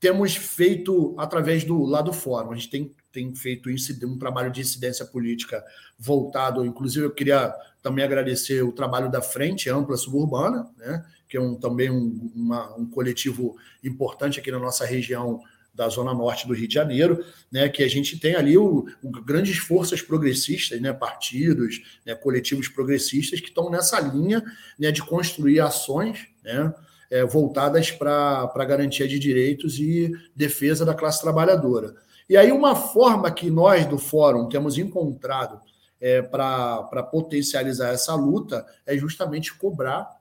temos 0.00 0.36
feito 0.36 1.14
através 1.18 1.64
do 1.64 1.82
lado 1.84 2.12
fórum. 2.12 2.52
A 2.52 2.54
gente 2.54 2.70
tem, 2.70 2.94
tem 3.12 3.34
feito 3.34 3.68
um 4.04 4.18
trabalho 4.18 4.50
de 4.50 4.60
incidência 4.60 5.04
política 5.04 5.64
voltado, 5.98 6.64
inclusive 6.64 7.06
eu 7.06 7.14
queria 7.14 7.52
também 7.82 8.04
agradecer 8.04 8.62
o 8.62 8.72
trabalho 8.72 9.10
da 9.10 9.20
Frente 9.20 9.68
Ampla 9.68 9.96
Suburbana, 9.96 10.68
né, 10.76 11.04
que 11.28 11.36
é 11.36 11.40
um, 11.40 11.54
também 11.54 11.90
um, 11.90 12.30
uma, 12.34 12.76
um 12.76 12.86
coletivo 12.86 13.56
importante 13.84 14.40
aqui 14.40 14.50
na 14.50 14.58
nossa 14.58 14.84
região 14.84 15.40
da 15.78 15.88
Zona 15.88 16.12
Norte 16.12 16.46
do 16.48 16.54
Rio 16.54 16.66
de 16.66 16.74
Janeiro, 16.74 17.24
né, 17.52 17.68
que 17.68 17.84
a 17.84 17.88
gente 17.88 18.18
tem 18.18 18.34
ali 18.34 18.58
o, 18.58 18.86
o 19.00 19.10
grandes 19.10 19.58
forças 19.58 20.02
progressistas, 20.02 20.80
né, 20.80 20.92
partidos, 20.92 21.80
né, 22.04 22.16
coletivos 22.16 22.68
progressistas 22.68 23.40
que 23.40 23.48
estão 23.48 23.70
nessa 23.70 24.00
linha 24.00 24.42
né, 24.76 24.90
de 24.90 25.02
construir 25.04 25.60
ações, 25.60 26.26
né, 26.42 26.74
é, 27.10 27.24
voltadas 27.24 27.92
para 27.92 28.50
a 28.52 28.64
garantia 28.64 29.06
de 29.06 29.20
direitos 29.20 29.78
e 29.78 30.12
defesa 30.34 30.84
da 30.84 30.94
classe 30.94 31.20
trabalhadora. 31.20 31.94
E 32.28 32.36
aí, 32.36 32.52
uma 32.52 32.74
forma 32.74 33.30
que 33.30 33.48
nós 33.48 33.86
do 33.86 33.98
Fórum 33.98 34.48
temos 34.48 34.76
encontrado 34.76 35.60
é, 36.00 36.20
para 36.20 37.02
potencializar 37.10 37.90
essa 37.90 38.14
luta 38.14 38.66
é 38.84 38.96
justamente 38.98 39.54
cobrar 39.54 40.17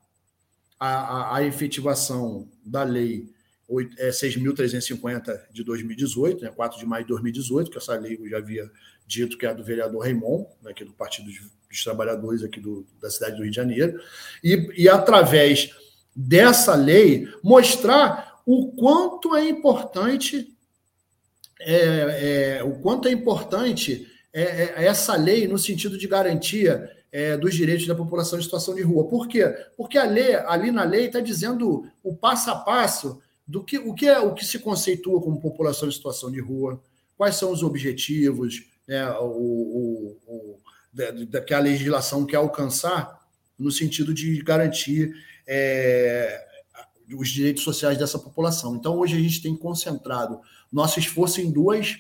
a, 0.80 0.88
a, 0.88 1.38
a 1.38 1.44
efetivação 1.44 2.48
da 2.64 2.84
lei 2.84 3.30
é, 3.98 4.10
6.350 4.10 5.52
de 5.52 5.64
2018, 5.64 6.44
né, 6.44 6.52
4 6.56 6.80
de 6.80 6.86
maio 6.86 7.04
de 7.04 7.10
2018, 7.10 7.70
que 7.70 7.78
essa 7.78 7.96
lei 7.96 8.18
eu 8.20 8.30
já 8.30 8.38
havia 8.38 8.70
dito 9.06 9.38
que 9.38 9.46
é 9.46 9.50
a 9.50 9.54
do 9.54 9.64
vereador 9.64 10.04
Raimon, 10.04 10.46
né, 10.62 10.72
aqui 10.72 10.86
do 10.86 10.94
Partido 10.94 11.30
dos 11.70 11.84
Trabalhadores 11.84 12.44
aqui 12.44 12.60
do, 12.60 12.86
da 13.02 13.10
cidade 13.10 13.36
do 13.36 13.42
Rio 13.42 13.52
de 13.52 13.56
Janeiro, 13.56 14.00
e, 14.44 14.84
e 14.84 14.90
através 14.90 15.72
dessa 16.16 16.76
lei 16.76 17.28
mostrar 17.44 18.42
o 18.46 18.72
quanto 18.72 19.36
é 19.36 19.48
importante 19.48 20.54
é, 21.60 22.58
é, 22.60 22.64
o 22.64 22.80
quanto 22.80 23.08
é 23.08 23.12
importante 23.12 24.08
é, 24.32 24.42
é 24.42 24.86
essa 24.86 25.16
lei 25.16 25.48
no 25.48 25.58
sentido 25.58 25.98
de 25.98 26.08
garantia 26.08 26.90
é, 27.12 27.38
dos 27.38 27.56
direitos 27.56 27.88
da 27.88 27.96
população 27.96 28.40
em 28.40 28.44
situação 28.44 28.76
de 28.76 28.82
rua. 28.82 29.08
Por 29.08 29.28
quê? 29.28 29.46
Porque 29.76 29.98
a 29.98 30.06
lei, 30.06 30.36
ali 30.36 30.72
na 30.72 30.84
lei 30.84 31.08
está 31.08 31.20
dizendo 31.20 31.90
o 32.04 32.16
passo 32.16 32.52
a 32.52 32.56
passo 32.56 33.22
do 33.48 33.64
que 33.64 33.78
o 33.78 33.94
que 33.94 34.08
é 34.08 34.20
o 34.20 34.34
que 34.34 34.46
se 34.46 34.60
conceitua 34.60 35.22
como 35.22 35.42
população 35.42 35.88
em 35.88 35.92
situação 35.92 36.32
de 36.32 36.40
rua, 36.40 36.82
quais 37.16 37.36
são 37.36 37.52
os 37.52 37.64
objetivos, 37.64 38.66
né, 38.88 39.10
o, 39.20 39.26
o, 39.26 40.18
o 40.28 40.60
da, 40.94 41.42
que 41.42 41.54
a 41.54 41.60
legislação 41.60 42.26
quer 42.26 42.38
alcançar 42.38 43.26
no 43.58 43.72
sentido 43.72 44.14
de 44.14 44.42
garantir 44.42 45.14
é, 45.48 46.46
os 47.16 47.30
direitos 47.30 47.64
sociais 47.64 47.98
dessa 47.98 48.20
população. 48.20 48.76
Então, 48.76 48.98
hoje 48.98 49.16
a 49.16 49.20
gente 49.20 49.42
tem 49.42 49.56
concentrado 49.56 50.40
nosso 50.72 51.00
esforço 51.00 51.40
em 51.40 51.50
duas, 51.50 51.98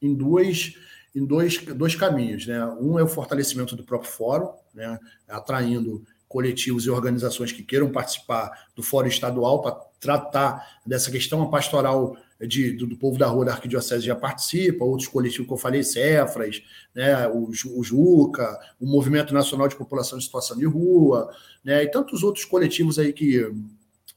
em 0.00 0.14
duas, 0.14 0.74
em 1.16 1.24
dois, 1.24 1.56
dois 1.58 1.94
caminhos. 1.94 2.46
Né? 2.46 2.62
Um 2.78 2.98
é 2.98 3.02
o 3.02 3.08
fortalecimento 3.08 3.74
do 3.74 3.82
próprio 3.82 4.10
fórum, 4.10 4.50
né? 4.74 5.00
atraindo 5.26 6.04
coletivos 6.28 6.84
e 6.84 6.90
organizações 6.90 7.52
que 7.52 7.62
queiram 7.62 7.90
participar 7.90 8.66
do 8.76 8.82
fórum 8.82 9.08
estadual 9.08 9.62
para 9.62 9.72
tratar 9.98 10.80
dessa 10.84 11.10
questão. 11.10 11.42
A 11.42 11.48
pastoral 11.48 12.16
de, 12.38 12.72
do, 12.72 12.86
do, 12.86 12.96
povo 12.96 13.18
da 13.18 13.26
rua 13.26 13.46
da 13.46 13.52
Arquidiocese 13.52 14.04
já 14.04 14.14
participa, 14.14 14.84
outros 14.84 15.08
coletivos 15.08 15.46
que 15.46 15.52
eu 15.52 15.56
falei, 15.56 15.82
Cefras, 15.82 16.62
né, 16.94 17.26
o, 17.28 17.48
o 17.48 17.82
Juca, 17.82 18.58
o 18.78 18.86
Movimento 18.86 19.32
Nacional 19.32 19.68
de 19.68 19.76
População 19.76 20.18
em 20.18 20.20
Situação 20.20 20.58
de 20.58 20.66
Rua, 20.66 21.30
né, 21.64 21.82
e 21.82 21.90
tantos 21.90 22.22
outros 22.22 22.44
coletivos 22.44 22.98
aí 22.98 23.12
que, 23.14 23.50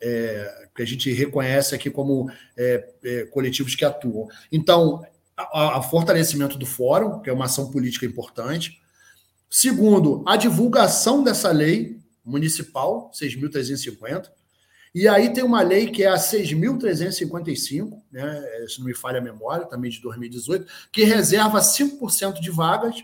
é, 0.02 0.68
que 0.76 0.82
a 0.82 0.86
gente 0.86 1.14
reconhece 1.14 1.74
aqui 1.74 1.90
como 1.90 2.30
é, 2.58 2.90
é, 3.06 3.24
coletivos 3.26 3.76
que 3.76 3.86
atuam. 3.86 4.28
Então, 4.52 5.02
a 5.54 5.82
fortalecimento 5.82 6.58
do 6.58 6.66
fórum, 6.66 7.22
que 7.22 7.30
é 7.30 7.34
uma 7.34 7.46
ação 7.46 7.72
política 7.72 8.06
importante. 8.06 8.82
Segundo, 9.50 10.24
a 10.28 10.36
divulgação 10.36 11.24
dessa 11.24 11.52
lei 11.52 12.00
municipal, 12.24 13.10
6.350, 13.12 14.30
e 14.94 15.08
aí 15.08 15.32
tem 15.34 15.44
uma 15.44 15.62
lei 15.62 15.92
que 15.92 16.04
é 16.04 16.08
a 16.08 16.16
6.355, 16.16 18.02
né, 18.12 18.66
se 18.68 18.80
não 18.80 18.88
me 18.88 18.94
falha 18.96 19.20
a 19.20 19.24
memória, 19.24 19.66
também 19.66 19.90
de 19.92 20.02
2018, 20.02 20.66
que 20.92 21.04
reserva 21.04 21.60
5% 21.60 22.40
de 22.40 22.50
vagas 22.50 23.04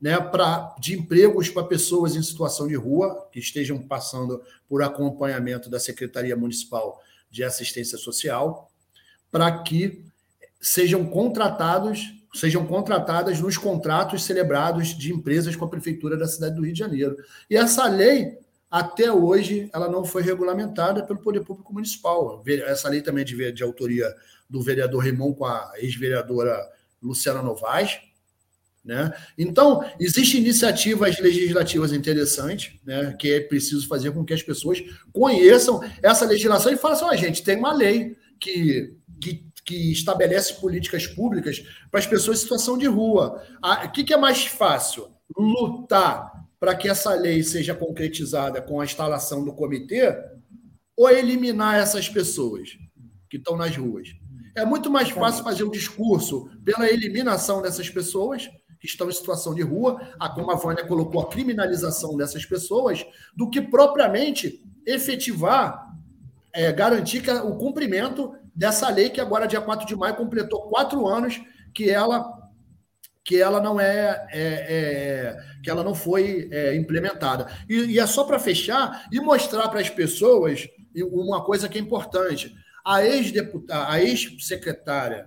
né, 0.00 0.18
pra, 0.20 0.74
de 0.78 0.94
empregos 0.94 1.48
para 1.48 1.64
pessoas 1.64 2.14
em 2.14 2.22
situação 2.22 2.68
de 2.68 2.76
rua, 2.76 3.28
que 3.32 3.40
estejam 3.40 3.80
passando 3.80 4.42
por 4.68 4.82
acompanhamento 4.82 5.68
da 5.68 5.80
Secretaria 5.80 6.36
Municipal 6.36 7.00
de 7.30 7.42
Assistência 7.42 7.98
Social, 7.98 8.70
para 9.30 9.62
que 9.62 10.04
sejam 10.66 11.06
contratados, 11.06 12.12
sejam 12.34 12.66
contratadas 12.66 13.40
nos 13.40 13.56
contratos 13.56 14.24
celebrados 14.24 14.88
de 14.88 15.12
empresas 15.12 15.54
com 15.54 15.64
a 15.64 15.68
Prefeitura 15.68 16.16
da 16.16 16.26
cidade 16.26 16.56
do 16.56 16.62
Rio 16.62 16.72
de 16.72 16.78
Janeiro. 16.80 17.16
E 17.48 17.56
essa 17.56 17.86
lei 17.86 18.36
até 18.68 19.12
hoje, 19.12 19.70
ela 19.72 19.88
não 19.88 20.04
foi 20.04 20.22
regulamentada 20.22 21.04
pelo 21.04 21.20
Poder 21.20 21.44
Público 21.44 21.72
Municipal. 21.72 22.42
Essa 22.66 22.88
lei 22.88 23.00
também 23.00 23.22
é 23.22 23.24
de, 23.24 23.52
de 23.52 23.62
autoria 23.62 24.12
do 24.50 24.60
vereador 24.60 25.04
Raimon 25.04 25.32
com 25.34 25.44
a 25.44 25.72
ex-vereadora 25.76 26.60
Luciana 27.00 27.42
Novaes. 27.42 28.00
Né? 28.84 29.12
Então, 29.38 29.88
existem 30.00 30.40
iniciativas 30.40 31.20
legislativas 31.20 31.92
interessantes, 31.92 32.72
né, 32.84 33.14
que 33.16 33.32
é 33.32 33.40
preciso 33.40 33.86
fazer 33.86 34.10
com 34.10 34.24
que 34.24 34.34
as 34.34 34.42
pessoas 34.42 34.82
conheçam 35.12 35.80
essa 36.02 36.26
legislação 36.26 36.72
e 36.72 36.76
façam, 36.76 37.08
a 37.08 37.16
gente 37.16 37.42
tem 37.42 37.56
uma 37.56 37.72
lei 37.72 38.16
que, 38.38 38.94
que, 39.20 39.45
que 39.66 39.92
estabelece 39.92 40.54
políticas 40.54 41.06
públicas 41.06 41.62
para 41.90 41.98
as 41.98 42.06
pessoas 42.06 42.38
em 42.38 42.42
situação 42.42 42.78
de 42.78 42.86
rua. 42.86 43.42
O 43.84 43.90
que, 43.90 44.04
que 44.04 44.14
é 44.14 44.16
mais 44.16 44.46
fácil? 44.46 45.08
Lutar 45.36 46.46
para 46.58 46.74
que 46.74 46.88
essa 46.88 47.12
lei 47.14 47.42
seja 47.42 47.74
concretizada 47.74 48.62
com 48.62 48.80
a 48.80 48.84
instalação 48.84 49.44
do 49.44 49.52
comitê 49.52 50.16
ou 50.96 51.10
eliminar 51.10 51.74
essas 51.74 52.08
pessoas 52.08 52.78
que 53.28 53.36
estão 53.36 53.56
nas 53.56 53.76
ruas. 53.76 54.08
É 54.56 54.64
muito 54.64 54.90
mais 54.90 55.10
fácil 55.10 55.44
fazer 55.44 55.64
um 55.64 55.70
discurso 55.70 56.48
pela 56.64 56.88
eliminação 56.88 57.60
dessas 57.60 57.90
pessoas 57.90 58.48
que 58.80 58.86
estão 58.86 59.08
em 59.08 59.12
situação 59.12 59.54
de 59.54 59.62
rua, 59.62 60.00
a 60.18 60.28
como 60.28 60.50
a 60.50 60.54
Vânia 60.54 60.86
colocou 60.86 61.20
a 61.20 61.28
criminalização 61.28 62.16
dessas 62.16 62.44
pessoas, 62.46 63.04
do 63.34 63.50
que 63.50 63.60
propriamente 63.60 64.62
efetivar, 64.86 65.94
é, 66.52 66.72
garantir 66.72 67.22
que 67.22 67.30
o 67.30 67.56
cumprimento 67.56 68.34
dessa 68.56 68.88
lei 68.88 69.10
que 69.10 69.20
agora, 69.20 69.46
dia 69.46 69.60
4 69.60 69.86
de 69.86 69.94
maio, 69.94 70.16
completou 70.16 70.68
quatro 70.68 71.06
anos 71.06 71.40
que 71.74 71.90
ela 71.90 72.34
que 73.22 73.42
ela 73.42 73.60
não 73.60 73.80
é, 73.80 74.28
é, 74.30 74.38
é 74.38 75.36
que 75.60 75.68
ela 75.68 75.82
não 75.82 75.96
foi 75.96 76.48
é, 76.52 76.76
implementada. 76.76 77.48
E, 77.68 77.74
e 77.74 77.98
é 77.98 78.06
só 78.06 78.22
para 78.22 78.38
fechar 78.38 79.04
e 79.10 79.20
mostrar 79.20 79.68
para 79.68 79.80
as 79.80 79.90
pessoas 79.90 80.68
uma 81.10 81.44
coisa 81.44 81.68
que 81.68 81.76
é 81.76 81.80
importante. 81.80 82.54
A 82.84 83.04
ex-deputada, 83.04 83.90
a 83.90 84.00
ex-secretária 84.00 85.26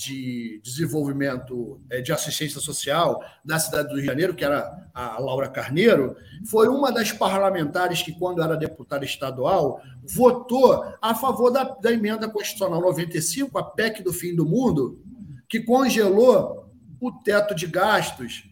de 0.00 0.58
Desenvolvimento 0.64 1.78
é, 1.90 2.00
de 2.00 2.10
Assistência 2.10 2.58
Social 2.58 3.22
da 3.44 3.58
cidade 3.58 3.88
do 3.88 3.94
Rio 3.96 4.00
de 4.00 4.06
Janeiro, 4.06 4.34
que 4.34 4.42
era 4.42 4.88
a 4.94 5.20
Laura 5.20 5.46
Carneiro, 5.46 6.16
foi 6.46 6.68
uma 6.68 6.90
das 6.90 7.12
parlamentares 7.12 8.00
que, 8.00 8.18
quando 8.18 8.42
era 8.42 8.56
deputada 8.56 9.04
estadual, 9.04 9.82
votou 10.02 10.82
a 11.02 11.14
favor 11.14 11.50
da, 11.50 11.64
da 11.64 11.92
emenda 11.92 12.30
constitucional 12.30 12.80
95, 12.80 13.58
a 13.58 13.62
PEC 13.62 14.02
do 14.02 14.10
fim 14.10 14.34
do 14.34 14.46
mundo, 14.46 14.98
que 15.46 15.60
congelou 15.60 16.70
o 16.98 17.12
teto 17.12 17.54
de 17.54 17.66
gastos 17.66 18.48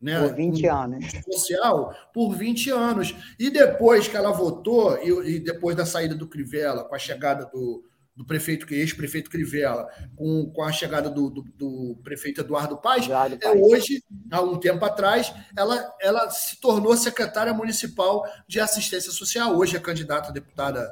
né, 0.00 0.18
por 0.18 0.34
20 0.34 0.66
anos. 0.66 1.04
Social 1.30 1.94
por 2.14 2.34
20 2.34 2.70
anos. 2.70 3.14
E 3.38 3.50
depois 3.50 4.08
que 4.08 4.16
ela 4.16 4.32
votou, 4.32 4.96
e, 4.96 5.36
e 5.36 5.40
depois 5.40 5.76
da 5.76 5.84
saída 5.84 6.14
do 6.14 6.26
Crivella, 6.26 6.84
com 6.84 6.94
a 6.94 6.98
chegada 6.98 7.44
do, 7.52 7.84
do 8.16 8.24
prefeito, 8.24 8.72
ex-prefeito 8.72 9.28
Crivella, 9.28 9.86
com, 10.16 10.50
com 10.50 10.62
a 10.62 10.72
chegada 10.72 11.10
do, 11.10 11.28
do, 11.28 11.42
do 11.56 12.00
prefeito 12.02 12.40
Eduardo 12.40 12.78
Paes, 12.78 13.04
Eduardo 13.04 13.38
é, 13.42 13.50
hoje, 13.50 14.02
há 14.30 14.40
um 14.40 14.58
tempo 14.58 14.82
atrás, 14.84 15.32
ela, 15.56 15.94
ela 16.00 16.30
se 16.30 16.58
tornou 16.58 16.96
secretária 16.96 17.52
municipal 17.52 18.24
de 18.48 18.58
assistência 18.58 19.12
social, 19.12 19.54
hoje 19.54 19.76
é 19.76 19.80
candidata 19.80 20.30
a 20.30 20.32
deputada 20.32 20.90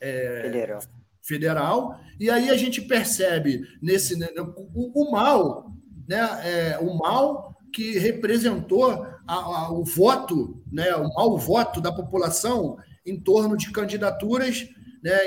é, 0.00 0.42
federal. 0.42 0.80
federal. 1.20 2.00
E 2.20 2.30
aí 2.30 2.48
a 2.48 2.56
gente 2.56 2.80
percebe 2.80 3.62
nesse 3.82 4.16
né, 4.16 4.28
o, 4.38 5.08
o 5.08 5.10
mal, 5.10 5.72
né, 6.08 6.20
é, 6.44 6.78
o 6.78 6.96
mal 6.96 7.56
que 7.74 7.98
representou 7.98 9.04
a, 9.26 9.34
a, 9.34 9.72
o 9.72 9.84
voto, 9.84 10.62
né, 10.70 10.94
o 10.94 11.12
mau 11.12 11.36
voto 11.36 11.80
da 11.80 11.90
população 11.90 12.76
em 13.04 13.18
torno 13.18 13.56
de 13.56 13.72
candidaturas 13.72 14.68
né, 15.02 15.18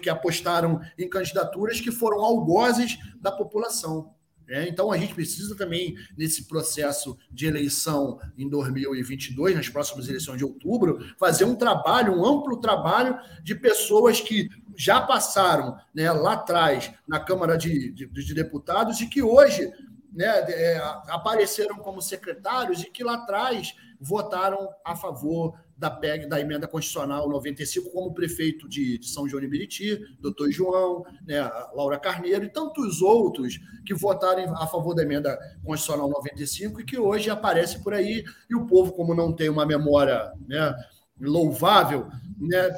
que 0.00 0.10
apostaram 0.10 0.80
em 0.98 1.08
candidaturas 1.08 1.80
que 1.80 1.90
foram 1.90 2.22
algozes 2.22 2.98
da 3.20 3.32
população. 3.32 4.14
Né? 4.46 4.68
Então, 4.68 4.92
a 4.92 4.98
gente 4.98 5.14
precisa 5.14 5.56
também, 5.56 5.96
nesse 6.16 6.44
processo 6.44 7.18
de 7.30 7.46
eleição 7.46 8.18
em 8.36 8.48
2022, 8.48 9.56
nas 9.56 9.68
próximas 9.68 10.08
eleições 10.08 10.38
de 10.38 10.44
outubro, 10.44 10.98
fazer 11.18 11.44
um 11.44 11.54
trabalho, 11.54 12.14
um 12.14 12.24
amplo 12.24 12.60
trabalho 12.60 13.18
de 13.42 13.54
pessoas 13.54 14.20
que 14.20 14.48
já 14.76 15.00
passaram 15.00 15.76
né, 15.94 16.10
lá 16.12 16.34
atrás 16.34 16.92
na 17.06 17.20
Câmara 17.20 17.56
de, 17.56 17.90
de, 17.92 18.06
de 18.06 18.34
Deputados 18.34 19.00
e 19.00 19.06
que 19.06 19.22
hoje 19.22 19.72
né, 20.12 20.26
é, 20.26 20.76
apareceram 21.08 21.76
como 21.76 22.02
secretários 22.02 22.82
e 22.82 22.90
que 22.90 23.02
lá 23.02 23.14
atrás 23.14 23.74
votaram 24.00 24.68
a 24.84 24.94
favor 24.94 25.58
da 25.76 25.90
PEG, 25.90 26.26
da 26.26 26.40
emenda 26.40 26.68
constitucional 26.68 27.28
95, 27.28 27.90
como 27.90 28.14
prefeito 28.14 28.68
de, 28.68 28.98
de 28.98 29.08
São 29.08 29.28
João 29.28 29.40
de 29.40 29.48
Meriti, 29.48 30.00
doutor 30.20 30.50
João, 30.50 31.04
né, 31.26 31.40
Laura 31.74 31.98
Carneiro 31.98 32.44
e 32.44 32.48
tantos 32.48 33.02
outros 33.02 33.58
que 33.84 33.94
votaram 33.94 34.56
a 34.56 34.66
favor 34.66 34.94
da 34.94 35.02
emenda 35.02 35.36
constitucional 35.64 36.08
95 36.08 36.80
e 36.80 36.84
que 36.84 36.98
hoje 36.98 37.28
aparece 37.28 37.82
por 37.82 37.92
aí, 37.92 38.24
e 38.48 38.54
o 38.54 38.66
povo, 38.66 38.92
como 38.92 39.14
não 39.14 39.32
tem 39.32 39.48
uma 39.48 39.66
memória 39.66 40.32
né, 40.46 40.74
louvável, 41.20 42.06
né, 42.38 42.70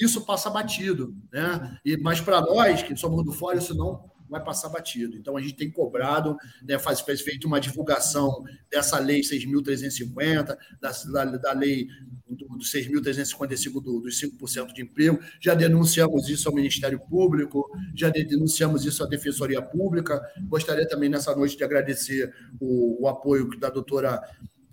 isso 0.00 0.24
passa 0.24 0.48
batido. 0.48 1.14
Né? 1.30 1.78
E, 1.84 1.96
mas 1.98 2.20
para 2.20 2.40
nós, 2.40 2.82
que 2.82 2.96
somos 2.96 3.24
do 3.24 3.32
fora, 3.32 3.58
isso 3.58 3.74
não 3.74 4.09
vai 4.30 4.42
passar 4.42 4.68
batido. 4.68 5.16
Então 5.16 5.36
a 5.36 5.40
gente 5.40 5.54
tem 5.54 5.70
cobrado, 5.70 6.36
né, 6.62 6.78
faz, 6.78 7.00
faz 7.00 7.20
feito 7.20 7.46
uma 7.46 7.60
divulgação 7.60 8.44
dessa 8.70 8.98
lei 8.98 9.20
6.350, 9.20 10.56
da, 10.80 10.92
da, 11.12 11.24
da 11.36 11.52
lei 11.52 11.88
do, 12.28 12.46
do 12.46 12.64
6.355 12.64 13.82
do, 13.82 14.00
dos 14.00 14.20
5% 14.20 14.72
de 14.72 14.82
emprego, 14.82 15.18
já 15.40 15.54
denunciamos 15.54 16.28
isso 16.28 16.48
ao 16.48 16.54
Ministério 16.54 17.00
Público, 17.00 17.68
já 17.94 18.08
denunciamos 18.08 18.84
isso 18.84 19.02
à 19.02 19.06
Defensoria 19.06 19.60
Pública. 19.60 20.20
Gostaria 20.42 20.86
também 20.86 21.08
nessa 21.08 21.34
noite 21.34 21.56
de 21.56 21.64
agradecer 21.64 22.32
o, 22.60 23.02
o 23.02 23.08
apoio 23.08 23.50
da 23.58 23.68
doutora 23.68 24.22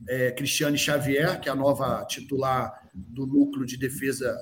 é, 0.07 0.31
Cristiane 0.31 0.77
Xavier, 0.77 1.39
que 1.39 1.49
é 1.49 1.51
a 1.51 1.55
nova 1.55 2.05
titular 2.05 2.89
do 2.93 3.25
Núcleo 3.25 3.65
de 3.65 3.77
Defesa 3.77 4.37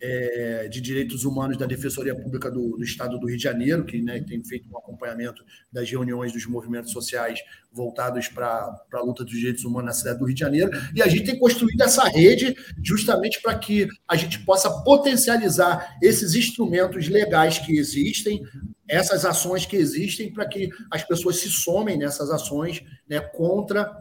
é, 0.00 0.68
de 0.68 0.80
Direitos 0.80 1.24
Humanos 1.24 1.56
da 1.56 1.66
Defensoria 1.66 2.14
Pública 2.14 2.50
do, 2.50 2.76
do 2.76 2.84
Estado 2.84 3.18
do 3.18 3.26
Rio 3.26 3.36
de 3.36 3.42
Janeiro, 3.42 3.84
que 3.84 4.00
né, 4.00 4.20
tem 4.20 4.42
feito 4.44 4.68
um 4.72 4.78
acompanhamento 4.78 5.44
das 5.72 5.90
reuniões 5.90 6.32
dos 6.32 6.46
movimentos 6.46 6.92
sociais 6.92 7.40
voltados 7.72 8.28
para 8.28 8.74
a 8.92 9.00
luta 9.00 9.24
dos 9.24 9.32
direitos 9.32 9.64
humanos 9.64 9.86
na 9.86 9.92
cidade 9.92 10.18
do 10.18 10.24
Rio 10.24 10.34
de 10.34 10.40
Janeiro. 10.40 10.70
E 10.94 11.02
a 11.02 11.08
gente 11.08 11.24
tem 11.24 11.38
construído 11.38 11.80
essa 11.82 12.04
rede 12.08 12.56
justamente 12.82 13.40
para 13.40 13.58
que 13.58 13.88
a 14.06 14.16
gente 14.16 14.38
possa 14.44 14.70
potencializar 14.82 15.96
esses 16.02 16.34
instrumentos 16.34 17.08
legais 17.08 17.58
que 17.58 17.76
existem, 17.76 18.42
essas 18.88 19.24
ações 19.24 19.66
que 19.66 19.76
existem, 19.76 20.32
para 20.32 20.46
que 20.46 20.70
as 20.90 21.04
pessoas 21.04 21.36
se 21.36 21.50
somem 21.50 21.98
nessas 21.98 22.30
ações 22.30 22.82
né, 23.08 23.20
contra 23.20 23.94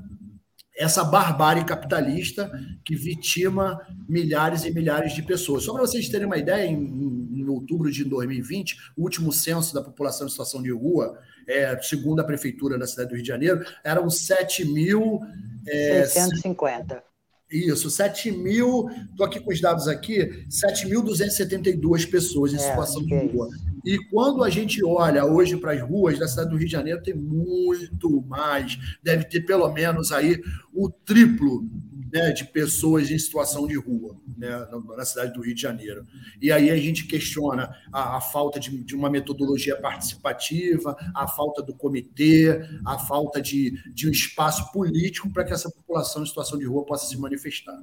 essa 0.78 1.04
barbárie 1.04 1.66
capitalista 1.66 2.50
que 2.86 2.96
vitima 2.96 3.82
milhares 4.08 4.64
e 4.64 4.72
milhares 4.72 5.14
de 5.14 5.24
pessoas. 5.24 5.64
Só 5.64 5.74
para 5.74 5.82
vocês 5.82 6.08
terem 6.08 6.28
uma 6.28 6.38
ideia, 6.38 6.66
em, 6.66 6.76
em, 6.76 7.48
outubro 7.48 7.92
de 7.92 8.04
2020, 8.04 8.92
o 8.96 9.04
último 9.04 9.32
censo 9.32 9.74
da 9.74 9.82
população 9.82 10.28
em 10.28 10.30
situação 10.30 10.62
de 10.62 10.72
rua, 10.72 11.18
é, 11.48 11.80
segundo 11.82 12.20
a 12.20 12.24
prefeitura 12.24 12.78
da 12.78 12.86
cidade 12.86 13.10
do 13.10 13.16
Rio 13.16 13.24
de 13.24 13.28
Janeiro, 13.28 13.66
eram 13.84 14.10
7 14.10 14.66
mil... 14.66 15.20
É, 15.66 16.06
650. 16.06 17.07
Isso, 17.50 17.90
7 17.90 18.30
mil, 18.32 18.90
estou 19.10 19.26
aqui 19.26 19.40
com 19.40 19.52
os 19.52 19.62
dados 19.62 19.88
aqui, 19.88 20.46
7.272 20.50 22.10
pessoas 22.10 22.52
em 22.52 22.58
é, 22.58 22.60
situação 22.60 23.02
de 23.06 23.16
rua. 23.16 23.50
E 23.86 23.98
quando 24.10 24.44
a 24.44 24.50
gente 24.50 24.84
olha 24.84 25.24
hoje 25.24 25.56
para 25.56 25.72
as 25.72 25.82
ruas 25.82 26.20
da 26.20 26.28
cidade 26.28 26.50
do 26.50 26.58
Rio 26.58 26.66
de 26.66 26.72
Janeiro, 26.74 27.02
tem 27.02 27.14
muito 27.14 28.22
mais. 28.28 28.78
Deve 29.02 29.24
ter 29.24 29.42
pelo 29.46 29.72
menos 29.72 30.12
aí 30.12 30.42
o 30.74 30.90
triplo 30.90 31.66
né, 32.12 32.32
de 32.32 32.46
pessoas 32.46 33.10
em 33.12 33.18
situação 33.18 33.68
de 33.68 33.76
rua 33.76 34.16
né, 34.38 34.68
na 34.96 35.06
cidade 35.06 35.34
do 35.34 35.42
Rio 35.42 35.56
de 35.56 35.62
Janeiro. 35.62 36.06
E 36.42 36.52
aí 36.52 36.70
a 36.70 36.78
gente 36.78 37.06
questiona 37.06 37.76
a, 37.92 38.18
a 38.18 38.22
falta 38.22 38.60
de, 38.60 38.84
de, 38.84 38.96
uma 38.96 39.10
metodologia 39.10 39.76
participativa, 39.76 40.96
a 41.14 41.28
falta 41.28 41.62
do 41.62 41.74
comitê, 41.74 42.62
a 42.86 42.98
falta 42.98 43.42
de, 43.42 43.72
de 43.94 44.08
um 44.08 44.12
espaço 44.12 44.72
político 44.72 45.30
para 45.32 45.44
que 45.44 45.54
essa 45.54 45.70
população 45.70 46.24
em 46.24 46.26
situação 46.26 46.58
de 46.58 46.66
rua 46.66 46.86
possa 46.86 47.08
se 47.08 47.18
manifestar. 47.18 47.78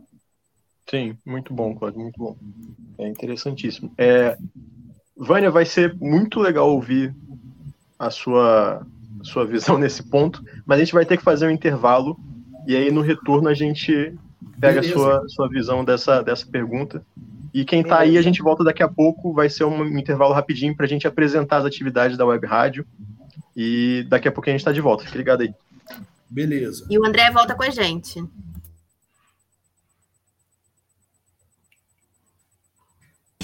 Sim, 0.89 1.17
muito 1.25 1.55
bom, 1.55 1.75
Cláudio, 1.75 2.01
muito 2.01 2.19
bom. 2.19 2.37
É 2.99 3.09
interessantíssimo. 3.09 3.93
É, 3.97 4.37
Vânia, 5.17 5.51
vai 5.51 5.65
ser 5.65 5.95
muito 5.95 6.41
legal 6.41 6.71
ouvir 6.71 7.15
a 7.99 8.11
sua, 8.11 8.87
a 9.21 9.25
sua 9.25 9.47
visão 9.47 9.79
nesse 9.79 10.03
ponto, 10.03 10.45
mas 10.67 10.79
a 10.79 10.85
gente 10.85 10.95
vai 10.95 11.07
ter 11.07 11.17
que 11.17 11.25
fazer 11.25 11.47
um 11.47 11.51
intervalo 11.51 12.19
e 12.67 12.77
aí 12.77 12.91
no 12.91 13.01
retorno 13.01 13.49
a 13.49 13.55
gente 13.55 14.15
pega 14.61 14.81
a 14.81 14.83
sua, 14.83 15.29
sua 15.29 15.49
visão 15.49 15.85
dessa, 15.85 16.23
dessa 16.23 16.47
pergunta. 16.47 17.05
E 17.53 17.65
quem 17.65 17.83
está 17.83 18.01
aí, 18.01 18.19
a 18.19 18.23
gente 18.23 18.43
volta 18.43 18.65
daqui 18.65 18.83
a 18.83 18.89
pouco, 18.89 19.33
vai 19.33 19.49
ser 19.49 19.65
um 19.65 19.87
intervalo 19.97 20.35
rapidinho 20.35 20.75
para 20.77 20.87
a 20.87 20.89
gente 20.89 21.07
apresentar 21.07 21.59
as 21.59 21.65
atividades 21.65 22.17
da 22.17 22.27
Web 22.27 22.45
Rádio. 22.47 22.85
E 23.57 24.05
daqui 24.09 24.27
a 24.27 24.33
pouco 24.33 24.51
a 24.51 24.53
gente 24.53 24.61
está 24.61 24.73
de 24.73 24.81
volta. 24.81 25.05
Fique 25.05 25.17
ligado 25.17 25.43
aí. 25.43 25.55
Beleza. 26.29 26.85
E 26.91 26.99
o 26.99 27.07
André 27.07 27.31
volta 27.31 27.55
com 27.55 27.63
a 27.63 27.71
gente. 27.71 28.25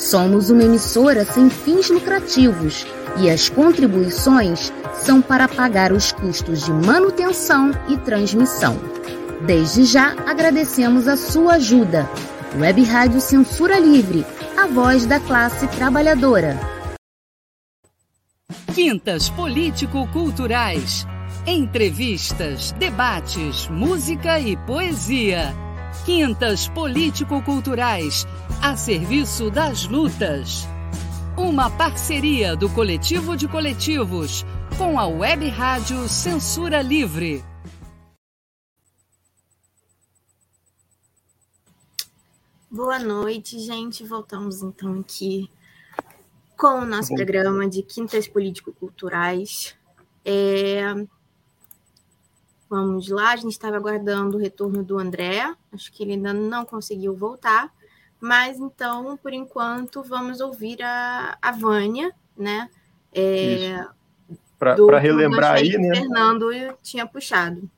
Somos 0.00 0.48
uma 0.48 0.62
emissora 0.62 1.26
sem 1.26 1.50
fins 1.50 1.90
lucrativos 1.90 2.86
e 3.18 3.28
as 3.28 3.50
contribuições 3.50 4.72
são 4.94 5.20
para 5.20 5.46
pagar 5.46 5.92
os 5.92 6.10
custos 6.10 6.64
de 6.64 6.72
manutenção 6.72 7.70
e 7.86 7.98
transmissão. 7.98 8.80
Desde 9.42 9.84
já 9.84 10.14
agradecemos 10.26 11.06
a 11.06 11.18
sua 11.18 11.56
ajuda. 11.56 12.08
Web 12.58 12.82
Rádio 12.82 13.20
Censura 13.20 13.78
Livre, 13.78 14.24
a 14.56 14.66
voz 14.66 15.04
da 15.04 15.20
classe 15.20 15.68
trabalhadora. 15.68 16.58
Quintas 18.74 19.28
Político-Culturais. 19.28 21.06
Entrevistas, 21.46 22.72
debates, 22.72 23.68
música 23.68 24.40
e 24.40 24.56
poesia. 24.56 25.54
Quintas 26.04 26.68
Político-Culturais, 26.68 28.26
a 28.62 28.76
serviço 28.76 29.50
das 29.50 29.86
lutas. 29.86 30.66
Uma 31.36 31.68
parceria 31.68 32.56
do 32.56 32.70
Coletivo 32.70 33.36
de 33.36 33.46
Coletivos 33.46 34.44
com 34.78 34.98
a 34.98 35.06
Web 35.06 35.48
Rádio 35.48 36.08
Censura 36.08 36.80
Livre. 36.80 37.44
Boa 42.70 42.98
noite, 42.98 43.58
gente. 43.58 44.04
Voltamos 44.04 44.62
então 44.62 45.00
aqui 45.00 45.50
com 46.56 46.80
o 46.80 46.86
nosso 46.86 47.10
tá 47.10 47.16
programa 47.16 47.68
de 47.68 47.82
Quintas 47.82 48.26
Político-Culturais. 48.26 49.74
É... 50.24 50.82
Vamos 52.70 53.08
lá, 53.08 53.32
a 53.32 53.36
gente 53.36 53.50
estava 53.50 53.76
aguardando 53.76 54.36
o 54.36 54.40
retorno 54.40 54.84
do 54.84 54.96
André, 54.96 55.52
acho 55.72 55.90
que 55.90 56.04
ele 56.04 56.12
ainda 56.12 56.32
não 56.32 56.64
conseguiu 56.64 57.16
voltar, 57.16 57.68
mas 58.20 58.60
então, 58.60 59.16
por 59.16 59.32
enquanto, 59.32 60.04
vamos 60.04 60.40
ouvir 60.40 60.80
a, 60.80 61.36
a 61.42 61.50
Vânia, 61.50 62.14
né? 62.36 62.70
É... 63.12 63.84
Para 64.56 65.00
relembrar 65.00 65.56
aí, 65.56 65.76
né? 65.76 65.96
Fernando 65.96 66.48
tinha 66.80 67.04
puxado. 67.04 67.68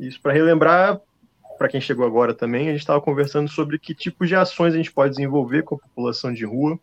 Isso, 0.00 0.18
para 0.22 0.32
relembrar, 0.32 0.98
para 1.58 1.68
quem 1.68 1.80
chegou 1.80 2.06
agora 2.06 2.32
também, 2.32 2.68
a 2.68 2.70
gente 2.70 2.80
estava 2.80 3.02
conversando 3.02 3.50
sobre 3.50 3.78
que 3.78 3.94
tipos 3.94 4.26
de 4.26 4.34
ações 4.34 4.72
a 4.72 4.76
gente 4.78 4.92
pode 4.92 5.10
desenvolver 5.10 5.64
com 5.64 5.74
a 5.74 5.78
população 5.78 6.32
de 6.32 6.46
rua 6.46 6.80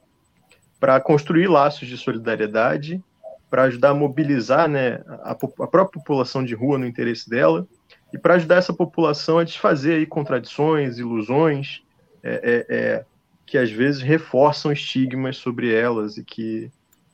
para 0.79 0.99
construir 0.99 1.47
laços 1.47 1.87
de 1.87 1.97
solidariedade, 1.97 3.03
para 3.49 3.63
ajudar 3.63 3.91
a 3.91 3.95
mobilizar 3.95 4.67
né, 4.67 5.01
a, 5.23 5.31
a, 5.31 5.35
própria 5.35 5.85
população 5.85 6.43
de 6.43 6.53
rua 6.53 6.77
no 6.77 6.85
interesse 6.85 7.29
dela 7.29 7.67
e 8.11 8.17
para 8.17 8.35
ajudar 8.35 8.55
essa 8.55 8.73
população 8.73 9.39
a 9.39 9.43
desfazer 9.43 9.95
aí 9.95 10.05
contradições, 10.05 10.97
ilusões, 10.97 11.83
é, 12.23 12.65
é, 12.69 12.75
é, 12.75 13.05
que 13.45 13.57
às 13.57 13.69
vezes 13.69 14.01
reforçam 14.01 14.71
estigmas 14.71 15.37
sobre 15.37 15.73
elas 15.73 16.17
e 16.17 16.23
que, 16.23 16.71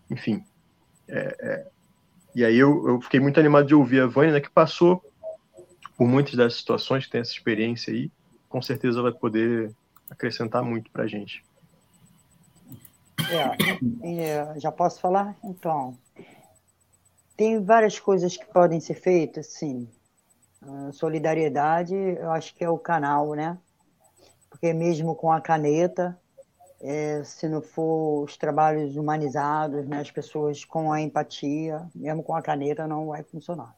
enfim. 0.09 0.43
É, 1.07 1.35
é. 1.39 1.67
e 2.33 2.45
aí 2.45 2.57
eu, 2.57 2.87
eu, 2.87 3.01
fiquei 3.01 3.19
muito 3.19 3.39
animado 3.39 3.67
de 3.67 3.75
ouvir 3.75 4.01
a 4.01 4.07
Vânia, 4.07 4.33
né, 4.33 4.39
que 4.39 4.49
passou 4.49 5.03
por 5.97 6.07
muitas 6.07 6.35
dessas 6.35 6.55
situações, 6.55 7.05
que 7.05 7.11
tem 7.11 7.21
essa 7.21 7.33
experiência 7.33 7.93
aí, 7.93 8.09
com 8.47 8.61
certeza 8.61 9.01
vai 9.01 9.11
poder 9.11 9.71
acrescentar 10.09 10.63
muito 10.63 10.89
para 10.91 11.03
a 11.03 11.07
gente. 11.07 11.43
É, 13.29 14.21
é, 14.21 14.59
já 14.59 14.71
posso 14.71 14.99
falar? 14.99 15.35
Então, 15.43 15.97
tem 17.41 17.59
várias 17.59 17.99
coisas 17.99 18.37
que 18.37 18.45
podem 18.45 18.79
ser 18.79 18.93
feitas, 18.93 19.47
sim. 19.47 19.89
solidariedade, 20.91 21.95
eu 21.95 22.29
acho 22.29 22.53
que 22.53 22.63
é 22.63 22.69
o 22.69 22.77
canal, 22.77 23.33
né? 23.33 23.57
Porque 24.47 24.71
mesmo 24.73 25.15
com 25.15 25.31
a 25.31 25.41
caneta, 25.41 26.15
é, 26.79 27.23
se 27.23 27.49
não 27.49 27.59
for 27.59 28.25
os 28.25 28.37
trabalhos 28.37 28.95
humanizados, 28.95 29.87
né, 29.87 30.01
as 30.01 30.11
pessoas 30.11 30.63
com 30.63 30.91
a 30.91 31.01
empatia, 31.01 31.89
mesmo 31.95 32.21
com 32.21 32.35
a 32.35 32.43
caneta, 32.43 32.87
não 32.87 33.07
vai 33.07 33.23
funcionar. 33.23 33.75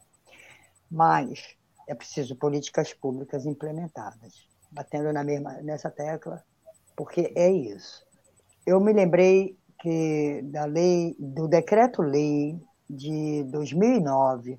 Mas 0.90 1.56
é 1.88 1.94
preciso 1.94 2.36
políticas 2.36 2.92
públicas 2.92 3.46
implementadas, 3.46 4.46
batendo 4.70 5.10
na 5.10 5.24
mesma 5.24 5.54
nessa 5.62 5.90
tecla, 5.90 6.44
porque 6.94 7.32
é 7.34 7.50
isso. 7.50 8.04
Eu 8.66 8.78
me 8.78 8.92
lembrei 8.92 9.58
que 9.80 10.42
da 10.52 10.66
lei, 10.66 11.16
do 11.18 11.48
decreto-lei 11.48 12.60
de 12.88 13.42
2009, 13.44 14.58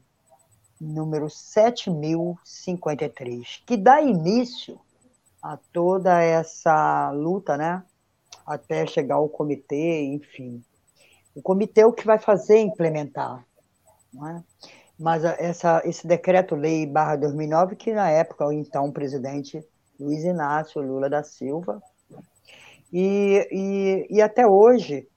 número 0.79 1.29
7053, 1.29 3.63
que 3.65 3.75
dá 3.77 4.01
início 4.01 4.79
a 5.41 5.57
toda 5.71 6.21
essa 6.21 7.11
luta, 7.11 7.57
né? 7.57 7.83
Até 8.45 8.85
chegar 8.85 9.15
ao 9.15 9.29
comitê, 9.29 10.03
enfim. 10.05 10.61
O 11.33 11.41
comitê 11.41 11.81
é 11.81 11.85
o 11.85 11.93
que 11.93 12.05
vai 12.05 12.19
fazer 12.19 12.59
implementar, 12.59 13.45
não 14.13 14.27
é? 14.27 14.43
mas 14.97 15.23
essa, 15.23 15.81
esse 15.85 16.07
decreto-lei 16.07 16.85
barra 16.85 17.17
2009, 17.17 17.75
que 17.75 17.93
na 17.93 18.09
época 18.09 18.47
o 18.47 18.51
então 18.51 18.91
presidente 18.91 19.63
Luiz 19.99 20.23
Inácio 20.23 20.81
Lula 20.81 21.09
da 21.09 21.23
Silva, 21.23 21.81
e, 22.91 23.47
e, 23.51 24.07
e 24.09 24.21
até 24.21 24.47
hoje, 24.47 25.07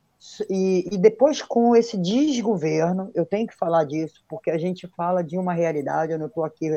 e, 0.51 0.89
e, 0.93 0.99
depois 0.99 1.41
com 1.41 1.77
esse 1.77 1.97
desgoverno, 1.97 3.11
eu 3.15 3.25
tenho 3.25 3.47
que 3.47 3.55
falar 3.55 3.85
disso, 3.85 4.25
porque 4.29 4.51
a 4.51 4.59
gente 4.59 4.89
fala 4.89 5.23
de 5.23 5.39
uma 5.39 5.53
realidade, 5.53 6.13
eu 6.13 6.19
não 6.19 6.27
estou 6.27 6.45
aqui 6.45 6.77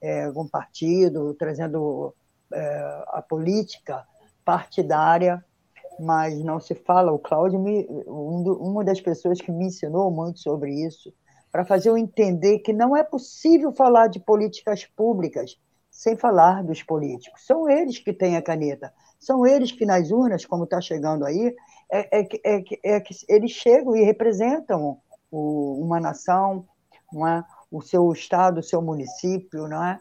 é, 0.00 0.30
com 0.30 0.46
partido, 0.46 1.34
trazendo 1.34 2.14
é, 2.52 3.04
a 3.08 3.22
política 3.22 4.06
partidária, 4.44 5.42
mas 5.98 6.38
não 6.44 6.60
se 6.60 6.74
fala, 6.74 7.12
o 7.12 7.18
Cláudio, 7.18 7.58
me, 7.58 7.86
um, 8.06 8.52
uma 8.60 8.84
das 8.84 9.00
pessoas 9.00 9.40
que 9.40 9.50
me 9.50 9.66
ensinou 9.66 10.10
muito 10.10 10.40
sobre 10.40 10.74
isso, 10.74 11.12
para 11.50 11.64
fazer 11.64 11.88
eu 11.88 11.98
entender 11.98 12.58
que 12.58 12.72
não 12.72 12.96
é 12.96 13.02
possível 13.02 13.72
falar 13.72 14.08
de 14.08 14.20
políticas 14.20 14.84
públicas 14.84 15.56
sem 15.90 16.16
falar 16.16 16.64
dos 16.64 16.82
políticos. 16.82 17.44
São 17.46 17.68
eles 17.68 17.98
que 17.98 18.12
têm 18.12 18.36
a 18.36 18.42
caneta, 18.42 18.92
são 19.20 19.46
eles 19.46 19.70
que 19.70 19.84
nas 19.84 20.10
urnas, 20.10 20.44
como 20.44 20.64
está 20.64 20.80
chegando 20.80 21.24
aí, 21.24 21.54
é, 21.92 22.20
é, 22.20 22.28
é, 22.42 22.64
é, 22.94 23.00
que 23.00 23.14
eles 23.28 23.50
chegam 23.50 23.94
e 23.94 24.02
representam 24.02 24.98
o, 25.30 25.78
uma 25.84 26.00
nação, 26.00 26.66
não 27.12 27.28
é? 27.28 27.44
o 27.70 27.82
seu 27.82 28.10
estado, 28.12 28.60
o 28.60 28.62
seu 28.62 28.80
município, 28.80 29.68
não 29.68 29.84
é? 29.84 30.00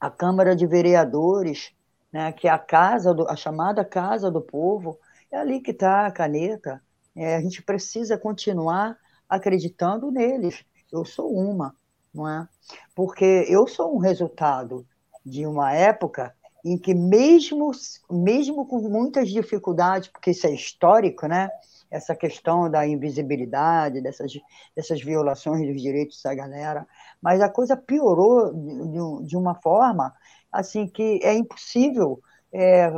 a 0.00 0.10
Câmara 0.10 0.56
de 0.56 0.66
Vereadores, 0.66 1.72
né? 2.12 2.32
que 2.32 2.48
é 2.48 2.50
a 2.50 2.58
casa, 2.58 3.14
do, 3.14 3.28
a 3.28 3.36
chamada 3.36 3.84
Casa 3.84 4.28
do 4.30 4.40
Povo, 4.40 4.98
é 5.30 5.38
ali 5.38 5.60
que 5.60 5.70
está 5.70 6.06
a 6.06 6.10
caneta. 6.10 6.82
É, 7.14 7.36
a 7.36 7.40
gente 7.40 7.62
precisa 7.62 8.18
continuar 8.18 8.96
acreditando 9.28 10.10
neles. 10.10 10.64
Eu 10.90 11.04
sou 11.04 11.32
uma, 11.32 11.74
não 12.12 12.28
é? 12.28 12.48
Porque 12.94 13.44
eu 13.48 13.66
sou 13.66 13.94
um 13.94 13.98
resultado 13.98 14.86
de 15.24 15.46
uma 15.46 15.72
época 15.72 16.34
em 16.72 16.78
que 16.78 16.94
mesmo 16.94 17.70
mesmo 18.10 18.66
com 18.66 18.80
muitas 18.80 19.28
dificuldades, 19.28 20.08
porque 20.08 20.30
isso 20.30 20.46
é 20.46 20.52
histórico, 20.52 21.26
né? 21.26 21.50
essa 21.90 22.14
questão 22.14 22.70
da 22.70 22.86
invisibilidade, 22.86 24.00
dessas, 24.00 24.32
dessas 24.76 25.02
violações 25.02 25.66
dos 25.66 25.80
direitos 25.80 26.20
da 26.22 26.34
galera, 26.34 26.86
mas 27.20 27.40
a 27.40 27.48
coisa 27.48 27.76
piorou 27.76 28.52
de, 28.52 29.26
de 29.26 29.36
uma 29.36 29.54
forma 29.54 30.14
assim 30.52 30.86
que 30.86 31.20
é 31.22 31.34
impossível 31.34 32.20
é, 32.52 32.90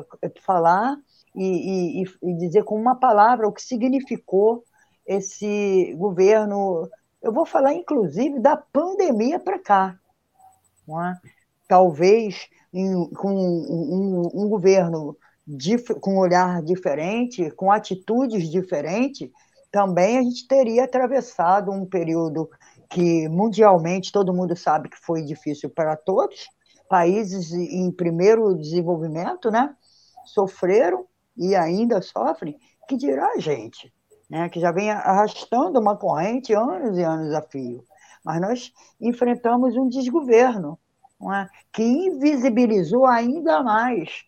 falar 0.43 0.97
e, 1.35 2.03
e, 2.03 2.05
e 2.23 2.35
dizer 2.37 2.65
com 2.65 2.75
uma 2.81 2.97
palavra 2.97 3.47
o 3.47 3.53
que 3.53 3.63
significou 3.63 4.65
esse 5.07 5.95
governo. 5.97 6.89
Eu 7.23 7.33
vou 7.33 7.45
falar, 7.45 7.75
inclusive, 7.75 8.41
da 8.41 8.57
pandemia 8.57 9.39
para 9.39 9.59
cá. 9.59 9.99
É? 10.89 11.29
Talvez 11.69 12.49
em, 12.73 13.09
com 13.11 13.33
um, 13.33 14.31
um, 14.35 14.49
governo 14.49 15.17
com 16.01 16.15
um 16.15 16.19
olhar 16.19 16.63
diferente, 16.63 17.51
com 17.53 17.73
atitudes 17.73 18.49
diferentes, 18.49 19.29
também 19.71 20.19
a 20.19 20.23
gente 20.23 20.47
teria 20.47 20.85
atravessado 20.85 21.71
um 21.71 21.87
período 21.87 22.49
que 22.89 23.29
mundialmente 23.29 24.13
todo 24.13 24.35
mundo 24.35 24.57
sabe 24.57 24.89
que 24.89 24.99
foi 24.99 25.23
difícil 25.23 25.71
para 25.71 25.97
todos, 25.97 26.49
países 26.89 27.53
em 27.53 27.91
primeiro 27.93 28.55
desenvolvimento, 28.57 29.51
né, 29.51 29.75
sofreram 30.25 31.07
e 31.37 31.55
ainda 31.55 32.03
sofrem, 32.03 32.59
que 32.89 32.97
dirá 32.97 33.33
a 33.35 33.39
gente, 33.39 33.93
né, 34.29 34.49
que 34.49 34.59
já 34.59 34.73
vem 34.73 34.91
arrastando 34.91 35.79
uma 35.79 35.97
corrente 35.97 36.53
anos 36.53 36.99
e 36.99 37.03
anos 37.03 37.33
a 37.33 37.43
fio. 37.43 37.85
Mas 38.25 38.41
nós 38.41 38.73
enfrentamos 39.01 39.77
um 39.77 39.89
desgoverno 39.89 40.79
é? 41.35 41.49
que 41.73 41.83
invisibilizou 41.83 43.05
ainda 43.05 43.63
mais 43.63 44.25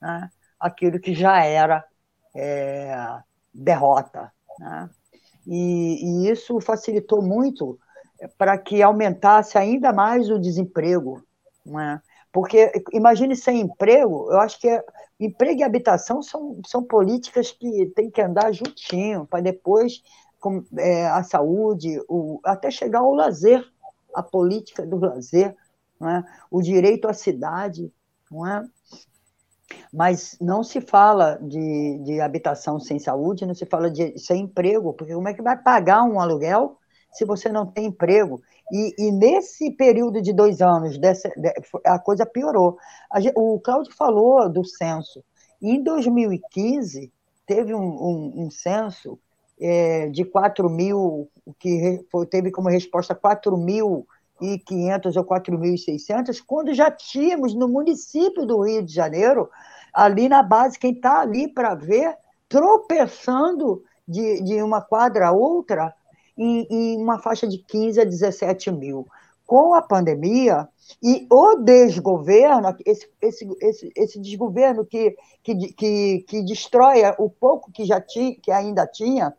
né, 0.00 0.28
aquilo 0.58 0.98
que 0.98 1.14
já 1.14 1.44
era 1.44 1.84
é, 2.34 2.96
derrota. 3.54 4.32
Né? 4.58 4.90
E, 5.46 6.24
e, 6.26 6.30
isso 6.30 6.60
facilitou 6.60 7.22
muito 7.22 7.78
para 8.38 8.56
que 8.58 8.82
aumentasse 8.82 9.58
ainda 9.58 9.92
mais 9.92 10.30
o 10.30 10.38
desemprego. 10.38 11.22
É? 11.66 12.00
Porque, 12.32 12.72
imagine 12.92 13.36
sem 13.36 13.60
emprego, 13.60 14.28
eu 14.30 14.40
acho 14.40 14.58
que 14.58 14.68
é, 14.68 14.82
emprego 15.20 15.60
e 15.60 15.64
habitação 15.64 16.22
são, 16.22 16.60
são 16.66 16.82
políticas 16.82 17.52
que 17.52 17.86
têm 17.94 18.10
que 18.10 18.20
andar 18.20 18.52
juntinho, 18.52 19.26
para 19.26 19.42
depois 19.42 20.02
com, 20.40 20.64
é, 20.76 21.06
a 21.06 21.22
saúde, 21.22 22.00
o, 22.08 22.40
até 22.44 22.70
chegar 22.70 23.00
ao 23.00 23.14
lazer, 23.14 23.64
a 24.14 24.22
política 24.22 24.84
do 24.84 24.98
lazer, 24.98 25.56
é? 26.08 26.24
o 26.50 26.60
direito 26.62 27.08
à 27.08 27.12
cidade. 27.12 27.92
Não 28.30 28.46
é? 28.46 28.64
mas 29.92 30.36
não 30.40 30.62
se 30.62 30.80
fala 30.80 31.38
de, 31.40 31.98
de 32.04 32.20
habitação 32.20 32.80
sem 32.80 32.98
saúde, 32.98 33.46
não 33.46 33.54
se 33.54 33.66
fala 33.66 33.90
de 33.90 34.18
sem 34.18 34.42
emprego, 34.42 34.92
porque 34.92 35.14
como 35.14 35.28
é 35.28 35.34
que 35.34 35.42
vai 35.42 35.56
pagar 35.56 36.02
um 36.04 36.20
aluguel 36.20 36.76
se 37.12 37.24
você 37.24 37.50
não 37.50 37.66
tem 37.66 37.86
emprego? 37.86 38.40
E, 38.72 38.94
e 38.98 39.12
nesse 39.12 39.70
período 39.72 40.22
de 40.22 40.32
dois 40.32 40.62
anos, 40.62 40.98
dessa, 40.98 41.30
a 41.84 41.98
coisa 41.98 42.24
piorou. 42.24 42.78
A, 43.10 43.18
o 43.36 43.60
Cláudio 43.60 43.94
falou 43.94 44.48
do 44.48 44.64
censo. 44.64 45.22
Em 45.60 45.82
2015, 45.82 47.12
teve 47.46 47.74
um, 47.74 47.82
um, 47.82 48.44
um 48.44 48.50
censo 48.50 49.18
é, 49.60 50.08
de 50.08 50.24
4 50.24 50.70
mil, 50.70 51.28
que 51.58 52.04
foi, 52.10 52.26
teve 52.26 52.50
como 52.50 52.68
resposta 52.68 53.14
4 53.14 53.56
mil 53.58 54.06
e 54.42 54.58
500 54.58 55.16
ou 55.16 55.24
4.600, 55.24 56.42
quando 56.44 56.74
já 56.74 56.90
tínhamos 56.90 57.54
no 57.54 57.68
município 57.68 58.44
do 58.44 58.62
Rio 58.62 58.82
de 58.82 58.92
Janeiro, 58.92 59.48
ali 59.94 60.28
na 60.28 60.42
base, 60.42 60.78
quem 60.78 60.92
está 60.92 61.20
ali 61.20 61.46
para 61.46 61.74
ver, 61.74 62.16
tropeçando 62.48 63.82
de, 64.06 64.42
de 64.42 64.62
uma 64.62 64.80
quadra 64.82 65.28
a 65.28 65.32
outra, 65.32 65.94
em, 66.36 66.66
em, 66.68 66.96
uma 67.00 67.18
faixa 67.18 67.46
de 67.46 67.58
15 67.58 68.00
a 68.00 68.04
17 68.04 68.70
mil. 68.72 69.06
Com 69.46 69.74
a 69.74 69.82
pandemia 69.82 70.68
e 71.02 71.26
o 71.30 71.56
desgoverno, 71.56 72.74
esse, 72.86 73.08
esse, 73.20 73.46
esse, 73.60 73.92
esse 73.94 74.20
desgoverno 74.20 74.84
que, 74.84 75.14
que, 75.42 75.72
que, 75.74 76.24
que 76.26 76.42
destrói 76.42 77.02
o 77.18 77.28
pouco 77.28 77.70
que 77.70 77.84
já 77.84 78.00
tinha, 78.00 78.34
que 78.40 78.50
ainda 78.50 78.86
tinha, 78.86 79.34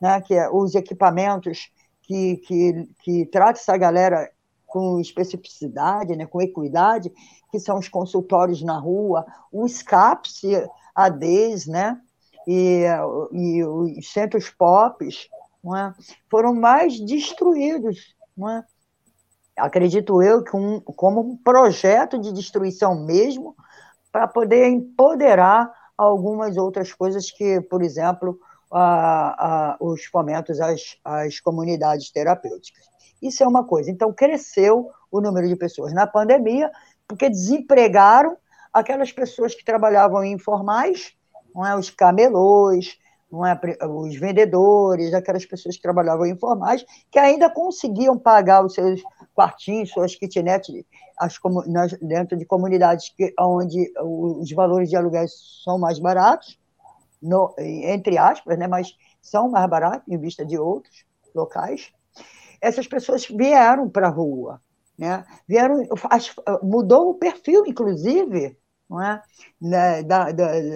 né, 0.00 0.20
que 0.22 0.34
é 0.34 0.48
os 0.50 0.74
equipamentos 0.74 1.70
que, 2.02 2.38
que, 2.38 2.88
que 3.02 3.26
trata 3.26 3.60
essa 3.60 3.76
galera 3.76 4.30
com 4.68 5.00
especificidade, 5.00 6.14
né, 6.14 6.26
com 6.26 6.40
equidade, 6.40 7.10
que 7.50 7.58
são 7.58 7.78
os 7.78 7.88
consultórios 7.88 8.62
na 8.62 8.78
rua, 8.78 9.26
os 9.50 9.82
CAPS, 9.82 10.42
ADs, 10.94 11.66
né, 11.66 12.00
e, 12.46 12.84
e 13.32 13.64
os 13.64 14.12
centros 14.12 14.50
POPs, 14.50 15.28
é? 15.66 15.92
foram 16.30 16.54
mais 16.54 17.00
destruídos. 17.00 18.14
É? 18.38 18.64
Acredito 19.58 20.22
eu 20.22 20.44
que 20.44 20.56
um, 20.56 20.80
como 20.80 21.20
um 21.20 21.36
projeto 21.36 22.18
de 22.18 22.32
destruição 22.32 23.04
mesmo, 23.04 23.56
para 24.12 24.28
poder 24.28 24.68
empoderar 24.68 25.70
algumas 25.96 26.56
outras 26.56 26.92
coisas 26.92 27.30
que, 27.30 27.60
por 27.62 27.82
exemplo, 27.82 28.38
a, 28.70 29.72
a, 29.72 29.76
os 29.80 30.04
fomentos 30.04 30.60
às, 30.60 30.96
às 31.04 31.40
comunidades 31.40 32.10
terapêuticas. 32.10 32.87
Isso 33.20 33.42
é 33.42 33.48
uma 33.48 33.64
coisa. 33.64 33.90
Então, 33.90 34.12
cresceu 34.12 34.90
o 35.10 35.20
número 35.20 35.48
de 35.48 35.56
pessoas 35.56 35.92
na 35.92 36.06
pandemia, 36.06 36.70
porque 37.06 37.28
desempregaram 37.28 38.36
aquelas 38.72 39.10
pessoas 39.12 39.54
que 39.54 39.64
trabalhavam 39.64 40.22
em 40.22 40.32
informais, 40.32 41.14
não 41.54 41.66
é? 41.66 41.74
os 41.74 41.90
camelôs, 41.90 42.98
não 43.30 43.44
é? 43.44 43.58
os 43.88 44.16
vendedores, 44.16 45.12
aquelas 45.12 45.44
pessoas 45.44 45.76
que 45.76 45.82
trabalhavam 45.82 46.26
em 46.26 46.32
informais, 46.32 46.84
que 47.10 47.18
ainda 47.18 47.50
conseguiam 47.50 48.18
pagar 48.18 48.64
os 48.64 48.74
seus 48.74 49.02
quartinhos, 49.34 49.90
suas 49.90 50.14
kitnets 50.14 50.68
as, 51.18 51.38
dentro 52.00 52.36
de 52.36 52.44
comunidades 52.44 53.12
que, 53.16 53.34
onde 53.38 53.92
os 54.00 54.50
valores 54.52 54.88
de 54.88 54.96
aluguel 54.96 55.26
são 55.64 55.78
mais 55.78 55.98
baratos, 55.98 56.58
no, 57.20 57.54
entre 57.58 58.16
aspas, 58.16 58.56
né? 58.56 58.68
mas 58.68 58.94
são 59.20 59.48
mais 59.48 59.68
baratos 59.68 60.06
em 60.08 60.16
vista 60.16 60.46
de 60.46 60.56
outros 60.56 61.04
locais 61.34 61.92
essas 62.60 62.86
pessoas 62.86 63.26
vieram 63.26 63.88
para 63.88 64.08
a 64.08 64.10
rua, 64.10 64.60
né? 64.98 65.24
vieram, 65.46 65.86
mudou 66.62 67.10
o 67.10 67.14
perfil, 67.14 67.64
inclusive, 67.66 68.56
não 68.88 69.02
é? 69.02 69.22
Da, 69.60 70.32
da, 70.32 70.32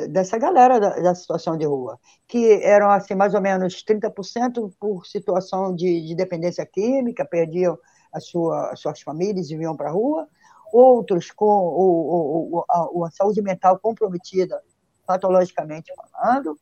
dessa 0.09 0.37
galera 0.39 0.79
da, 0.79 0.91
da, 0.91 1.15
situação 1.15 1.57
de 1.57 1.65
rua, 1.65 1.99
que 2.29 2.63
eram 2.63 2.91
assim 2.91 3.15
mais 3.15 3.35
ou 3.35 3.41
menos 3.41 3.83
30% 3.85 4.73
por 4.79 5.07
situação 5.07 5.75
de, 5.75 6.07
de, 6.07 6.15
dependência 6.15 6.67
química, 6.67 7.25
perdiam 7.25 7.79
a 8.13 8.21
sua, 8.21 8.71
as 8.71 8.81
suas 8.81 9.01
famílias 9.01 9.51
e 9.51 9.57
vinham 9.57 9.77
para 9.77 9.89
a 9.89 9.93
rua, 9.93 10.29
outros 10.73 11.31
com 11.31 11.47
o, 11.47 12.59
o, 12.59 12.65
a, 12.69 13.07
a 13.07 13.11
saúde 13.11 13.41
mental 13.41 13.79
comprometida, 13.79 14.61
patologicamente 15.07 15.93
falando, 16.13 16.59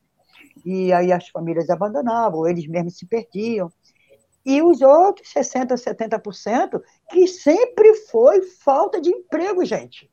e 0.65 0.91
aí 0.93 1.11
as 1.11 1.27
famílias 1.27 1.69
abandonavam, 1.69 2.47
eles 2.47 2.67
mesmos 2.67 2.97
se 2.97 3.05
perdiam 3.05 3.71
e 4.45 4.61
os 4.61 4.81
outros 4.81 5.31
60%, 5.33 5.75
70%, 5.75 6.81
que 7.09 7.27
sempre 7.27 7.93
foi 8.09 8.41
falta 8.41 8.99
de 8.99 9.09
emprego, 9.09 9.63
gente. 9.63 10.09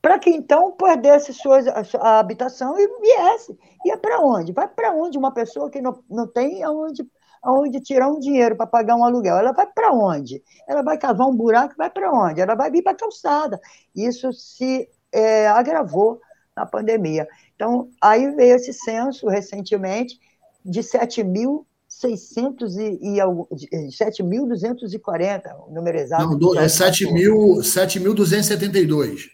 Para 0.00 0.18
que 0.18 0.30
então 0.30 0.72
perdesse 0.72 1.32
suas, 1.32 1.66
a, 1.68 2.18
habitação 2.18 2.76
e 2.78 2.88
viesse. 3.00 3.56
Ia 3.84 3.96
para 3.96 4.20
onde? 4.20 4.52
Vai 4.52 4.66
para 4.66 4.92
onde 4.92 5.16
uma 5.16 5.32
pessoa 5.32 5.70
que 5.70 5.80
não, 5.80 6.02
não 6.10 6.26
tem 6.26 6.62
aonde, 6.64 7.06
aonde 7.42 7.80
tirar 7.80 8.08
um 8.08 8.18
dinheiro 8.18 8.56
para 8.56 8.66
pagar 8.66 8.96
um 8.96 9.04
aluguel? 9.04 9.36
Ela 9.36 9.52
vai 9.52 9.66
para 9.66 9.92
onde? 9.92 10.42
Ela 10.68 10.82
vai 10.82 10.98
cavar 10.98 11.28
um 11.28 11.36
buraco, 11.36 11.74
vai 11.76 11.88
para 11.88 12.12
onde? 12.12 12.40
Ela 12.40 12.56
vai 12.56 12.70
vir 12.70 12.82
para 12.82 12.92
a 12.92 12.96
calçada. 12.96 13.60
Isso 13.94 14.32
se 14.32 14.88
é, 15.12 15.46
agravou 15.46 16.20
na 16.56 16.66
pandemia. 16.66 17.28
Então, 17.54 17.88
aí 18.00 18.30
veio 18.32 18.56
esse 18.56 18.72
censo 18.72 19.28
recentemente 19.28 20.18
de 20.64 20.82
7 20.82 21.22
mil 21.22 21.66
600 22.00 22.78
e, 22.78 22.98
e 23.02 23.18
7.240, 23.18 25.68
o 25.68 25.72
número 25.72 25.98
exato. 25.98 26.38
Não, 26.38 26.58
é 26.58 26.66
7.272. 26.66 29.30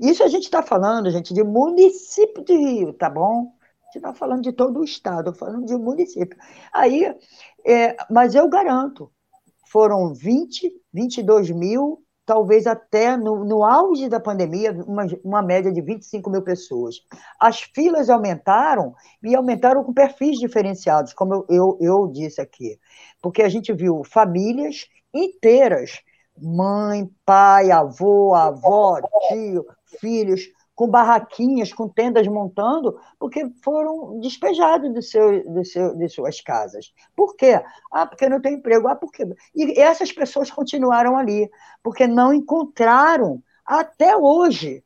Isso 0.00 0.22
a 0.22 0.28
gente 0.28 0.44
está 0.44 0.62
falando, 0.62 1.10
gente, 1.10 1.32
de 1.32 1.42
município 1.44 2.44
de 2.44 2.54
Rio, 2.56 2.92
tá 2.92 3.08
bom? 3.08 3.54
A 3.82 3.86
gente 3.86 3.96
está 3.96 4.12
falando 4.12 4.42
de 4.42 4.52
todo 4.52 4.80
o 4.80 4.84
estado, 4.84 5.32
falando 5.32 5.64
de 5.64 5.74
um 5.74 5.78
município. 5.78 6.36
Aí, 6.74 7.14
é, 7.64 7.96
mas 8.10 8.34
eu 8.34 8.46
garanto, 8.48 9.10
foram 9.70 10.12
20, 10.12 10.70
22 10.92 11.50
mil 11.50 12.02
talvez 12.26 12.66
até 12.66 13.16
no, 13.16 13.44
no 13.44 13.64
auge 13.64 14.08
da 14.08 14.18
pandemia, 14.18 14.72
uma, 14.86 15.06
uma 15.24 15.42
média 15.42 15.72
de 15.72 15.80
25 15.80 16.28
mil 16.28 16.42
pessoas. 16.42 16.96
As 17.40 17.60
filas 17.60 18.10
aumentaram 18.10 18.92
e 19.22 19.34
aumentaram 19.34 19.84
com 19.84 19.94
perfis 19.94 20.36
diferenciados, 20.38 21.14
como 21.14 21.34
eu, 21.34 21.46
eu, 21.48 21.78
eu 21.80 22.08
disse 22.08 22.40
aqui, 22.40 22.78
porque 23.22 23.42
a 23.42 23.48
gente 23.48 23.72
viu 23.72 24.02
famílias 24.04 24.88
inteiras, 25.14 26.02
mãe, 26.36 27.08
pai, 27.24 27.70
avô, 27.70 28.34
avó, 28.34 29.00
tio, 29.28 29.64
filhos, 30.00 30.42
com 30.76 30.86
barraquinhas, 30.86 31.72
com 31.72 31.88
tendas 31.88 32.28
montando, 32.28 33.00
porque 33.18 33.50
foram 33.64 34.20
despejados 34.20 34.92
do 34.92 35.00
seu, 35.00 35.42
do 35.50 35.64
seu, 35.64 35.96
de 35.96 36.06
suas 36.06 36.42
casas. 36.42 36.92
Por 37.16 37.34
quê? 37.34 37.62
Ah, 37.90 38.06
porque 38.06 38.28
não 38.28 38.42
tem 38.42 38.56
emprego. 38.56 38.86
Ah, 38.86 38.94
porque... 38.94 39.26
E 39.54 39.80
essas 39.80 40.12
pessoas 40.12 40.50
continuaram 40.50 41.16
ali, 41.16 41.50
porque 41.82 42.06
não 42.06 42.32
encontraram, 42.32 43.42
até 43.64 44.14
hoje, 44.14 44.84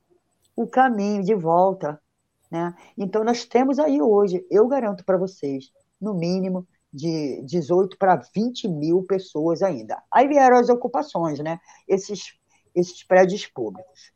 o 0.54 0.64
caminho 0.64 1.24
de 1.24 1.34
volta. 1.34 2.00
Né? 2.48 2.72
Então, 2.96 3.24
nós 3.24 3.44
temos 3.44 3.80
aí 3.80 4.00
hoje, 4.00 4.46
eu 4.48 4.68
garanto 4.68 5.04
para 5.04 5.18
vocês, 5.18 5.72
no 6.00 6.14
mínimo, 6.14 6.68
de 6.92 7.42
18 7.42 7.98
para 7.98 8.22
20 8.32 8.68
mil 8.68 9.02
pessoas 9.02 9.60
ainda. 9.60 10.00
Aí 10.10 10.28
vieram 10.28 10.56
as 10.56 10.68
ocupações, 10.68 11.40
né? 11.40 11.58
esses, 11.88 12.32
esses 12.76 13.02
prédios 13.02 13.44
públicos 13.44 14.12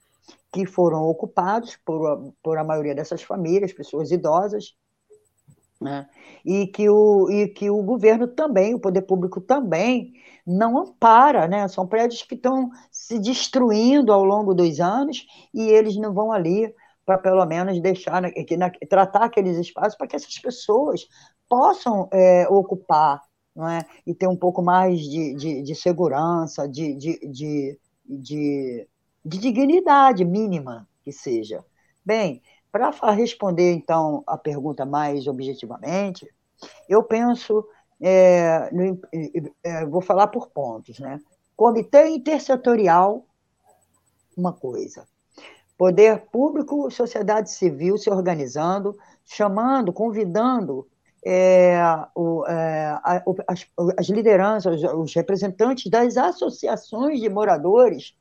que 0.54 0.64
foram 0.64 1.02
ocupados 1.02 1.76
por, 1.84 2.32
por 2.40 2.56
a 2.56 2.62
maioria 2.62 2.94
dessas 2.94 3.24
famílias, 3.24 3.72
pessoas 3.72 4.12
idosas, 4.12 4.76
né? 5.80 6.08
e, 6.44 6.68
que 6.68 6.88
o, 6.88 7.28
e 7.28 7.48
que 7.48 7.68
o 7.68 7.82
governo 7.82 8.28
também, 8.28 8.72
o 8.72 8.78
poder 8.78 9.02
público 9.02 9.40
também, 9.40 10.12
não 10.46 10.78
ampara, 10.78 11.48
né? 11.48 11.66
São 11.66 11.88
prédios 11.88 12.22
que 12.22 12.36
estão 12.36 12.70
se 12.92 13.18
destruindo 13.18 14.12
ao 14.12 14.22
longo 14.22 14.54
dos 14.54 14.78
anos 14.78 15.26
e 15.52 15.62
eles 15.62 15.96
não 15.96 16.14
vão 16.14 16.30
ali 16.30 16.72
para 17.04 17.18
pelo 17.18 17.44
menos 17.46 17.80
deixar, 17.80 18.22
na, 18.22 18.70
tratar 18.88 19.24
aqueles 19.24 19.58
espaços 19.58 19.96
para 19.96 20.06
que 20.06 20.14
essas 20.14 20.38
pessoas 20.38 21.08
possam 21.48 22.08
é, 22.12 22.46
ocupar 22.48 23.20
não 23.56 23.68
é? 23.68 23.84
e 24.06 24.14
ter 24.14 24.28
um 24.28 24.36
pouco 24.36 24.62
mais 24.62 25.00
de, 25.00 25.34
de, 25.34 25.62
de 25.62 25.74
segurança, 25.74 26.68
de, 26.68 26.94
de, 26.94 27.18
de, 27.28 27.78
de 28.04 28.88
de 29.24 29.38
dignidade 29.38 30.24
mínima 30.24 30.86
que 31.02 31.12
seja. 31.12 31.64
Bem, 32.04 32.42
para 32.70 32.90
responder 33.12 33.72
então 33.72 34.22
a 34.26 34.36
pergunta 34.36 34.84
mais 34.84 35.26
objetivamente, 35.26 36.28
eu 36.88 37.02
penso, 37.02 37.64
é, 38.00 38.68
no, 38.72 39.00
é, 39.62 39.86
vou 39.86 40.00
falar 40.00 40.26
por 40.28 40.48
pontos, 40.48 40.98
né? 40.98 41.20
Comitê 41.56 42.08
intersetorial, 42.08 43.24
uma 44.36 44.52
coisa. 44.52 45.06
Poder 45.78 46.26
público, 46.32 46.90
sociedade 46.90 47.50
civil 47.50 47.96
se 47.96 48.10
organizando, 48.10 48.96
chamando, 49.24 49.92
convidando 49.92 50.86
é, 51.24 51.80
o, 52.14 52.44
é, 52.46 52.98
as, 53.46 53.66
as, 53.96 54.08
lideranças, 54.08 54.82
os 54.82 55.14
representantes 55.14 55.90
das 55.90 56.16
associações 56.16 57.20
de 57.20 57.28
moradores 57.28 58.14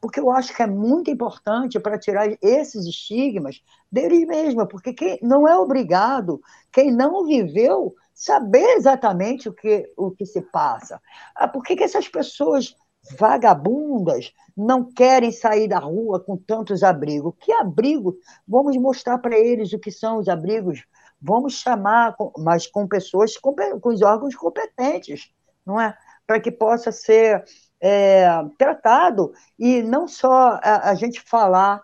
Porque 0.00 0.20
eu 0.20 0.30
acho 0.30 0.54
que 0.54 0.62
é 0.62 0.66
muito 0.66 1.10
importante 1.10 1.80
para 1.80 1.98
tirar 1.98 2.28
esses 2.42 2.86
estigmas 2.86 3.62
deles 3.90 4.26
mesmos, 4.26 4.66
porque 4.70 4.92
quem 4.92 5.18
não 5.22 5.48
é 5.48 5.56
obrigado, 5.56 6.40
quem 6.72 6.92
não 6.92 7.24
viveu, 7.24 7.94
saber 8.14 8.76
exatamente 8.76 9.48
o 9.48 9.52
que, 9.52 9.92
o 9.96 10.10
que 10.10 10.24
se 10.24 10.40
passa. 10.40 11.00
Ah, 11.34 11.48
por 11.48 11.62
que, 11.62 11.76
que 11.76 11.84
essas 11.84 12.08
pessoas 12.08 12.74
vagabundas 13.18 14.32
não 14.56 14.90
querem 14.92 15.30
sair 15.30 15.68
da 15.68 15.78
rua 15.78 16.18
com 16.18 16.36
tantos 16.36 16.82
abrigos? 16.82 17.34
Que 17.38 17.52
abrigo? 17.52 18.16
Vamos 18.46 18.76
mostrar 18.76 19.18
para 19.18 19.38
eles 19.38 19.72
o 19.72 19.78
que 19.78 19.90
são 19.90 20.18
os 20.18 20.28
abrigos. 20.28 20.84
Vamos 21.20 21.54
chamar, 21.54 22.16
mas 22.38 22.66
com 22.66 22.86
pessoas, 22.86 23.36
com, 23.36 23.54
com 23.54 23.88
os 23.88 24.02
órgãos 24.02 24.34
competentes, 24.34 25.30
não 25.64 25.80
é? 25.80 25.96
Para 26.26 26.40
que 26.40 26.50
possa 26.50 26.90
ser 26.90 27.44
é, 27.80 28.26
tratado 28.58 29.32
e 29.58 29.82
não 29.82 30.08
só 30.08 30.58
a, 30.62 30.90
a, 30.90 30.94
gente 30.94 31.20
falar, 31.20 31.82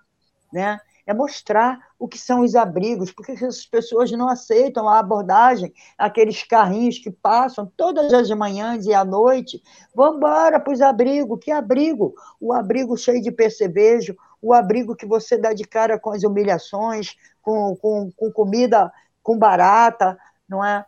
né? 0.53 0.79
É 1.05 1.13
mostrar 1.13 1.81
o 1.99 2.07
que 2.07 2.17
são 2.17 2.43
os 2.43 2.55
abrigos, 2.55 3.11
porque 3.11 3.33
as 3.45 3.67
pessoas 3.67 4.13
não 4.13 4.29
aceitam 4.29 4.89
a 4.89 5.01
abordagem, 5.01 5.73
aqueles 5.99 6.45
carrinhos 6.45 6.99
que 6.99 7.11
passam 7.11 7.71
todas 7.77 8.13
as 8.13 8.31
manhãs 8.31 8.87
e 8.87 8.95
à 8.95 9.05
noite. 9.05 9.61
Vamos 9.93 10.19
embora 10.19 10.61
para 10.61 10.73
os 10.73 10.81
abrigos. 10.81 11.41
Que 11.43 11.51
abrigo? 11.51 12.15
O 12.41 12.53
abrigo 12.53 12.97
cheio 12.97 13.21
de 13.21 13.33
percevejo, 13.33 14.17
o 14.41 14.55
abrigo 14.55 14.95
que 14.95 15.05
você 15.05 15.37
dá 15.37 15.53
de 15.53 15.65
cara 15.65 15.99
com 15.99 16.11
as 16.11 16.23
humilhações, 16.23 17.17
com, 17.43 17.75
com, 17.77 18.13
com 18.17 18.31
comida 18.31 18.91
com 19.23 19.39
barata, 19.39 20.19
não 20.49 20.65
é? 20.65 20.85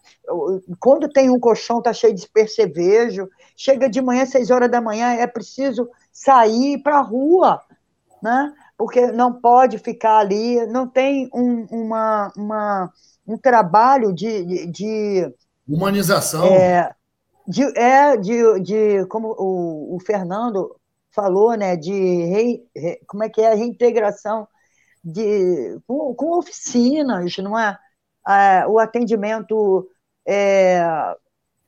Quando 0.78 1.08
tem 1.08 1.30
um 1.30 1.40
colchão, 1.40 1.78
está 1.78 1.92
cheio 1.92 2.14
de 2.14 2.28
percevejo, 2.28 3.28
chega 3.56 3.88
de 3.88 4.00
manhã, 4.00 4.26
seis 4.26 4.50
horas 4.50 4.70
da 4.70 4.80
manhã, 4.80 5.12
é 5.12 5.26
preciso 5.26 5.88
sair 6.12 6.82
para 6.82 6.98
a 6.98 7.02
rua, 7.02 7.60
né? 8.22 8.52
porque 8.76 9.06
não 9.12 9.32
pode 9.32 9.78
ficar 9.78 10.18
ali, 10.18 10.66
não 10.66 10.88
tem 10.88 11.28
um, 11.32 11.64
uma, 11.70 12.32
uma, 12.36 12.92
um 13.26 13.38
trabalho 13.38 14.12
de, 14.12 14.44
de, 14.44 14.66
de 14.66 15.34
humanização. 15.68 16.46
É, 16.46 16.94
de, 17.46 17.62
é 17.78 18.16
de, 18.16 18.60
de 18.60 19.06
como 19.06 19.34
o, 19.38 19.96
o 19.96 20.00
Fernando 20.00 20.74
falou, 21.10 21.56
né, 21.56 21.76
de 21.76 21.92
re, 21.92 22.66
re, 22.74 23.00
como 23.06 23.22
é 23.22 23.28
que 23.28 23.40
é 23.40 23.52
a 23.52 23.54
reintegração 23.54 24.48
de, 25.02 25.78
com, 25.86 26.14
com 26.14 26.38
oficinas, 26.38 27.36
não 27.38 27.58
é? 27.58 27.78
é 28.28 28.66
o 28.66 28.78
atendimento 28.78 29.88
é, 30.26 30.82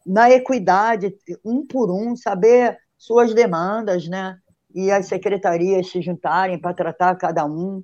na 0.06 0.30
equidade, 0.30 1.14
um 1.44 1.66
por 1.66 1.90
um, 1.90 2.14
saber 2.14 2.78
suas 2.96 3.34
demandas, 3.34 4.06
né? 4.06 4.38
E 4.74 4.90
as 4.90 5.06
secretarias 5.06 5.90
se 5.90 6.00
juntarem 6.00 6.58
para 6.58 6.74
tratar 6.74 7.16
cada 7.16 7.44
um. 7.44 7.82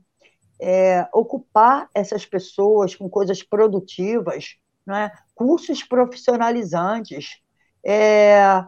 É, 0.60 1.08
ocupar 1.12 1.88
essas 1.92 2.24
pessoas 2.24 2.94
com 2.94 3.10
coisas 3.10 3.42
produtivas, 3.42 4.56
é? 4.88 5.10
cursos 5.34 5.82
profissionalizantes, 5.82 7.40
é, 7.84 8.64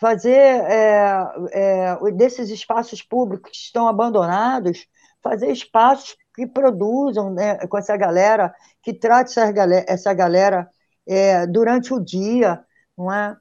fazer 0.00 0.32
é, 0.32 1.26
é, 1.52 2.12
desses 2.12 2.50
espaços 2.50 3.02
públicos 3.02 3.52
que 3.52 3.56
estão 3.56 3.86
abandonados, 3.86 4.86
fazer 5.22 5.52
espaços 5.52 6.16
que 6.34 6.46
produzam 6.46 7.32
né, 7.32 7.56
com 7.68 7.78
essa 7.78 7.96
galera, 7.96 8.52
que 8.82 8.92
trate 8.92 9.30
essa 9.30 9.52
galera, 9.52 9.84
essa 9.88 10.14
galera 10.14 10.68
é, 11.06 11.46
durante 11.46 11.92
o 11.92 12.00
dia, 12.00 12.64
não 12.98 13.12
é? 13.12 13.36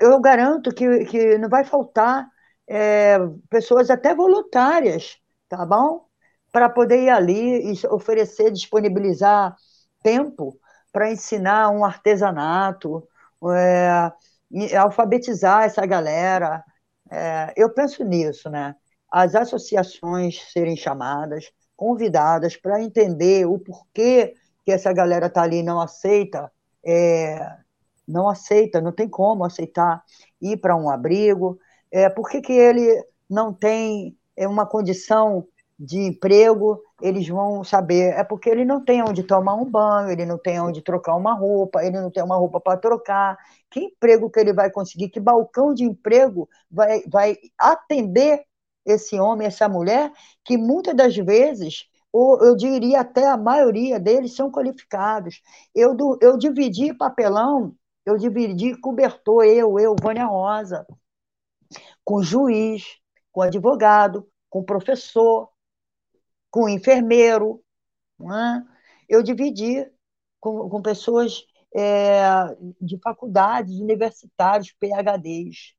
Eu 0.00 0.20
garanto 0.20 0.72
que, 0.74 1.04
que 1.06 1.38
não 1.38 1.48
vai 1.48 1.64
faltar 1.64 2.28
é, 2.68 3.18
pessoas 3.48 3.90
até 3.90 4.14
voluntárias, 4.14 5.16
tá 5.48 5.64
bom? 5.64 6.06
Para 6.52 6.68
poder 6.68 7.02
ir 7.04 7.10
ali 7.10 7.72
e 7.72 7.86
oferecer, 7.86 8.50
disponibilizar 8.50 9.56
tempo 10.02 10.58
para 10.92 11.10
ensinar 11.10 11.70
um 11.70 11.84
artesanato, 11.84 13.08
é, 13.52 14.76
alfabetizar 14.76 15.64
essa 15.64 15.84
galera. 15.86 16.62
É, 17.10 17.52
eu 17.56 17.72
penso 17.72 18.04
nisso, 18.04 18.50
né? 18.50 18.76
As 19.10 19.34
associações 19.34 20.40
serem 20.52 20.76
chamadas, 20.76 21.50
convidadas 21.76 22.56
para 22.56 22.82
entender 22.82 23.46
o 23.46 23.58
porquê 23.58 24.34
que 24.64 24.72
essa 24.72 24.92
galera 24.92 25.26
está 25.26 25.42
ali 25.42 25.58
e 25.58 25.62
não 25.62 25.80
aceita 25.80 26.50
é, 26.84 27.63
não 28.06 28.28
aceita, 28.28 28.80
não 28.80 28.92
tem 28.92 29.08
como 29.08 29.44
aceitar 29.44 30.02
ir 30.40 30.56
para 30.58 30.76
um 30.76 30.90
abrigo. 30.90 31.58
É, 31.90 32.08
por 32.08 32.28
que, 32.28 32.40
que 32.40 32.52
ele 32.52 33.04
não 33.28 33.52
tem 33.52 34.16
é, 34.36 34.46
uma 34.46 34.66
condição 34.66 35.46
de 35.78 35.98
emprego? 35.98 36.80
Eles 37.00 37.28
vão 37.28 37.64
saber. 37.64 38.14
É 38.14 38.24
porque 38.24 38.48
ele 38.50 38.64
não 38.64 38.84
tem 38.84 39.02
onde 39.02 39.22
tomar 39.22 39.54
um 39.54 39.70
banho, 39.70 40.10
ele 40.10 40.26
não 40.26 40.38
tem 40.38 40.60
onde 40.60 40.82
trocar 40.82 41.16
uma 41.16 41.34
roupa, 41.34 41.84
ele 41.84 42.00
não 42.00 42.10
tem 42.10 42.22
uma 42.22 42.36
roupa 42.36 42.60
para 42.60 42.78
trocar. 42.78 43.38
Que 43.70 43.80
emprego 43.80 44.30
que 44.30 44.40
ele 44.40 44.52
vai 44.52 44.70
conseguir? 44.70 45.08
Que 45.08 45.20
balcão 45.20 45.74
de 45.74 45.84
emprego 45.84 46.48
vai, 46.70 47.02
vai 47.10 47.36
atender 47.58 48.44
esse 48.86 49.18
homem, 49.18 49.46
essa 49.46 49.68
mulher, 49.68 50.12
que 50.44 50.58
muitas 50.58 50.94
das 50.94 51.16
vezes 51.16 51.88
ou 52.14 52.40
eu 52.44 52.54
diria 52.54 53.00
até 53.00 53.26
a 53.26 53.36
maioria 53.36 53.98
deles 53.98 54.36
são 54.36 54.48
qualificados. 54.48 55.42
Eu, 55.74 55.96
eu 56.20 56.38
dividi 56.38 56.94
papelão 56.94 57.74
eu 58.04 58.16
dividi 58.16 58.76
cobertor, 58.80 59.44
eu, 59.44 59.78
eu, 59.78 59.96
Vânia 60.00 60.26
Rosa, 60.26 60.86
com 62.04 62.22
juiz, 62.22 62.84
com 63.32 63.42
advogado, 63.42 64.28
com 64.50 64.62
professor, 64.62 65.50
com 66.50 66.68
enfermeiro. 66.68 67.62
É? 68.20 68.62
Eu 69.08 69.22
dividi 69.22 69.84
com, 70.40 70.68
com 70.68 70.82
pessoas 70.82 71.44
é, 71.74 72.22
de 72.80 72.98
faculdades, 73.02 73.80
universitários, 73.80 74.72
PHDs. 74.72 75.74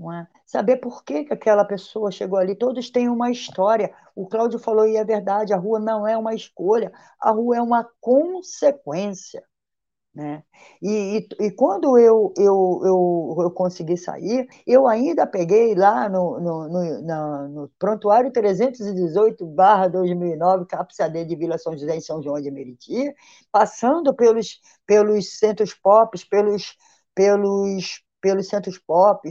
É? 0.00 0.26
Saber 0.44 0.76
por 0.78 1.04
que, 1.04 1.24
que 1.24 1.32
aquela 1.32 1.64
pessoa 1.64 2.10
chegou 2.10 2.38
ali. 2.38 2.54
Todos 2.56 2.90
têm 2.90 3.08
uma 3.08 3.30
história. 3.30 3.94
O 4.14 4.26
Cláudio 4.28 4.58
falou, 4.58 4.86
e 4.86 4.96
é 4.96 5.04
verdade, 5.04 5.52
a 5.52 5.56
rua 5.56 5.80
não 5.80 6.06
é 6.06 6.16
uma 6.16 6.34
escolha, 6.34 6.92
a 7.20 7.30
rua 7.30 7.56
é 7.56 7.62
uma 7.62 7.88
consequência. 8.00 9.42
Né? 10.14 10.44
E, 10.80 11.18
e, 11.18 11.28
e, 11.46 11.50
quando 11.50 11.98
eu, 11.98 12.32
eu, 12.38 12.80
eu, 12.84 13.36
eu 13.42 13.50
consegui 13.50 13.96
sair, 13.96 14.46
eu 14.64 14.86
ainda 14.86 15.26
peguei 15.26 15.74
lá 15.74 16.08
no, 16.08 16.38
no, 16.38 16.68
no, 16.68 17.02
na, 17.02 17.48
no 17.48 17.68
prontuário 17.80 18.30
318-2009, 18.30 20.66
CAPSAD 20.66 21.24
de 21.24 21.34
Vila 21.34 21.58
São 21.58 21.76
José 21.76 21.96
em 21.96 22.00
São 22.00 22.22
João 22.22 22.40
de 22.40 22.48
Meriti, 22.52 23.12
passando 23.50 24.14
pelos, 24.14 24.60
pelos 24.86 25.36
centros 25.36 25.74
pop, 25.74 26.16
pelos, 26.28 26.76
pelos, 27.12 28.00
pelos 28.20 28.48
centros 28.48 28.78
pop, 28.78 29.28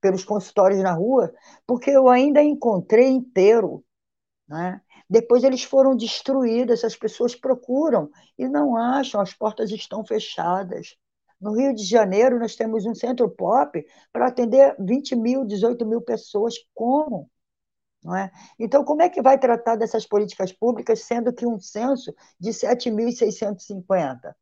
pelos 0.00 0.24
consultórios 0.24 0.80
na 0.82 0.92
rua, 0.94 1.32
porque 1.66 1.90
eu 1.90 2.08
ainda 2.08 2.42
encontrei 2.42 3.08
inteiro 3.08 3.84
né? 4.48 4.80
Depois 5.08 5.42
eles 5.42 5.64
foram 5.64 5.96
destruídos, 5.96 6.78
essas 6.78 6.96
pessoas 6.96 7.34
procuram 7.34 8.10
e 8.38 8.46
não 8.48 8.76
acham, 8.76 9.20
as 9.20 9.32
portas 9.32 9.70
estão 9.70 10.04
fechadas. 10.04 10.96
No 11.40 11.52
Rio 11.56 11.74
de 11.74 11.84
Janeiro, 11.84 12.38
nós 12.38 12.56
temos 12.56 12.84
um 12.84 12.94
centro 12.94 13.28
pop 13.30 13.84
para 14.12 14.26
atender 14.26 14.76
20 14.78 15.16
mil, 15.16 15.44
18 15.44 15.86
mil 15.86 16.02
pessoas. 16.02 16.54
Como? 16.74 17.30
Não 18.02 18.14
é? 18.14 18.30
Então, 18.58 18.84
como 18.84 19.02
é 19.02 19.08
que 19.08 19.22
vai 19.22 19.38
tratar 19.38 19.76
dessas 19.76 20.06
políticas 20.06 20.52
públicas, 20.52 21.00
sendo 21.02 21.32
que 21.32 21.46
um 21.46 21.58
censo 21.58 22.14
de 22.38 22.50
7.650? 22.50 24.34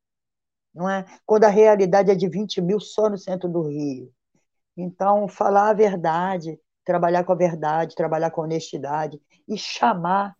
Não 0.74 0.88
é? 0.88 1.04
Quando 1.24 1.44
a 1.44 1.48
realidade 1.48 2.10
é 2.10 2.14
de 2.14 2.28
20 2.28 2.60
mil 2.60 2.80
só 2.80 3.08
no 3.08 3.18
centro 3.18 3.48
do 3.48 3.62
Rio. 3.62 4.12
Então, 4.76 5.28
falar 5.28 5.70
a 5.70 5.74
verdade, 5.74 6.60
trabalhar 6.84 7.24
com 7.24 7.32
a 7.32 7.36
verdade, 7.36 7.94
trabalhar 7.94 8.30
com 8.30 8.42
honestidade 8.42 9.20
e 9.48 9.56
chamar 9.56 10.36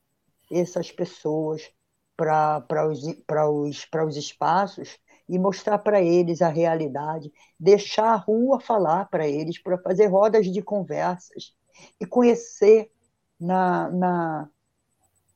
essas 0.51 0.91
pessoas 0.91 1.71
para 2.17 2.89
os, 2.89 3.03
os, 3.05 3.87
os 4.07 4.17
espaços 4.17 4.99
e 5.29 5.39
mostrar 5.39 5.79
para 5.79 6.01
eles 6.01 6.41
a 6.41 6.49
realidade, 6.49 7.33
deixar 7.59 8.13
a 8.13 8.17
rua 8.17 8.61
falar 8.61 9.07
para 9.11 9.27
eles, 9.27 9.61
para 9.61 9.77
fazer 9.79 10.07
rodas 10.07 10.47
de 10.47 10.63
conversas 10.63 11.55
e 12.01 12.07
conhecer 12.07 12.91
na, 13.39 13.91
na, 13.91 14.51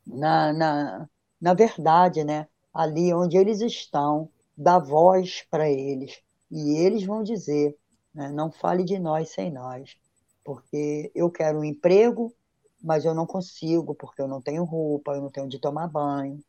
na, 0.07 0.53
na, 0.53 1.09
na 1.41 1.55
verdade, 1.55 2.25
né? 2.25 2.47
ali 2.73 3.13
onde 3.13 3.37
eles 3.37 3.61
estão, 3.61 4.31
dar 4.57 4.79
voz 4.79 5.45
para 5.51 5.69
eles. 5.69 6.21
E 6.51 6.77
eles 6.77 7.05
vão 7.05 7.23
dizer: 7.23 7.77
né? 8.15 8.29
não 8.31 8.51
fale 8.51 8.85
de 8.85 8.99
nós 8.99 9.31
sem 9.31 9.51
nós, 9.51 9.97
porque 10.45 11.11
eu 11.15 11.31
quero 11.31 11.59
um 11.59 11.65
emprego, 11.65 12.35
mas 12.83 13.05
eu 13.05 13.15
não 13.15 13.27
consigo, 13.27 13.95
porque 13.95 14.23
eu 14.23 14.29
não 14.29 14.41
tenho 14.41 14.65
roupa, 14.65 15.13
eu 15.13 15.23
não 15.23 15.31
tenho 15.31 15.47
onde 15.47 15.61
tomar 15.61 15.89
banho, 15.89 16.43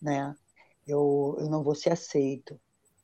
né? 0.00 0.34
Eu, 0.86 1.36
eu 1.40 1.48
não 1.50 1.62
vou 1.62 1.74
ser 1.74 1.92
aceito. 1.92 2.60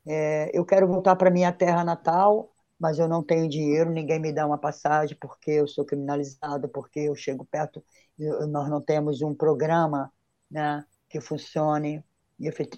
É, 0.06 0.50
eu 0.56 0.64
quero 0.64 0.86
voltar 0.86 1.16
para 1.16 1.30
minha 1.30 1.52
terra 1.52 1.84
natal, 1.84 2.52
mas 2.78 2.98
eu 2.98 3.08
não 3.08 3.22
tenho 3.22 3.48
dinheiro, 3.48 3.90
ninguém 3.90 4.20
me 4.20 4.32
dá 4.32 4.46
uma 4.46 4.58
passagem 4.58 5.16
porque 5.20 5.50
eu 5.52 5.66
sou 5.68 5.84
criminalizado, 5.84 6.68
porque 6.68 7.00
eu 7.00 7.14
chego 7.16 7.44
perto, 7.44 7.82
eu, 8.18 8.46
nós 8.46 8.68
não 8.68 8.80
temos 8.80 9.22
um 9.22 9.34
programa 9.34 10.12
né, 10.50 10.84
que 11.08 11.20
funcione 11.20 12.04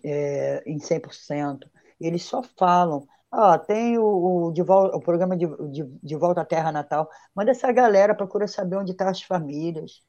é, 0.05 0.63
em 0.67 0.79
100%. 0.79 1.69
Eles 2.01 2.23
só 2.25 2.43
falam, 2.43 3.07
ah, 3.39 3.59
tem 3.59 3.99
o, 3.99 4.47
o, 4.47 4.53
de 4.53 4.63
volta, 4.63 4.97
o 4.97 5.01
programa 5.01 5.37
de, 5.37 5.47
de, 5.71 5.85
de, 6.03 6.17
Volta 6.17 6.41
à 6.41 6.45
Terra 6.45 6.73
Natal. 6.73 7.07
Manda 7.35 7.51
essa 7.51 7.71
galera, 7.71 8.15
procura 8.15 8.49
saber 8.49 8.77
onde 8.77 8.93
estão 8.93 9.07
tá 9.07 9.11
as 9.11 9.21
famílias. 9.21 10.03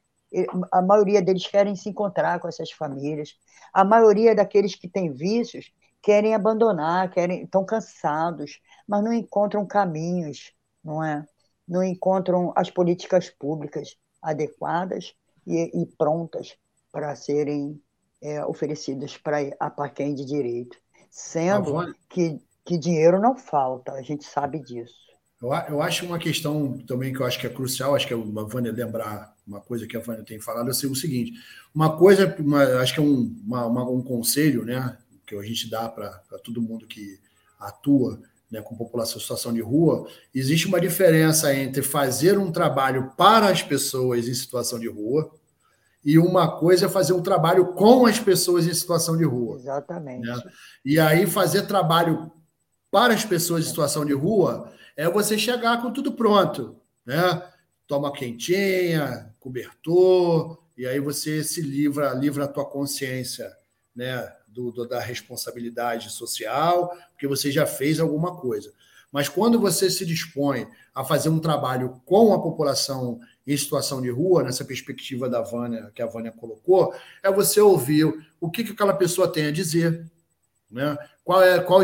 A 0.72 0.80
maioria 0.80 1.20
deles 1.20 1.46
querem 1.46 1.76
se 1.76 1.90
encontrar 1.90 2.40
com 2.40 2.48
essas 2.48 2.70
famílias. 2.70 3.36
A 3.70 3.84
maioria 3.84 4.34
daqueles 4.34 4.74
que 4.74 4.88
têm 4.88 5.12
vícios 5.12 5.70
querem 6.00 6.34
abandonar, 6.34 7.10
querem, 7.10 7.42
estão 7.42 7.66
cansados, 7.66 8.60
mas 8.86 9.04
não 9.04 9.12
encontram 9.12 9.66
caminhos, 9.66 10.54
não 10.82 11.04
é? 11.04 11.22
Não 11.68 11.84
encontram 11.84 12.50
as 12.56 12.70
políticas 12.70 13.28
públicas 13.28 13.94
adequadas 14.22 15.14
e, 15.46 15.82
e 15.82 15.86
prontas 15.98 16.56
para 16.90 17.14
serem 17.14 17.78
é, 18.22 18.42
oferecidas 18.46 19.18
para 19.18 19.90
quem 19.90 20.14
de 20.14 20.24
direito. 20.24 20.78
Sendo 21.10 21.94
que 22.08 22.40
que 22.68 22.76
dinheiro 22.76 23.18
não 23.18 23.34
falta, 23.34 23.92
a 23.92 24.02
gente 24.02 24.26
sabe 24.26 24.60
disso. 24.60 25.08
Eu, 25.40 25.48
eu 25.70 25.82
acho 25.82 26.04
uma 26.04 26.18
questão 26.18 26.76
também 26.86 27.14
que 27.14 27.20
eu 27.20 27.24
acho 27.24 27.40
que 27.40 27.46
é 27.46 27.50
crucial, 27.50 27.94
acho 27.94 28.06
que 28.06 28.12
a 28.12 28.16
Vânia 28.16 28.70
lembrar 28.70 29.34
uma 29.46 29.58
coisa 29.58 29.86
que 29.86 29.96
a 29.96 30.00
Vânia 30.00 30.22
tem 30.22 30.38
falado, 30.38 30.68
é 30.68 30.70
o 30.70 30.94
seguinte: 30.94 31.32
uma 31.74 31.96
coisa, 31.96 32.36
uma, 32.38 32.62
acho 32.82 32.92
que 32.92 33.00
é 33.00 33.02
um, 33.02 33.34
uma, 33.42 33.64
uma, 33.64 33.88
um 33.88 34.02
conselho 34.02 34.66
né, 34.66 34.98
que 35.26 35.34
a 35.34 35.42
gente 35.42 35.70
dá 35.70 35.88
para 35.88 36.10
todo 36.44 36.60
mundo 36.60 36.86
que 36.86 37.18
atua 37.58 38.20
né, 38.50 38.60
com 38.60 38.76
população 38.76 39.16
em 39.16 39.20
situação 39.20 39.54
de 39.54 39.62
rua, 39.62 40.06
existe 40.34 40.66
uma 40.66 40.80
diferença 40.80 41.54
entre 41.54 41.82
fazer 41.82 42.38
um 42.38 42.52
trabalho 42.52 43.12
para 43.16 43.48
as 43.48 43.62
pessoas 43.62 44.28
em 44.28 44.34
situação 44.34 44.78
de 44.78 44.88
rua 44.88 45.30
e 46.04 46.18
uma 46.18 46.58
coisa 46.58 46.86
é 46.86 46.88
fazer 46.88 47.14
um 47.14 47.22
trabalho 47.22 47.72
com 47.72 48.06
as 48.06 48.18
pessoas 48.18 48.66
em 48.66 48.74
situação 48.74 49.16
de 49.16 49.24
rua. 49.24 49.56
Exatamente. 49.56 50.26
Né? 50.26 50.42
E 50.84 50.98
aí 50.98 51.26
fazer 51.26 51.62
trabalho 51.62 52.30
para 52.90 53.14
as 53.14 53.24
pessoas 53.24 53.64
em 53.64 53.68
situação 53.68 54.04
de 54.04 54.12
rua 54.12 54.72
é 54.96 55.08
você 55.08 55.38
chegar 55.38 55.80
com 55.82 55.92
tudo 55.92 56.12
pronto, 56.12 56.76
né? 57.04 57.42
Toma 57.86 58.12
quentinha, 58.12 59.34
cobertor, 59.38 60.58
e 60.76 60.86
aí 60.86 61.00
você 61.00 61.42
se 61.42 61.60
livra, 61.60 62.12
livra 62.14 62.44
a 62.44 62.48
tua 62.48 62.64
consciência, 62.64 63.50
né? 63.94 64.32
Do, 64.48 64.72
do, 64.72 64.88
da 64.88 64.98
responsabilidade 64.98 66.10
social, 66.10 66.96
porque 67.12 67.28
você 67.28 67.50
já 67.50 67.66
fez 67.66 68.00
alguma 68.00 68.36
coisa. 68.36 68.72
Mas 69.12 69.28
quando 69.28 69.58
você 69.58 69.90
se 69.90 70.04
dispõe 70.04 70.66
a 70.94 71.04
fazer 71.04 71.28
um 71.28 71.38
trabalho 71.38 72.00
com 72.04 72.34
a 72.34 72.42
população 72.42 73.20
em 73.46 73.56
situação 73.56 74.02
de 74.02 74.10
rua, 74.10 74.42
nessa 74.42 74.64
perspectiva 74.64 75.28
da 75.28 75.40
Vânia, 75.40 75.90
que 75.94 76.02
a 76.02 76.06
Vânia 76.06 76.30
colocou, 76.30 76.94
é 77.22 77.32
você 77.32 77.60
ouvir 77.60 78.04
o 78.40 78.50
que, 78.50 78.62
que 78.62 78.72
aquela 78.72 78.92
pessoa 78.92 79.26
tem 79.26 79.46
a 79.46 79.50
dizer, 79.50 80.04
né? 80.70 80.96
Qual 81.24 81.42
é 81.42 81.60
qual 81.60 81.82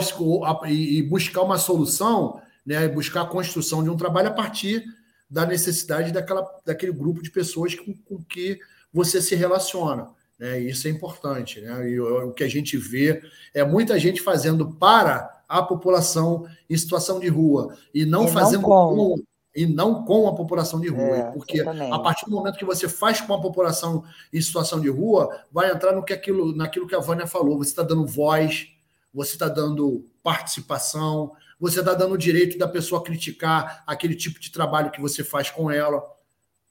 e 0.67 1.03
buscar 1.03 1.43
uma 1.43 1.59
solução, 1.59 2.41
né? 2.65 2.87
Buscar 2.89 3.23
a 3.23 3.27
construção 3.27 3.83
de 3.83 3.91
um 3.91 3.97
trabalho 3.97 4.29
a 4.29 4.33
partir 4.33 4.85
da 5.29 5.45
necessidade 5.47 6.13
daquela, 6.13 6.47
daquele 6.65 6.93
grupo 6.93 7.23
de 7.23 7.31
pessoas 7.31 7.75
com, 7.75 7.95
com 7.95 8.23
que 8.23 8.59
você 8.93 9.21
se 9.21 9.35
relaciona. 9.35 10.11
Né? 10.39 10.61
Isso 10.61 10.87
é 10.87 10.91
importante. 10.91 11.61
Né? 11.61 11.91
E 11.91 12.01
o, 12.01 12.29
o 12.29 12.33
que 12.33 12.45
a 12.45 12.49
gente 12.49 12.77
vê 12.77 13.23
é 13.53 13.65
muita 13.65 13.99
gente 13.99 14.21
fazendo 14.21 14.71
para 14.73 15.43
a 15.49 15.63
população 15.63 16.47
em 16.69 16.77
situação 16.77 17.19
de 17.19 17.29
rua 17.29 17.77
e 17.93 18.05
não 18.05 18.27
e 18.27 18.31
fazendo 18.31 18.63
não 18.63 18.69
com. 18.69 18.97
com 18.97 19.25
e 19.57 19.67
não 19.67 20.05
com 20.05 20.27
a 20.27 20.35
população 20.35 20.81
de 20.81 20.89
rua. 20.89 21.17
É, 21.17 21.23
porque 21.31 21.61
a 21.61 21.99
partir 22.01 22.25
do 22.27 22.33
momento 22.33 22.59
que 22.59 22.65
você 22.65 22.89
faz 22.89 23.21
com 23.21 23.33
a 23.33 23.41
população 23.41 24.03
em 24.33 24.41
situação 24.41 24.81
de 24.81 24.89
rua, 24.89 25.29
vai 25.51 25.71
entrar 25.71 25.93
no 25.93 26.05
que 26.05 26.13
aquilo, 26.13 26.55
naquilo 26.55 26.89
que 26.89 26.95
a 26.95 26.99
Vânia 26.99 27.25
falou. 27.25 27.59
Você 27.59 27.71
está 27.71 27.85
dando 27.85 28.05
voz, 28.05 28.67
você 29.15 29.35
está 29.35 29.49
dando 29.49 30.05
participação, 30.23 31.33
você 31.59 31.79
está 31.79 31.95
dando 31.95 32.15
o 32.15 32.19
direito 32.19 32.59
da 32.59 32.67
pessoa 32.67 33.03
criticar 33.03 33.85
aquele 33.87 34.15
tipo 34.15 34.41
de 34.41 34.51
trabalho 34.51 34.91
que 34.91 35.01
você 35.01 35.23
faz 35.23 35.51
com 35.51 35.71
ela. 35.71 36.03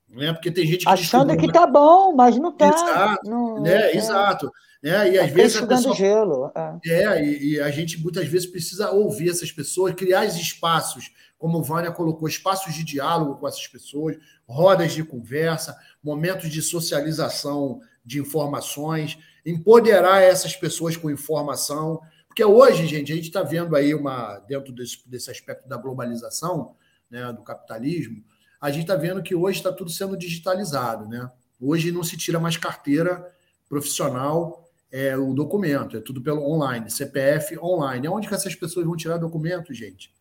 Né? 0.09 0.33
Porque 0.33 0.51
tem 0.51 0.67
gente 0.67 0.85
que. 0.85 0.91
Achando 0.91 1.35
que 1.37 1.45
está 1.45 1.65
bom, 1.65 2.13
mas 2.13 2.37
não 2.37 2.49
está. 2.49 2.67
Exato. 2.67 3.29
Não, 3.29 3.61
né? 3.61 3.91
É. 3.91 3.97
Exato. 3.97 4.51
Né? 4.83 5.13
E 5.13 5.19
às 5.19 5.29
tá 5.29 5.35
vezes. 5.35 5.63
A 5.63 5.67
pessoa... 5.67 5.95
gelo. 5.95 6.51
É, 6.85 6.91
é 6.91 7.25
e, 7.25 7.53
e, 7.53 7.59
a 7.59 7.71
gente 7.71 7.99
muitas 7.99 8.27
vezes 8.27 8.47
precisa 8.47 8.91
ouvir 8.91 9.29
essas 9.29 9.51
pessoas, 9.51 9.95
criar 9.95 10.25
espaços, 10.25 11.11
como 11.37 11.57
o 11.57 11.63
Vânia 11.63 11.91
colocou, 11.91 12.27
espaços 12.27 12.73
de 12.73 12.83
diálogo 12.83 13.35
com 13.35 13.47
essas 13.47 13.65
pessoas, 13.67 14.17
rodas 14.47 14.91
de 14.91 15.03
conversa, 15.03 15.75
momentos 16.03 16.49
de 16.49 16.61
socialização 16.61 17.81
de 18.05 18.19
informações, 18.19 19.17
empoderar 19.45 20.21
essas 20.21 20.55
pessoas 20.55 20.95
com 20.95 21.09
informação, 21.09 22.01
porque 22.33 22.43
hoje, 22.43 22.87
gente, 22.87 23.13
a 23.13 23.15
gente 23.15 23.27
está 23.27 23.43
vendo 23.43 23.75
aí 23.75 23.93
uma, 23.93 24.39
dentro 24.39 24.73
desse, 24.73 25.07
desse 25.07 25.29
aspecto 25.29 25.69
da 25.69 25.77
globalização, 25.77 26.75
né, 27.07 27.31
do 27.31 27.43
capitalismo, 27.43 28.23
a 28.59 28.71
gente 28.71 28.81
está 28.81 28.95
vendo 28.95 29.21
que 29.21 29.35
hoje 29.35 29.59
está 29.59 29.71
tudo 29.71 29.91
sendo 29.91 30.17
digitalizado. 30.17 31.07
Né? 31.07 31.29
Hoje 31.61 31.91
não 31.91 32.03
se 32.03 32.17
tira 32.17 32.39
mais 32.39 32.57
carteira 32.57 33.23
profissional, 33.69 34.67
é, 34.91 35.15
o 35.15 35.31
documento, 35.31 35.95
é 35.95 36.01
tudo 36.01 36.23
pelo 36.23 36.41
online, 36.41 36.89
CPF 36.89 37.55
online. 37.59 38.07
Onde 38.07 38.27
que 38.27 38.33
essas 38.33 38.55
pessoas 38.55 38.83
vão 38.83 38.97
tirar 38.97 39.17
documento, 39.17 39.71
gente? 39.71 40.11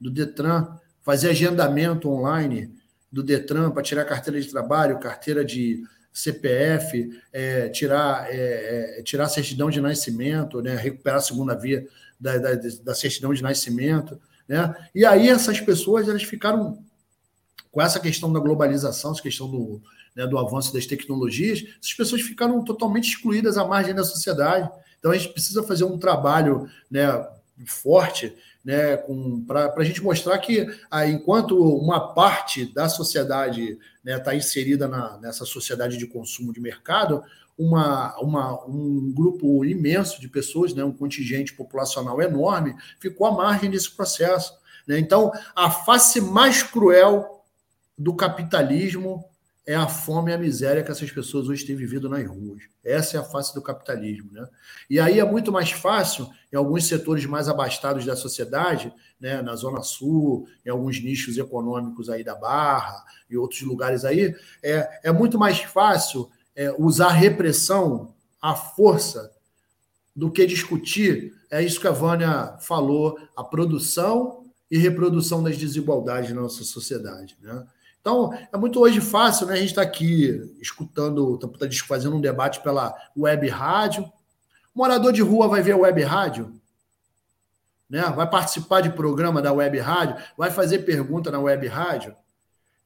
Do 0.00 0.10
Detran, 0.10 0.76
fazer 1.02 1.30
agendamento 1.30 2.10
online 2.10 2.74
do 3.12 3.22
Detran 3.22 3.70
para 3.70 3.82
tirar 3.84 4.04
carteira 4.04 4.40
de 4.40 4.50
trabalho, 4.50 4.98
carteira 4.98 5.44
de 5.44 5.84
CPF, 6.12 7.20
é, 7.32 7.68
tirar, 7.68 8.26
é, 8.30 8.98
é, 8.98 9.02
tirar 9.02 9.24
a 9.24 9.28
certidão 9.28 9.70
de 9.70 9.80
nascimento, 9.80 10.60
né, 10.60 10.74
recuperar 10.76 11.18
a 11.18 11.22
segunda 11.22 11.54
via 11.54 11.86
da, 12.18 12.36
da, 12.38 12.54
da, 12.82 12.94
certidão 12.94 13.32
de 13.32 13.42
nascimento. 13.42 14.20
Né? 14.48 14.74
E 14.94 15.04
aí 15.04 15.28
essas 15.28 15.60
pessoas 15.60 16.08
elas 16.08 16.22
ficaram 16.22 16.82
com 17.70 17.80
essa 17.80 18.00
questão 18.00 18.32
da 18.32 18.40
globalização, 18.40 19.12
essa 19.12 19.22
questão 19.22 19.48
do, 19.48 19.80
né, 20.14 20.26
do 20.26 20.38
avanço 20.38 20.72
das 20.72 20.86
tecnologias, 20.86 21.62
essas 21.80 21.94
pessoas 21.94 22.22
ficaram 22.22 22.62
totalmente 22.64 23.08
excluídas 23.08 23.56
à 23.56 23.64
margem 23.64 23.94
da 23.94 24.04
sociedade. 24.04 24.68
Então 24.98 25.12
a 25.12 25.16
gente 25.16 25.32
precisa 25.32 25.62
fazer 25.62 25.84
um 25.84 25.98
trabalho 25.98 26.68
né, 26.90 27.06
forte, 27.66 28.34
né, 28.64 28.96
para 29.46 29.72
a 29.76 29.84
gente 29.84 30.02
mostrar 30.02 30.38
que, 30.38 30.66
ah, 30.90 31.06
enquanto 31.06 31.56
uma 31.56 32.12
parte 32.12 32.66
da 32.66 32.88
sociedade 32.88 33.72
está 33.72 33.78
né, 34.04 34.18
tá 34.18 34.34
inserida 34.34 34.86
na, 34.86 35.18
nessa 35.18 35.44
sociedade 35.44 35.96
de 35.96 36.06
consumo 36.06 36.52
de 36.52 36.60
mercado, 36.60 37.22
uma, 37.56 38.18
uma, 38.20 38.66
um 38.66 39.12
grupo 39.12 39.64
imenso 39.64 40.20
de 40.20 40.28
pessoas, 40.28 40.74
né, 40.74 40.84
um 40.84 40.92
contingente 40.92 41.52
populacional 41.54 42.20
enorme, 42.20 42.74
ficou 42.98 43.26
à 43.26 43.32
margem 43.32 43.70
desse 43.70 43.90
processo. 43.90 44.54
Né? 44.86 44.98
Então, 44.98 45.30
a 45.54 45.70
face 45.70 46.20
mais 46.20 46.62
cruel 46.62 47.44
do 47.96 48.14
capitalismo 48.14 49.24
é 49.66 49.74
a 49.74 49.86
fome 49.86 50.30
e 50.30 50.34
a 50.34 50.38
miséria 50.38 50.82
que 50.82 50.90
essas 50.90 51.10
pessoas 51.10 51.48
hoje 51.48 51.64
têm 51.64 51.76
vivido 51.76 52.08
nas 52.08 52.26
ruas. 52.26 52.62
Essa 52.82 53.16
é 53.16 53.20
a 53.20 53.24
face 53.24 53.54
do 53.54 53.62
capitalismo. 53.62 54.32
Né? 54.32 54.46
E 54.88 54.98
aí 54.98 55.20
é 55.20 55.24
muito 55.24 55.52
mais 55.52 55.70
fácil, 55.70 56.28
em 56.52 56.56
alguns 56.56 56.86
setores 56.86 57.24
mais 57.26 57.48
abastados 57.48 58.04
da 58.04 58.16
sociedade, 58.16 58.92
né, 59.20 59.42
na 59.42 59.54
Zona 59.54 59.82
Sul, 59.82 60.48
em 60.64 60.70
alguns 60.70 61.02
nichos 61.02 61.36
econômicos 61.38 62.08
aí 62.08 62.24
da 62.24 62.34
Barra 62.34 63.04
e 63.28 63.36
outros 63.36 63.60
lugares 63.62 64.04
aí, 64.04 64.34
é, 64.62 65.00
é 65.04 65.12
muito 65.12 65.38
mais 65.38 65.60
fácil 65.60 66.30
é, 66.56 66.74
usar 66.78 67.10
repressão, 67.10 68.14
a 68.40 68.54
força, 68.54 69.30
do 70.14 70.30
que 70.30 70.44
discutir. 70.46 71.34
É 71.50 71.62
isso 71.62 71.80
que 71.80 71.86
a 71.86 71.92
Vânia 71.92 72.56
falou, 72.60 73.18
a 73.36 73.44
produção 73.44 74.44
e 74.70 74.78
reprodução 74.78 75.42
das 75.42 75.56
desigualdades 75.56 76.30
na 76.32 76.42
nossa 76.42 76.64
sociedade. 76.64 77.36
Né? 77.40 77.66
Então, 78.00 78.32
é 78.50 78.56
muito 78.56 78.80
hoje 78.80 79.00
fácil, 79.00 79.46
né? 79.46 79.54
A 79.54 79.56
gente 79.56 79.68
está 79.68 79.82
aqui 79.82 80.40
escutando, 80.60 81.38
tá, 81.38 81.48
fazendo 81.86 82.16
um 82.16 82.20
debate 82.20 82.60
pela 82.60 82.94
web 83.16 83.46
rádio. 83.48 84.10
Morador 84.74 85.12
de 85.12 85.20
rua 85.20 85.48
vai 85.48 85.62
ver 85.62 85.72
a 85.72 85.76
web 85.76 86.02
rádio, 86.02 86.58
né? 87.88 88.02
vai 88.16 88.28
participar 88.28 88.80
de 88.80 88.90
programa 88.90 89.42
da 89.42 89.52
web 89.52 89.78
rádio, 89.78 90.16
vai 90.36 90.50
fazer 90.50 90.80
pergunta 90.80 91.30
na 91.30 91.40
web 91.40 91.66
rádio. 91.66 92.16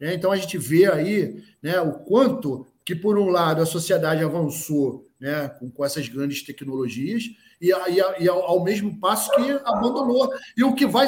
Né? 0.00 0.14
Então, 0.14 0.32
a 0.32 0.36
gente 0.36 0.58
vê 0.58 0.90
aí 0.90 1.44
né, 1.62 1.80
o 1.80 1.92
quanto 1.92 2.66
que, 2.84 2.94
por 2.94 3.16
um 3.16 3.28
lado, 3.28 3.62
a 3.62 3.66
sociedade 3.66 4.24
avançou 4.24 5.08
né, 5.20 5.48
com, 5.48 5.70
com 5.70 5.84
essas 5.84 6.08
grandes 6.08 6.42
tecnologias 6.42 7.22
e, 7.60 7.70
e, 7.70 8.24
e 8.24 8.28
ao, 8.28 8.42
ao 8.42 8.64
mesmo 8.64 8.98
passo 8.98 9.30
que 9.30 9.50
abandonou. 9.64 10.28
E 10.56 10.64
o 10.64 10.74
que 10.74 10.86
vai 10.86 11.06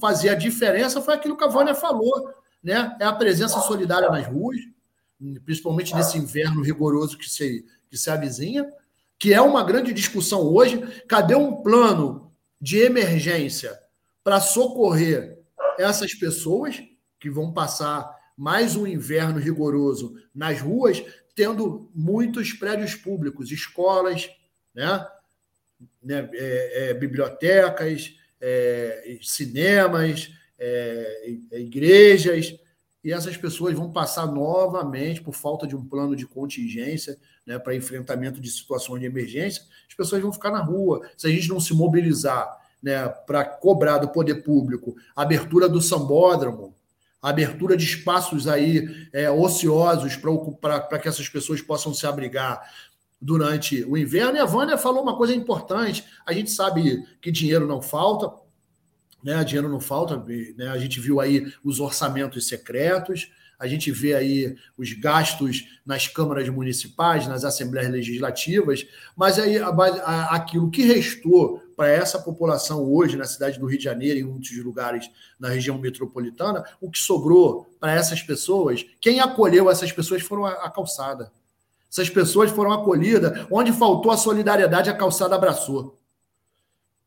fazer 0.00 0.30
a 0.30 0.34
diferença 0.34 1.02
foi 1.02 1.14
aquilo 1.14 1.36
que 1.36 1.44
a 1.44 1.48
Vânia 1.48 1.74
falou 1.74 2.39
né? 2.62 2.96
É 3.00 3.04
a 3.04 3.12
presença 3.12 3.60
solidária 3.60 4.10
nas 4.10 4.26
ruas, 4.26 4.58
principalmente 5.44 5.94
nesse 5.94 6.18
inverno 6.18 6.62
rigoroso 6.62 7.18
que 7.18 7.28
se, 7.28 7.64
que 7.88 7.96
se 7.96 8.10
avizinha, 8.10 8.70
que 9.18 9.32
é 9.34 9.40
uma 9.40 9.62
grande 9.62 9.92
discussão 9.92 10.42
hoje. 10.42 10.80
Cadê 11.06 11.34
um 11.34 11.62
plano 11.62 12.32
de 12.60 12.78
emergência 12.78 13.78
para 14.22 14.40
socorrer 14.40 15.38
essas 15.78 16.14
pessoas 16.14 16.82
que 17.18 17.30
vão 17.30 17.52
passar 17.52 18.18
mais 18.36 18.76
um 18.76 18.86
inverno 18.86 19.38
rigoroso 19.38 20.14
nas 20.34 20.60
ruas, 20.60 21.02
tendo 21.34 21.90
muitos 21.94 22.52
prédios 22.52 22.94
públicos, 22.94 23.50
escolas, 23.50 24.30
né? 24.74 25.06
né? 26.02 26.28
É, 26.32 26.90
é, 26.90 26.94
bibliotecas, 26.94 28.14
é, 28.40 29.18
cinemas, 29.22 30.30
é, 30.60 31.36
igrejas, 31.52 32.54
e 33.02 33.12
essas 33.12 33.36
pessoas 33.36 33.74
vão 33.74 33.90
passar 33.90 34.26
novamente, 34.26 35.22
por 35.22 35.34
falta 35.34 35.66
de 35.66 35.74
um 35.74 35.84
plano 35.84 36.14
de 36.14 36.26
contingência 36.26 37.18
né, 37.46 37.58
para 37.58 37.74
enfrentamento 37.74 38.40
de 38.40 38.50
situações 38.50 39.00
de 39.00 39.06
emergência, 39.06 39.62
as 39.88 39.94
pessoas 39.94 40.20
vão 40.20 40.32
ficar 40.32 40.50
na 40.50 40.62
rua. 40.62 41.00
Se 41.16 41.26
a 41.26 41.30
gente 41.30 41.48
não 41.48 41.58
se 41.58 41.72
mobilizar 41.72 42.60
né, 42.82 43.08
para 43.08 43.44
cobrar 43.44 43.98
do 43.98 44.08
poder 44.08 44.42
público 44.42 44.96
abertura 45.16 45.68
do 45.68 45.80
sambódromo, 45.80 46.74
abertura 47.22 47.76
de 47.76 47.84
espaços 47.84 48.46
aí 48.46 49.08
é, 49.12 49.30
ociosos 49.30 50.16
para 50.60 50.98
que 50.98 51.08
essas 51.08 51.28
pessoas 51.28 51.60
possam 51.62 51.92
se 51.94 52.06
abrigar 52.06 52.60
durante 53.20 53.84
o 53.84 53.96
inverno. 53.96 54.36
E 54.36 54.40
a 54.40 54.46
Vânia 54.46 54.78
falou 54.78 55.02
uma 55.02 55.16
coisa 55.16 55.34
importante: 55.34 56.04
a 56.24 56.32
gente 56.32 56.50
sabe 56.50 57.04
que 57.20 57.30
dinheiro 57.30 57.66
não 57.66 57.82
falta, 57.82 58.32
né? 59.22 59.42
Dinheiro 59.44 59.68
não 59.68 59.80
falta, 59.80 60.16
né? 60.56 60.68
A 60.68 60.78
gente 60.78 61.00
viu 61.00 61.20
aí 61.20 61.52
os 61.64 61.80
orçamentos 61.80 62.46
secretos, 62.46 63.30
a 63.60 63.66
gente 63.66 63.90
vê 63.90 64.14
aí 64.14 64.56
os 64.78 64.94
gastos 64.94 65.68
nas 65.84 66.08
câmaras 66.08 66.48
municipais, 66.48 67.26
nas 67.26 67.44
assembleias 67.44 67.92
legislativas, 67.92 68.86
mas 69.14 69.38
aí 69.38 69.58
a, 69.58 69.68
a, 69.68 70.36
aquilo 70.36 70.70
que 70.70 70.82
restou 70.82 71.62
para 71.76 71.88
essa 71.88 72.18
população 72.18 72.82
hoje 72.82 73.18
na 73.18 73.26
cidade 73.26 73.58
do 73.58 73.66
Rio 73.66 73.76
de 73.76 73.84
Janeiro 73.84 74.18
e 74.18 74.22
em 74.22 74.24
muitos 74.24 74.56
lugares 74.64 75.10
na 75.38 75.50
região 75.50 75.76
metropolitana, 75.76 76.64
o 76.80 76.90
que 76.90 76.98
sobrou 76.98 77.70
para 77.78 77.92
essas 77.92 78.22
pessoas, 78.22 78.84
quem 78.98 79.20
acolheu 79.20 79.70
essas 79.70 79.92
pessoas 79.92 80.22
foram 80.22 80.46
a, 80.46 80.52
a 80.52 80.70
calçada. 80.70 81.30
Essas 81.90 82.08
pessoas 82.08 82.50
foram 82.50 82.72
acolhidas, 82.72 83.46
onde 83.50 83.72
faltou 83.72 84.10
a 84.10 84.16
solidariedade, 84.16 84.88
a 84.88 84.96
calçada 84.96 85.34
abraçou. 85.34 85.98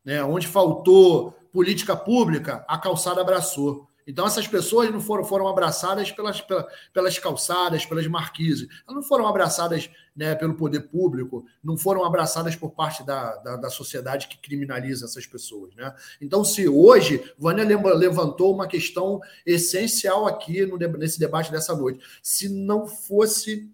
Né? 0.04 0.22
Onde 0.22 0.46
faltou 0.46 1.34
política 1.54 1.94
pública, 1.94 2.64
a 2.66 2.76
calçada 2.76 3.20
abraçou. 3.20 3.88
Então, 4.04 4.26
essas 4.26 4.46
pessoas 4.46 4.90
não 4.90 5.00
foram, 5.00 5.24
foram 5.24 5.46
abraçadas 5.46 6.10
pelas, 6.10 6.44
pelas, 6.92 7.18
calçadas, 7.20 7.86
pelas 7.86 8.06
marquises. 8.08 8.68
Elas 8.86 8.96
não 8.96 9.02
foram 9.04 9.28
abraçadas 9.28 9.88
né, 10.16 10.34
pelo 10.34 10.54
poder 10.54 10.80
público, 10.80 11.46
não 11.62 11.78
foram 11.78 12.04
abraçadas 12.04 12.56
por 12.56 12.72
parte 12.72 13.06
da, 13.06 13.36
da, 13.36 13.56
da, 13.56 13.70
sociedade 13.70 14.26
que 14.26 14.36
criminaliza 14.36 15.06
essas 15.06 15.26
pessoas. 15.26 15.74
Né? 15.76 15.94
Então, 16.20 16.44
se 16.44 16.68
hoje, 16.68 17.24
Vânia 17.38 17.64
levantou 17.64 18.52
uma 18.52 18.66
questão 18.66 19.20
essencial 19.46 20.26
aqui 20.26 20.66
no, 20.66 20.76
nesse 20.76 21.20
debate 21.20 21.52
dessa 21.52 21.74
noite. 21.74 22.04
Se 22.20 22.48
não 22.48 22.84
fosse 22.84 23.70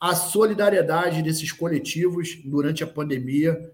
a 0.00 0.14
solidariedade 0.14 1.20
desses 1.20 1.50
coletivos 1.50 2.40
durante 2.44 2.84
a 2.84 2.86
pandemia, 2.86 3.72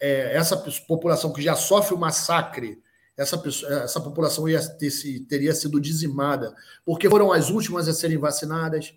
é, 0.00 0.36
essa 0.36 0.56
população 0.86 1.32
que 1.32 1.42
já 1.42 1.54
sofre 1.54 1.94
o 1.94 1.98
massacre, 1.98 2.82
essa, 3.16 3.36
pessoa, 3.36 3.84
essa 3.84 4.00
população 4.00 4.48
ia 4.48 4.60
ter, 4.60 4.90
teria 5.28 5.52
sido 5.52 5.80
dizimada, 5.80 6.54
porque 6.84 7.08
foram 7.08 7.30
as 7.32 7.50
últimas 7.50 7.86
a 7.86 7.92
serem 7.92 8.16
vacinadas, 8.16 8.94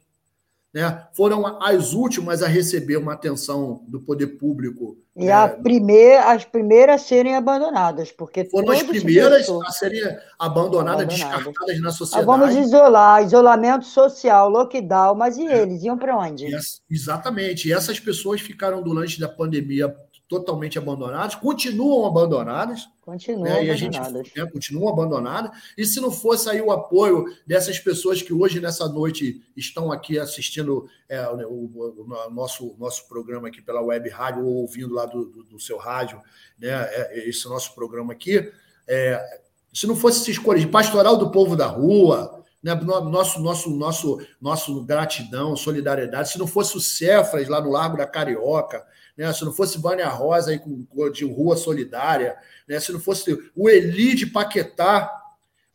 né? 0.74 1.06
foram 1.14 1.62
as 1.62 1.94
últimas 1.94 2.42
a 2.42 2.48
receber 2.48 2.98
uma 2.98 3.14
atenção 3.14 3.84
do 3.88 4.00
poder 4.00 4.28
público. 4.40 4.98
E 5.16 5.30
a 5.30 5.44
é, 5.44 5.48
primeir, 5.50 6.18
as 6.20 6.46
primeiras 6.46 7.02
a 7.02 7.06
serem 7.06 7.36
abandonadas, 7.36 8.12
porque 8.12 8.46
foram 8.46 8.72
as 8.72 8.82
primeiras 8.82 9.48
a 9.48 9.72
serem 9.72 10.02
abandonadas, 10.40 11.06
descartadas 11.06 11.80
na 11.82 11.92
sociedade. 11.92 12.26
vamos 12.26 12.56
isolar, 12.56 13.24
isolamento 13.24 13.86
social, 13.86 14.50
lockdown, 14.50 15.16
mas 15.16 15.38
e 15.38 15.46
é. 15.46 15.62
eles 15.62 15.84
iam 15.84 15.98
para 15.98 16.18
onde? 16.18 16.48
E, 16.48 16.58
exatamente. 16.90 17.68
E 17.68 17.74
essas 17.74 18.00
pessoas 18.00 18.42
ficaram 18.42 18.82
durante 18.82 19.20
da 19.20 19.28
pandemia 19.28 19.94
totalmente 20.34 20.80
abandonadas, 20.80 21.36
continuam 21.36 22.08
abandonadas. 22.08 22.90
Continuam 23.02 23.44
né? 23.44 23.52
abandonadas. 23.52 24.28
Gente, 24.28 24.38
né, 24.40 24.46
continuam 24.52 24.90
abandonadas. 24.90 25.52
E 25.78 25.86
se 25.86 26.02
não 26.02 26.10
fosse 26.10 26.50
aí 26.50 26.60
o 26.60 26.72
apoio 26.72 27.26
dessas 27.46 27.78
pessoas 27.78 28.22
que 28.22 28.34
hoje, 28.34 28.60
nessa 28.60 28.88
noite, 28.90 29.44
estão 29.56 29.92
aqui 29.92 30.18
assistindo 30.18 30.88
é, 31.08 31.28
o, 31.28 31.36
o, 31.36 32.04
o, 32.04 32.30
nosso, 32.32 32.76
nosso 32.80 33.08
programa 33.08 33.50
aqui 33.50 33.62
pela 33.62 33.82
web 33.82 34.10
rádio, 34.10 34.44
ou 34.44 34.56
ouvindo 34.56 34.94
lá 34.94 35.06
do, 35.06 35.26
do, 35.26 35.44
do 35.44 35.60
seu 35.60 35.78
rádio, 35.78 36.20
né, 36.58 36.70
é, 36.72 37.30
esse 37.30 37.48
nosso 37.48 37.76
programa 37.76 38.14
aqui, 38.14 38.52
é, 38.88 39.40
se 39.72 39.86
não 39.86 39.96
fosse 39.96 40.22
esses 40.22 40.40
cores 40.40 40.62
de 40.62 40.68
pastoral 40.68 41.16
do 41.16 41.30
povo 41.30 41.56
da 41.56 41.68
rua, 41.68 42.44
né, 42.64 42.74
nosso, 42.74 43.40
nosso, 43.40 43.70
nosso, 43.70 44.20
nosso 44.42 44.84
gratidão, 44.84 45.56
solidariedade, 45.56 46.30
se 46.30 46.40
não 46.40 46.48
fosse 46.48 46.76
o 46.76 46.82
Cefras 46.82 47.48
lá 47.48 47.62
no 47.62 47.70
Largo 47.70 47.98
da 47.98 48.08
Carioca, 48.08 48.84
né? 49.18 49.32
se 49.34 49.44
não 49.44 49.54
fosse 49.54 49.78
Vânia 49.78 50.08
Rosa 50.10 50.52
aí 50.52 50.60
com, 50.60 50.86
de 51.12 51.26
Rua 51.26 51.56
Solidária, 51.56 52.36
né? 52.68 52.80
se 52.80 52.92
não 52.92 53.00
fosse 53.00 53.38
o 53.56 53.70
Eli 53.70 54.16
de 54.16 54.26
Paquetá, 54.26 55.12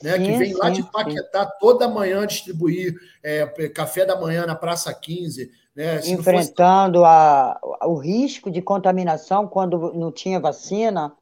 né, 0.03 0.17
sim, 0.17 0.25
que 0.25 0.39
vem 0.39 0.53
sim, 0.53 0.59
lá 0.59 0.71
de 0.71 0.83
Paquetá 0.85 1.45
sim. 1.45 1.51
toda 1.59 1.89
manhã 1.89 2.27
distribuir 2.27 2.95
é, 3.23 3.47
café 3.69 4.07
da 4.07 4.19
manhã 4.19 4.47
na 4.47 4.55
Praça 4.55 4.95
15. 4.95 5.51
Né, 5.75 6.01
Enfrentando 6.07 7.01
fosse... 7.01 7.11
a, 7.11 7.61
o 7.87 7.97
risco 7.97 8.51
de 8.51 8.63
contaminação 8.63 9.47
quando 9.47 9.93
não 9.95 10.13
tinha 10.13 10.39
vacina, 10.39 11.13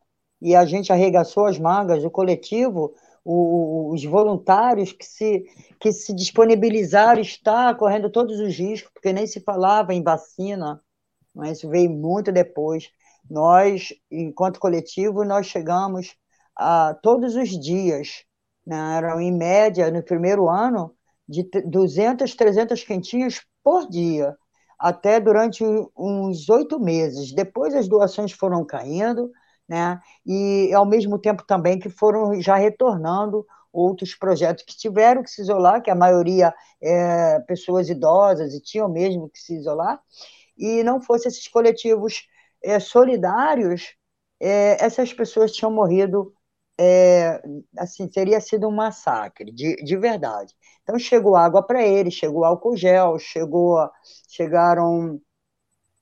e 0.41 0.55
a 0.55 0.65
gente 0.67 0.93
arregaçou 0.93 1.47
as 1.47 1.59
mangas, 1.59 2.05
o 2.05 2.11
coletivo, 2.11 2.95
o, 3.25 3.93
os 3.93 4.05
voluntários 4.05 4.93
que 4.93 5.05
se, 5.05 5.45
que 5.81 5.93
se 5.93 6.15
disponibilizaram 6.15 7.21
está 7.21 7.75
correndo 7.75 8.11
todos 8.11 8.39
os 8.39 8.55
riscos, 8.55 8.93
porque 8.93 9.13
nem 9.13 9.27
se 9.27 9.41
falava 9.41 9.95
em 9.95 10.03
vacina, 10.03 10.81
mas 11.37 11.59
isso 11.59 11.69
veio 11.69 11.91
muito 11.91 12.33
depois. 12.33 12.91
Nós, 13.31 13.93
enquanto 14.11 14.59
coletivo, 14.61 15.25
nós 15.25 15.47
chegamos 15.47 16.17
a 16.57 16.95
todos 17.03 17.37
os 17.37 17.51
dias, 17.51 18.25
né, 18.67 18.97
eram 18.97 19.21
em 19.21 19.33
média, 19.33 19.91
no 19.91 20.03
primeiro 20.03 20.49
ano, 20.49 20.95
de 21.29 21.49
200, 21.67 22.35
300 22.35 22.83
quentinhas 22.83 23.41
por 23.63 23.89
dia, 23.89 24.35
até 24.79 25.21
durante 25.21 25.63
uns 25.97 26.49
oito 26.49 26.81
meses. 26.81 27.33
Depois 27.33 27.75
as 27.75 27.89
doações 27.89 28.33
foram 28.33 28.65
caindo 28.65 29.31
né? 29.69 30.01
E 30.25 30.73
ao 30.75 30.87
mesmo 30.87 31.19
tempo 31.19 31.45
também 31.45 31.79
que 31.79 31.89
foram 31.89 32.41
já 32.41 32.57
retornando 32.57 33.47
outros 33.73 34.15
projetos 34.15 34.65
que 34.65 34.77
tiveram 34.77 35.23
que 35.23 35.31
se 35.31 35.43
isolar, 35.43 35.83
que 35.83 35.91
a 35.91 35.95
maioria 35.95 36.55
é 36.81 37.41
pessoas 37.41 37.91
idosas 37.91 38.55
e 38.55 38.61
tinham 38.61 38.89
mesmo 38.89 39.29
que 39.29 39.39
se 39.39 39.55
isolar, 39.57 40.01
e 40.57 40.83
não 40.83 41.01
fosse 41.01 41.29
esses 41.29 41.49
coletivos 41.49 42.27
é, 42.63 42.79
solidários, 42.81 43.95
é, 44.41 44.83
essas 44.85 45.13
pessoas 45.13 45.53
tinham 45.53 45.71
morrido, 45.73 46.33
é, 46.79 47.41
assim, 47.79 48.09
teria 48.09 48.41
sido 48.41 48.69
um 48.69 48.75
massacre, 48.75 49.53
de, 49.53 49.77
de 49.77 49.97
verdade. 49.97 50.55
Então 50.83 50.99
chegou 50.99 51.37
água 51.37 51.63
para 51.63 51.83
eles, 51.83 52.15
chegou 52.15 52.45
álcool 52.45 52.77
gel, 52.77 53.19
chegou, 53.19 53.79
chegaram 54.29 55.21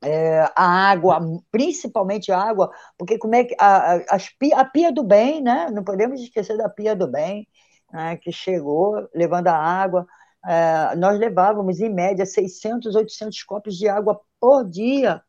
é, 0.03 0.41
a 0.55 0.91
água, 0.91 1.19
principalmente 1.51 2.31
a 2.31 2.39
água, 2.39 2.71
porque 2.99 3.19
como 3.19 3.35
é 3.35 3.45
que 3.45 3.55
a, 3.59 3.97
a, 3.97 4.19
a, 4.57 4.65
pia 4.67 4.93
do 4.93 5.03
bem, 5.03 5.43
né? 5.43 5.71
Não 5.71 5.83
podemos 5.83 6.21
esquecer 6.21 6.57
da 6.59 6.69
pia 6.69 6.95
do 6.95 7.11
bem, 7.11 7.49
né? 7.93 8.17
que 8.19 8.31
chegou 8.33 9.09
levando 9.15 9.49
a 9.49 9.57
água. 9.57 10.07
É, 10.47 10.95
nós 10.97 11.19
levávamos, 11.19 11.81
em 11.81 11.89
média, 11.89 12.27
600, 12.27 12.95
800 12.95 13.43
copos 13.45 13.77
de 13.77 13.89
água 13.89 14.21
por 14.39 14.69
dia, 14.69 15.23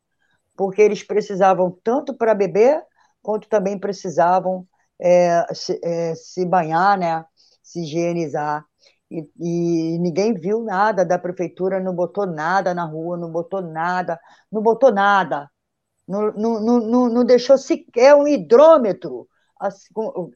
porque 0.55 0.81
eles 0.81 1.03
precisavam 1.03 1.71
tanto 1.83 2.13
para 2.13 2.33
beber, 2.33 2.83
quanto 3.21 3.47
também 3.47 3.79
precisavam 3.79 4.67
é, 4.99 5.45
se, 5.53 5.79
é, 5.83 6.15
se 6.15 6.45
banhar, 6.45 6.97
né? 6.97 7.25
se 7.63 7.81
higienizar. 7.81 8.65
E, 9.09 9.27
e, 9.39 9.99
ninguém 9.99 10.33
viu 10.33 10.63
nada 10.63 11.05
da 11.05 11.17
prefeitura, 11.17 11.79
não 11.79 11.93
botou 11.93 12.25
nada 12.25 12.73
na 12.73 12.85
rua, 12.85 13.17
não 13.17 13.31
botou 13.31 13.61
nada, 13.61 14.19
não 14.51 14.61
botou 14.61 14.91
nada, 14.91 15.49
não, 16.07 16.31
não, 16.33 16.59
não, 16.59 17.09
não 17.09 17.25
deixou 17.25 17.57
sequer 17.57 18.15
um 18.15 18.27
hidrômetro 18.27 19.27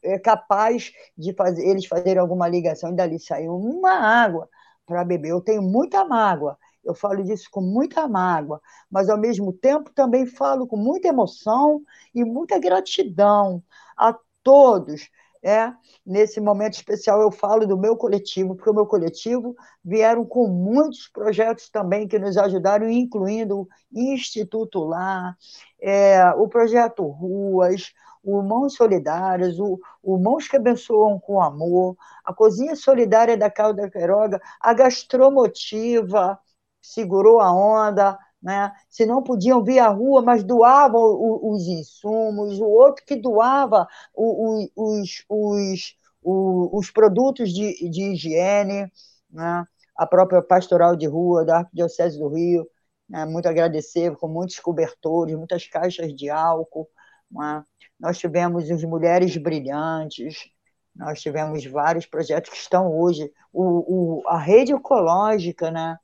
é 0.01 0.17
capaz 0.17 0.91
de 1.17 1.33
fazer, 1.33 1.67
eles 1.67 1.85
fazerem 1.85 2.19
alguma 2.19 2.47
ligação 2.47 2.91
e 2.91 2.95
dali 2.95 3.19
saiu 3.19 3.55
uma 3.55 3.91
água 3.91 4.47
para 4.89 5.05
beber. 5.05 5.29
Eu 5.29 5.41
tenho 5.41 5.61
muita 5.61 6.03
mágoa, 6.03 6.57
eu 6.83 6.95
falo 6.95 7.23
disso 7.23 7.47
com 7.51 7.61
muita 7.61 8.07
mágoa, 8.07 8.59
mas 8.89 9.07
ao 9.09 9.17
mesmo 9.17 9.53
tempo 9.53 9.91
também 9.93 10.25
falo 10.25 10.65
com 10.65 10.75
muita 10.75 11.07
emoção 11.07 11.81
e 12.13 12.25
muita 12.25 12.59
gratidão 12.59 13.63
a 13.95 14.17
todos 14.43 15.09
é, 15.41 15.71
nesse 16.05 16.41
momento 16.41 16.73
especial 16.73 17.21
eu 17.21 17.31
falo 17.31 17.65
do 17.65 17.77
meu 17.77 17.95
coletivo, 17.95 18.55
porque 18.55 18.69
o 18.69 18.73
meu 18.73 18.85
coletivo 18.85 19.55
vieram 19.83 20.25
com 20.25 20.47
muitos 20.47 21.07
projetos 21.07 21.69
também 21.69 22.07
que 22.07 22.19
nos 22.19 22.37
ajudaram, 22.37 22.89
incluindo 22.89 23.61
o 23.61 23.67
Instituto 23.93 24.83
Lá, 24.83 25.35
é, 25.81 26.29
o 26.31 26.47
Projeto 26.47 27.03
Ruas, 27.07 27.93
o 28.23 28.41
Mãos 28.41 28.75
Solidárias, 28.75 29.59
o, 29.59 29.79
o 30.03 30.17
Mãos 30.17 30.47
que 30.47 30.57
Abençoam 30.57 31.19
com 31.19 31.41
Amor, 31.41 31.95
a 32.25 32.33
Cozinha 32.33 32.75
Solidária 32.75 33.37
da 33.37 33.49
Calda 33.49 33.89
Queiroga, 33.89 34.39
a 34.59 34.73
Gastromotiva, 34.73 36.39
segurou 36.81 37.39
a 37.39 37.51
onda, 37.51 38.17
né? 38.41 38.71
se 38.89 39.05
não 39.05 39.21
podiam 39.23 39.63
vir 39.63 39.79
à 39.79 39.89
rua, 39.89 40.21
mas 40.21 40.43
doavam 40.43 41.01
os 41.43 41.67
insumos, 41.67 42.59
o 42.59 42.65
outro 42.65 43.03
que 43.05 43.15
doava 43.15 43.87
os, 44.15 44.69
os, 44.75 45.25
os, 45.29 45.95
os 46.23 46.91
produtos 46.91 47.51
de, 47.53 47.89
de 47.89 48.13
higiene, 48.13 48.91
né? 49.29 49.65
a 49.95 50.07
própria 50.07 50.41
pastoral 50.41 50.95
de 50.95 51.07
rua 51.07 51.45
da 51.45 51.59
Arquidiocese 51.59 52.17
do 52.17 52.29
Rio, 52.29 52.67
né? 53.07 53.25
muito 53.25 53.47
agradecer, 53.47 54.15
com 54.15 54.27
muitos 54.27 54.59
cobertores, 54.59 55.35
muitas 55.35 55.67
caixas 55.67 56.15
de 56.15 56.29
álcool. 56.29 56.87
Né? 57.31 57.63
Nós 57.99 58.17
tivemos 58.17 58.69
as 58.69 58.83
Mulheres 58.83 59.35
Brilhantes, 59.37 60.49
nós 60.95 61.21
tivemos 61.21 61.65
vários 61.65 62.05
projetos 62.05 62.49
que 62.49 62.57
estão 62.57 62.91
hoje. 62.91 63.31
O, 63.53 64.21
o, 64.21 64.27
a 64.27 64.37
rede 64.37 64.73
ecológica, 64.73 65.71
né? 65.71 65.97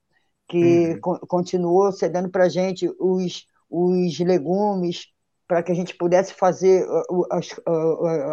que 0.48 0.94
uhum. 0.94 1.00
co 1.02 1.28
continuou 1.28 1.92
cedendo 1.92 2.30
para 2.30 2.46
a 2.46 2.50
gente 2.50 2.90
os, 3.00 3.46
os 3.70 4.20
legumes 4.20 5.08
para 5.48 5.62
que 5.62 5.72
a 5.72 5.76
gente 5.76 5.96
pudesse 5.96 6.34
fazer 6.34 6.86
as, 7.32 7.50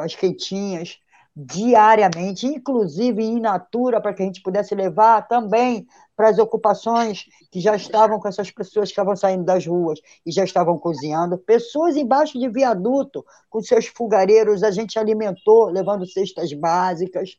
as 0.03 0.15
quentinhas 0.15 0.99
diariamente, 1.35 2.47
inclusive 2.47 3.23
em 3.23 3.41
natura, 3.41 4.01
para 4.01 4.13
que 4.13 4.23
a 4.23 4.27
gente 4.27 4.43
pudesse 4.43 4.75
levar 4.75 5.27
também 5.27 5.87
para 6.15 6.29
as 6.29 6.39
ocupações 6.39 7.25
que 7.51 7.59
já 7.59 7.75
estavam 7.75 8.21
com 8.21 8.29
essas 8.29 8.51
pessoas 8.51 8.89
que 8.89 8.93
estavam 8.93 9.17
saindo 9.17 9.45
das 9.45 9.67
ruas 9.67 9.99
e 10.27 10.31
já 10.31 10.45
estavam 10.45 10.79
cozinhando. 10.79 11.39
Pessoas 11.39 11.97
embaixo 11.97 12.39
de 12.39 12.49
viaduto, 12.49 13.25
com 13.49 13.63
seus 13.63 13.87
fogareiros, 13.87 14.63
a 14.63 14.71
gente 14.71 14.99
alimentou, 14.99 15.67
levando 15.71 16.07
cestas 16.07 16.53
básicas. 16.53 17.39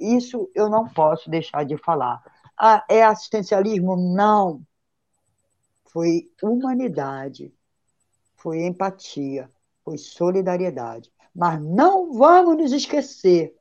Isso 0.00 0.50
eu 0.54 0.70
não 0.70 0.88
posso 0.88 1.28
deixar 1.30 1.64
de 1.64 1.76
falar. 1.76 2.22
Ah, 2.58 2.84
é 2.88 3.04
assistencialismo? 3.04 3.96
Não. 3.96 4.62
Foi 5.92 6.30
humanidade, 6.42 7.54
foi 8.36 8.64
empatia, 8.64 9.50
foi 9.84 9.98
solidariedade. 9.98 11.10
Mas 11.36 11.60
não 11.60 12.14
vamos 12.14 12.56
nos 12.56 12.72
esquecer 12.72 13.54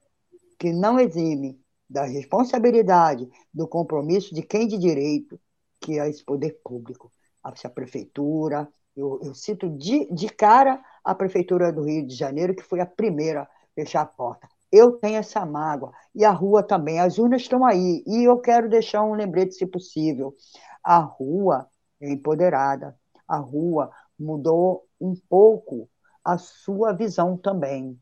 que 0.57 0.71
não 0.71 0.97
exime 0.97 1.59
da 1.89 2.05
responsabilidade, 2.05 3.29
do 3.53 3.67
compromisso 3.67 4.33
de 4.33 4.41
quem 4.41 4.65
de 4.65 4.77
direito, 4.77 5.37
que 5.81 5.99
é 5.99 6.09
esse 6.09 6.23
poder 6.23 6.57
público, 6.63 7.11
a 7.43 7.51
prefeitura. 7.69 8.65
Eu, 8.95 9.19
eu 9.21 9.35
cito 9.35 9.69
de, 9.69 10.05
de 10.13 10.29
cara 10.29 10.81
a 11.03 11.13
prefeitura 11.13 11.71
do 11.73 11.83
Rio 11.83 12.07
de 12.07 12.15
Janeiro, 12.15 12.55
que 12.55 12.63
foi 12.63 12.79
a 12.79 12.85
primeira 12.85 13.41
a 13.41 13.47
fechar 13.75 14.01
a 14.03 14.05
porta. 14.05 14.47
Eu 14.71 14.93
tenho 14.93 15.17
essa 15.17 15.45
mágoa. 15.45 15.91
E 16.15 16.23
a 16.23 16.31
rua 16.31 16.63
também. 16.63 16.99
As 17.01 17.17
urnas 17.17 17.41
estão 17.41 17.65
aí. 17.65 18.03
E 18.07 18.23
eu 18.23 18.39
quero 18.39 18.69
deixar 18.69 19.03
um 19.03 19.13
lembrete, 19.13 19.53
se 19.53 19.65
possível. 19.65 20.33
A 20.81 20.99
rua 20.99 21.67
é 21.99 22.09
empoderada. 22.09 22.97
A 23.27 23.37
rua 23.37 23.91
mudou 24.17 24.87
um 24.99 25.13
pouco 25.29 25.89
a 26.25 26.39
sua 26.39 26.91
visão 26.91 27.37
também, 27.37 27.99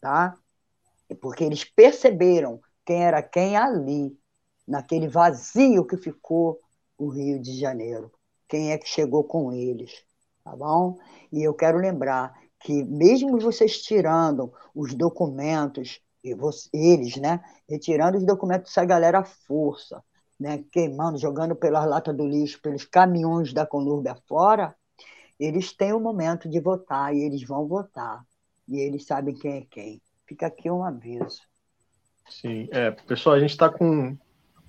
tá? 0.00 0.36
Porque 1.20 1.42
eles 1.42 1.64
perceberam 1.64 2.60
quem 2.84 3.02
era 3.02 3.22
quem 3.22 3.56
ali, 3.56 4.14
naquele 4.68 5.08
vazio 5.08 5.86
que 5.86 5.96
ficou 5.96 6.60
o 6.98 7.08
Rio 7.08 7.40
de 7.40 7.58
Janeiro. 7.58 8.12
Quem 8.46 8.72
é 8.72 8.78
que 8.78 8.86
chegou 8.86 9.24
com 9.24 9.50
eles, 9.50 10.04
tá 10.44 10.54
bom? 10.54 10.98
E 11.32 11.42
eu 11.42 11.54
quero 11.54 11.78
lembrar 11.78 12.34
que 12.60 12.84
mesmo 12.84 13.38
vocês 13.40 13.82
tirando 13.82 14.52
os 14.74 14.94
documentos 14.94 16.00
eles, 16.72 17.16
né, 17.16 17.40
retirando 17.68 18.16
os 18.16 18.24
documentos 18.24 18.70
dessa 18.70 18.84
galera 18.84 19.18
à 19.18 19.24
força, 19.24 20.02
né, 20.40 20.64
queimando, 20.72 21.18
jogando 21.18 21.54
pelas 21.54 21.86
latas 21.86 22.16
do 22.16 22.26
lixo, 22.26 22.60
pelos 22.62 22.84
caminhões 22.86 23.52
da 23.52 23.66
Conúrbia 23.66 24.16
fora, 24.26 24.74
eles 25.38 25.72
têm 25.72 25.92
o 25.92 26.00
momento 26.00 26.48
de 26.48 26.60
votar 26.60 27.14
e 27.14 27.22
eles 27.22 27.42
vão 27.42 27.66
votar. 27.66 28.24
E 28.68 28.78
eles 28.78 29.04
sabem 29.04 29.34
quem 29.34 29.58
é 29.58 29.66
quem. 29.68 30.02
Fica 30.26 30.46
aqui 30.46 30.70
um 30.70 30.84
aviso. 30.84 31.42
Sim, 32.28 32.68
é, 32.70 32.90
pessoal, 32.90 33.36
a 33.36 33.40
gente 33.40 33.50
está 33.50 33.68
com 33.68 34.16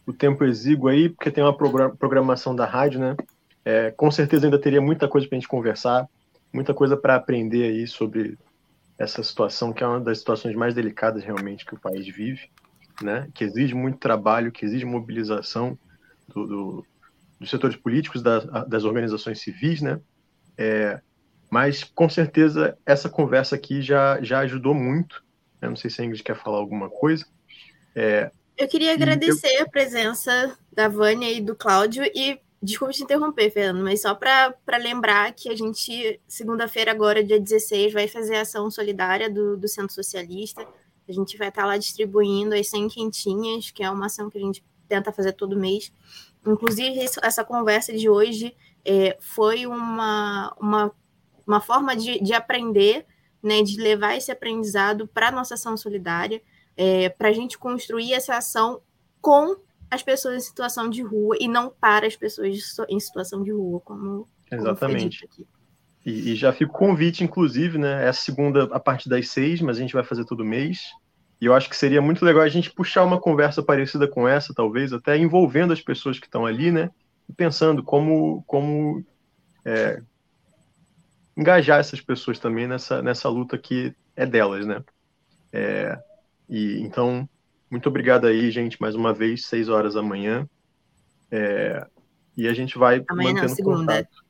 o 0.06 0.14
tempo 0.14 0.44
exíguo 0.44 0.88
aí, 0.88 1.10
porque 1.10 1.32
tem 1.32 1.44
uma 1.44 1.56
programação 1.56 2.56
da 2.56 2.66
rádio, 2.66 3.00
né? 3.00 3.16
É, 3.64 3.92
com 3.92 4.12
certeza 4.12 4.46
ainda 4.46 4.60
teria 4.60 4.82
muita 4.82 5.08
coisa 5.08 5.28
para 5.28 5.38
a 5.38 5.40
gente 5.40 5.48
conversar, 5.48 6.08
muita 6.54 6.74
coisa 6.74 6.96
para 6.96 7.16
aprender 7.16 7.64
aí 7.64 7.88
sobre 7.88 8.38
essa 8.98 9.24
situação, 9.24 9.74
que 9.74 9.84
é 9.84 9.88
uma 9.88 10.00
das 10.00 10.20
situações 10.20 10.56
mais 10.56 10.76
delicadas 10.76 11.24
realmente 11.24 11.66
que 11.66 11.74
o 11.74 11.80
país 11.80 12.08
vive, 12.08 12.50
né? 13.02 13.28
que 13.34 13.44
exige 13.44 13.74
muito 13.74 13.98
trabalho, 13.98 14.52
que 14.52 14.66
exige 14.66 14.86
mobilização 14.86 15.78
do, 16.28 16.46
do, 16.46 16.86
dos 17.40 17.50
setores 17.50 17.76
políticos, 17.76 18.22
das, 18.22 18.46
das 18.68 18.84
organizações 18.84 19.42
civis, 19.42 19.82
né? 19.82 20.00
É, 20.58 21.00
mas, 21.50 21.84
com 21.84 22.10
certeza, 22.10 22.78
essa 22.86 23.10
conversa 23.10 23.56
aqui 23.56 23.82
já, 23.82 24.22
já 24.22 24.40
ajudou 24.40 24.74
muito. 24.74 25.24
Eu 25.62 25.70
não 25.70 25.76
sei 25.76 25.90
se 25.90 26.02
a 26.02 26.06
Ingrid 26.06 26.24
quer 26.24 26.36
falar 26.36 26.58
alguma 26.58 26.90
coisa. 26.90 27.26
É, 27.96 28.32
eu 28.58 28.68
queria 28.68 28.94
agradecer 28.94 29.54
eu... 29.60 29.64
a 29.64 29.70
presença 29.70 30.58
da 30.72 30.88
Vânia 30.88 31.32
e 31.32 31.42
do 31.42 31.56
Cláudio 31.56 32.04
e 32.14 32.40
Desculpa 32.66 32.94
te 32.94 33.04
interromper, 33.04 33.52
Fernando, 33.52 33.84
mas 33.84 34.02
só 34.02 34.16
para 34.16 34.56
lembrar 34.80 35.32
que 35.34 35.50
a 35.50 35.56
gente, 35.56 36.20
segunda-feira, 36.28 36.90
agora, 36.90 37.24
dia 37.24 37.40
16, 37.40 37.94
vai 37.94 38.08
fazer 38.08 38.38
a 38.38 38.42
ação 38.42 38.72
solidária 38.72 39.30
do, 39.30 39.56
do 39.56 39.68
Centro 39.68 39.94
Socialista. 39.94 40.68
A 41.08 41.12
gente 41.12 41.38
vai 41.38 41.50
estar 41.50 41.62
tá 41.62 41.68
lá 41.68 41.78
distribuindo 41.78 42.56
as 42.56 42.68
100 42.70 42.88
quentinhas, 42.88 43.70
que 43.70 43.84
é 43.84 43.90
uma 43.90 44.08
ação 44.08 44.32
que 44.32 44.40
a 44.40 44.42
gente 44.42 44.64
tenta 44.88 45.12
fazer 45.12 45.34
todo 45.34 45.56
mês. 45.56 45.94
Inclusive, 46.44 47.06
essa 47.22 47.44
conversa 47.44 47.94
de 47.94 48.10
hoje 48.10 48.56
é, 48.86 49.18
foi 49.20 49.66
uma, 49.66 50.56
uma, 50.60 50.92
uma 51.46 51.62
forma 51.62 51.96
de, 51.96 52.22
de 52.22 52.34
aprender, 52.34 53.06
né, 53.42 53.62
de 53.62 53.80
levar 53.82 54.16
esse 54.16 54.32
aprendizado 54.32 55.08
para 55.08 55.30
a 55.30 55.32
nossa 55.32 55.56
ação 55.56 55.76
solidária, 55.76 56.42
é, 56.78 57.10
para 57.10 57.30
a 57.30 57.34
gente 57.34 57.58
construir 57.58 58.14
essa 58.14 58.38
ação 58.38 58.82
com 59.22 59.56
as 59.90 60.04
pessoas 60.04 60.36
em 60.36 60.48
situação 60.48 60.90
de 60.90 61.02
rua 61.02 61.36
e 61.40 61.48
não 61.48 61.70
para 61.70 62.08
as 62.08 62.16
pessoas 62.16 62.78
em 62.90 63.00
situação 63.00 63.44
de 63.44 63.52
rua, 63.52 63.80
como, 63.82 64.28
Exatamente. 64.52 65.28
Como 65.28 65.48
E, 66.06 66.32
e 66.32 66.36
já 66.36 66.54
fica 66.54 66.72
o 66.72 66.74
convite, 66.74 67.24
inclusive, 67.24 67.78
né? 67.78 68.06
É 68.06 68.10
a 68.10 68.14
segunda 68.14 68.64
a 68.66 68.80
partir 68.80 69.10
das 69.10 69.30
seis, 69.30 69.62
mas 69.62 69.78
a 69.78 69.82
gente 69.82 69.94
vai 69.94 70.04
fazer 70.04 70.26
todo 70.26 70.46
mês. 70.46 70.92
E 71.42 71.46
eu 71.46 71.54
acho 71.54 71.70
que 71.70 71.76
seria 71.76 72.02
muito 72.02 72.24
legal 72.24 72.44
a 72.44 72.50
gente 72.50 72.72
puxar 72.72 73.04
uma 73.04 73.20
conversa 73.20 73.62
parecida 73.62 74.08
com 74.08 74.28
essa, 74.28 74.54
talvez, 74.54 74.94
até 74.94 75.18
envolvendo 75.18 75.74
as 75.74 75.82
pessoas 75.82 76.20
que 76.20 76.28
estão 76.28 76.46
ali, 76.46 76.72
né? 76.72 76.90
E 77.28 77.34
pensando 77.34 77.84
como, 77.84 78.44
como 78.48 79.04
é, 79.64 80.02
engajar 81.36 81.80
essas 81.80 82.00
pessoas 82.02 82.40
também 82.40 82.68
nessa, 82.68 83.02
nessa 83.02 83.30
luta 83.30 83.58
que 83.58 83.94
é 84.16 84.26
delas, 84.26 84.66
né? 84.66 84.84
É, 85.52 85.98
e 86.50 86.80
então, 86.82 87.28
muito 87.70 87.90
obrigado 87.90 88.28
aí, 88.28 88.52
gente, 88.52 88.80
mais 88.80 88.96
uma 88.96 89.14
vez, 89.14 89.46
seis 89.46 89.70
horas 89.70 89.96
da 89.96 90.02
manhã. 90.02 90.48
É, 91.32 91.86
e 92.38 92.48
a 92.48 92.54
gente 92.54 92.78
vai 92.78 93.04
Amanhã 93.08 93.34
não, 93.34 93.50
segunda. 93.50 93.80
contato. 93.80 94.26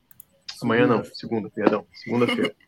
Amanhã 0.61 0.87
não, 0.87 1.03
segunda, 1.03 1.49
perdão, 1.49 1.85
segunda-feira. 1.93 2.55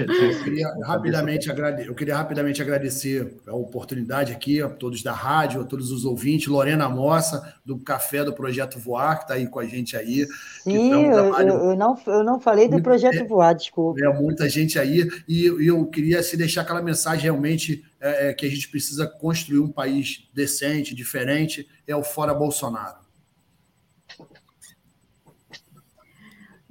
Eu 0.00 0.42
queria, 0.42 0.68
rapidamente 0.84 1.50
agrade... 1.50 1.86
eu 1.86 1.94
queria 1.94 2.16
rapidamente 2.16 2.62
agradecer 2.62 3.36
a 3.46 3.54
oportunidade 3.54 4.32
aqui 4.32 4.62
a 4.62 4.68
todos 4.70 5.02
da 5.02 5.12
rádio, 5.12 5.60
a 5.60 5.64
todos 5.64 5.92
os 5.92 6.06
ouvintes, 6.06 6.46
Lorena 6.46 6.88
Mossa, 6.88 7.54
do 7.62 7.78
Café 7.78 8.24
do 8.24 8.32
Projeto 8.32 8.78
Voar, 8.78 9.18
que 9.18 9.24
está 9.24 9.34
aí 9.34 9.46
com 9.46 9.60
a 9.60 9.66
gente 9.66 9.94
aí. 9.94 10.26
Sim, 10.62 10.94
um 10.94 11.12
trabalho... 11.12 11.48
eu, 11.48 11.70
eu, 11.70 11.76
não, 11.76 12.00
eu 12.06 12.24
não 12.24 12.40
falei 12.40 12.68
do 12.68 12.80
Projeto 12.80 13.16
é, 13.16 13.24
Voar, 13.24 13.54
desculpa. 13.54 14.02
É 14.02 14.08
muita 14.08 14.48
gente 14.48 14.78
aí, 14.78 15.06
e, 15.28 15.46
e 15.46 15.66
eu 15.66 15.84
queria 15.86 16.22
se 16.22 16.38
deixar 16.38 16.62
aquela 16.62 16.80
mensagem 16.80 17.24
realmente 17.24 17.84
é, 18.00 18.30
é, 18.30 18.32
que 18.32 18.46
a 18.46 18.50
gente 18.50 18.68
precisa 18.68 19.06
construir 19.06 19.58
um 19.58 19.70
país 19.70 20.26
decente, 20.32 20.94
diferente, 20.94 21.68
é 21.86 21.94
o 21.94 22.02
Fora 22.02 22.32
Bolsonaro. 22.32 22.96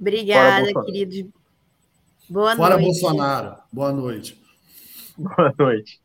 Obrigada, 0.00 0.72
queridos. 0.84 1.41
Boa 2.28 2.56
Fora 2.56 2.74
noite. 2.76 2.84
Bolsonaro. 2.84 3.56
Boa 3.72 3.92
noite. 3.92 4.40
Boa 5.16 5.54
noite. 5.58 6.00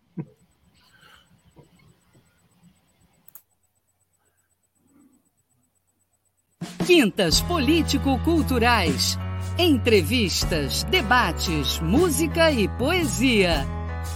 Quintas 6.86 7.42
Político-Culturais. 7.42 9.18
Entrevistas, 9.60 10.84
debates, 10.84 11.80
música 11.80 12.52
e 12.52 12.68
poesia. 12.68 13.66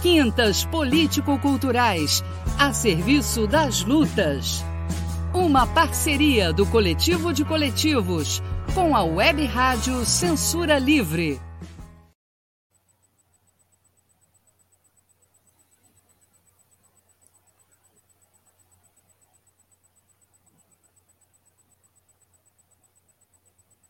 Quintas 0.00 0.64
Político-Culturais, 0.64 2.24
a 2.58 2.72
serviço 2.72 3.46
das 3.46 3.84
lutas. 3.84 4.64
Uma 5.34 5.66
parceria 5.66 6.52
do 6.52 6.66
Coletivo 6.66 7.32
de 7.32 7.44
Coletivos 7.44 8.42
com 8.74 8.96
a 8.96 9.02
Web 9.02 9.44
Rádio 9.44 10.04
Censura 10.04 10.78
Livre. 10.78 11.40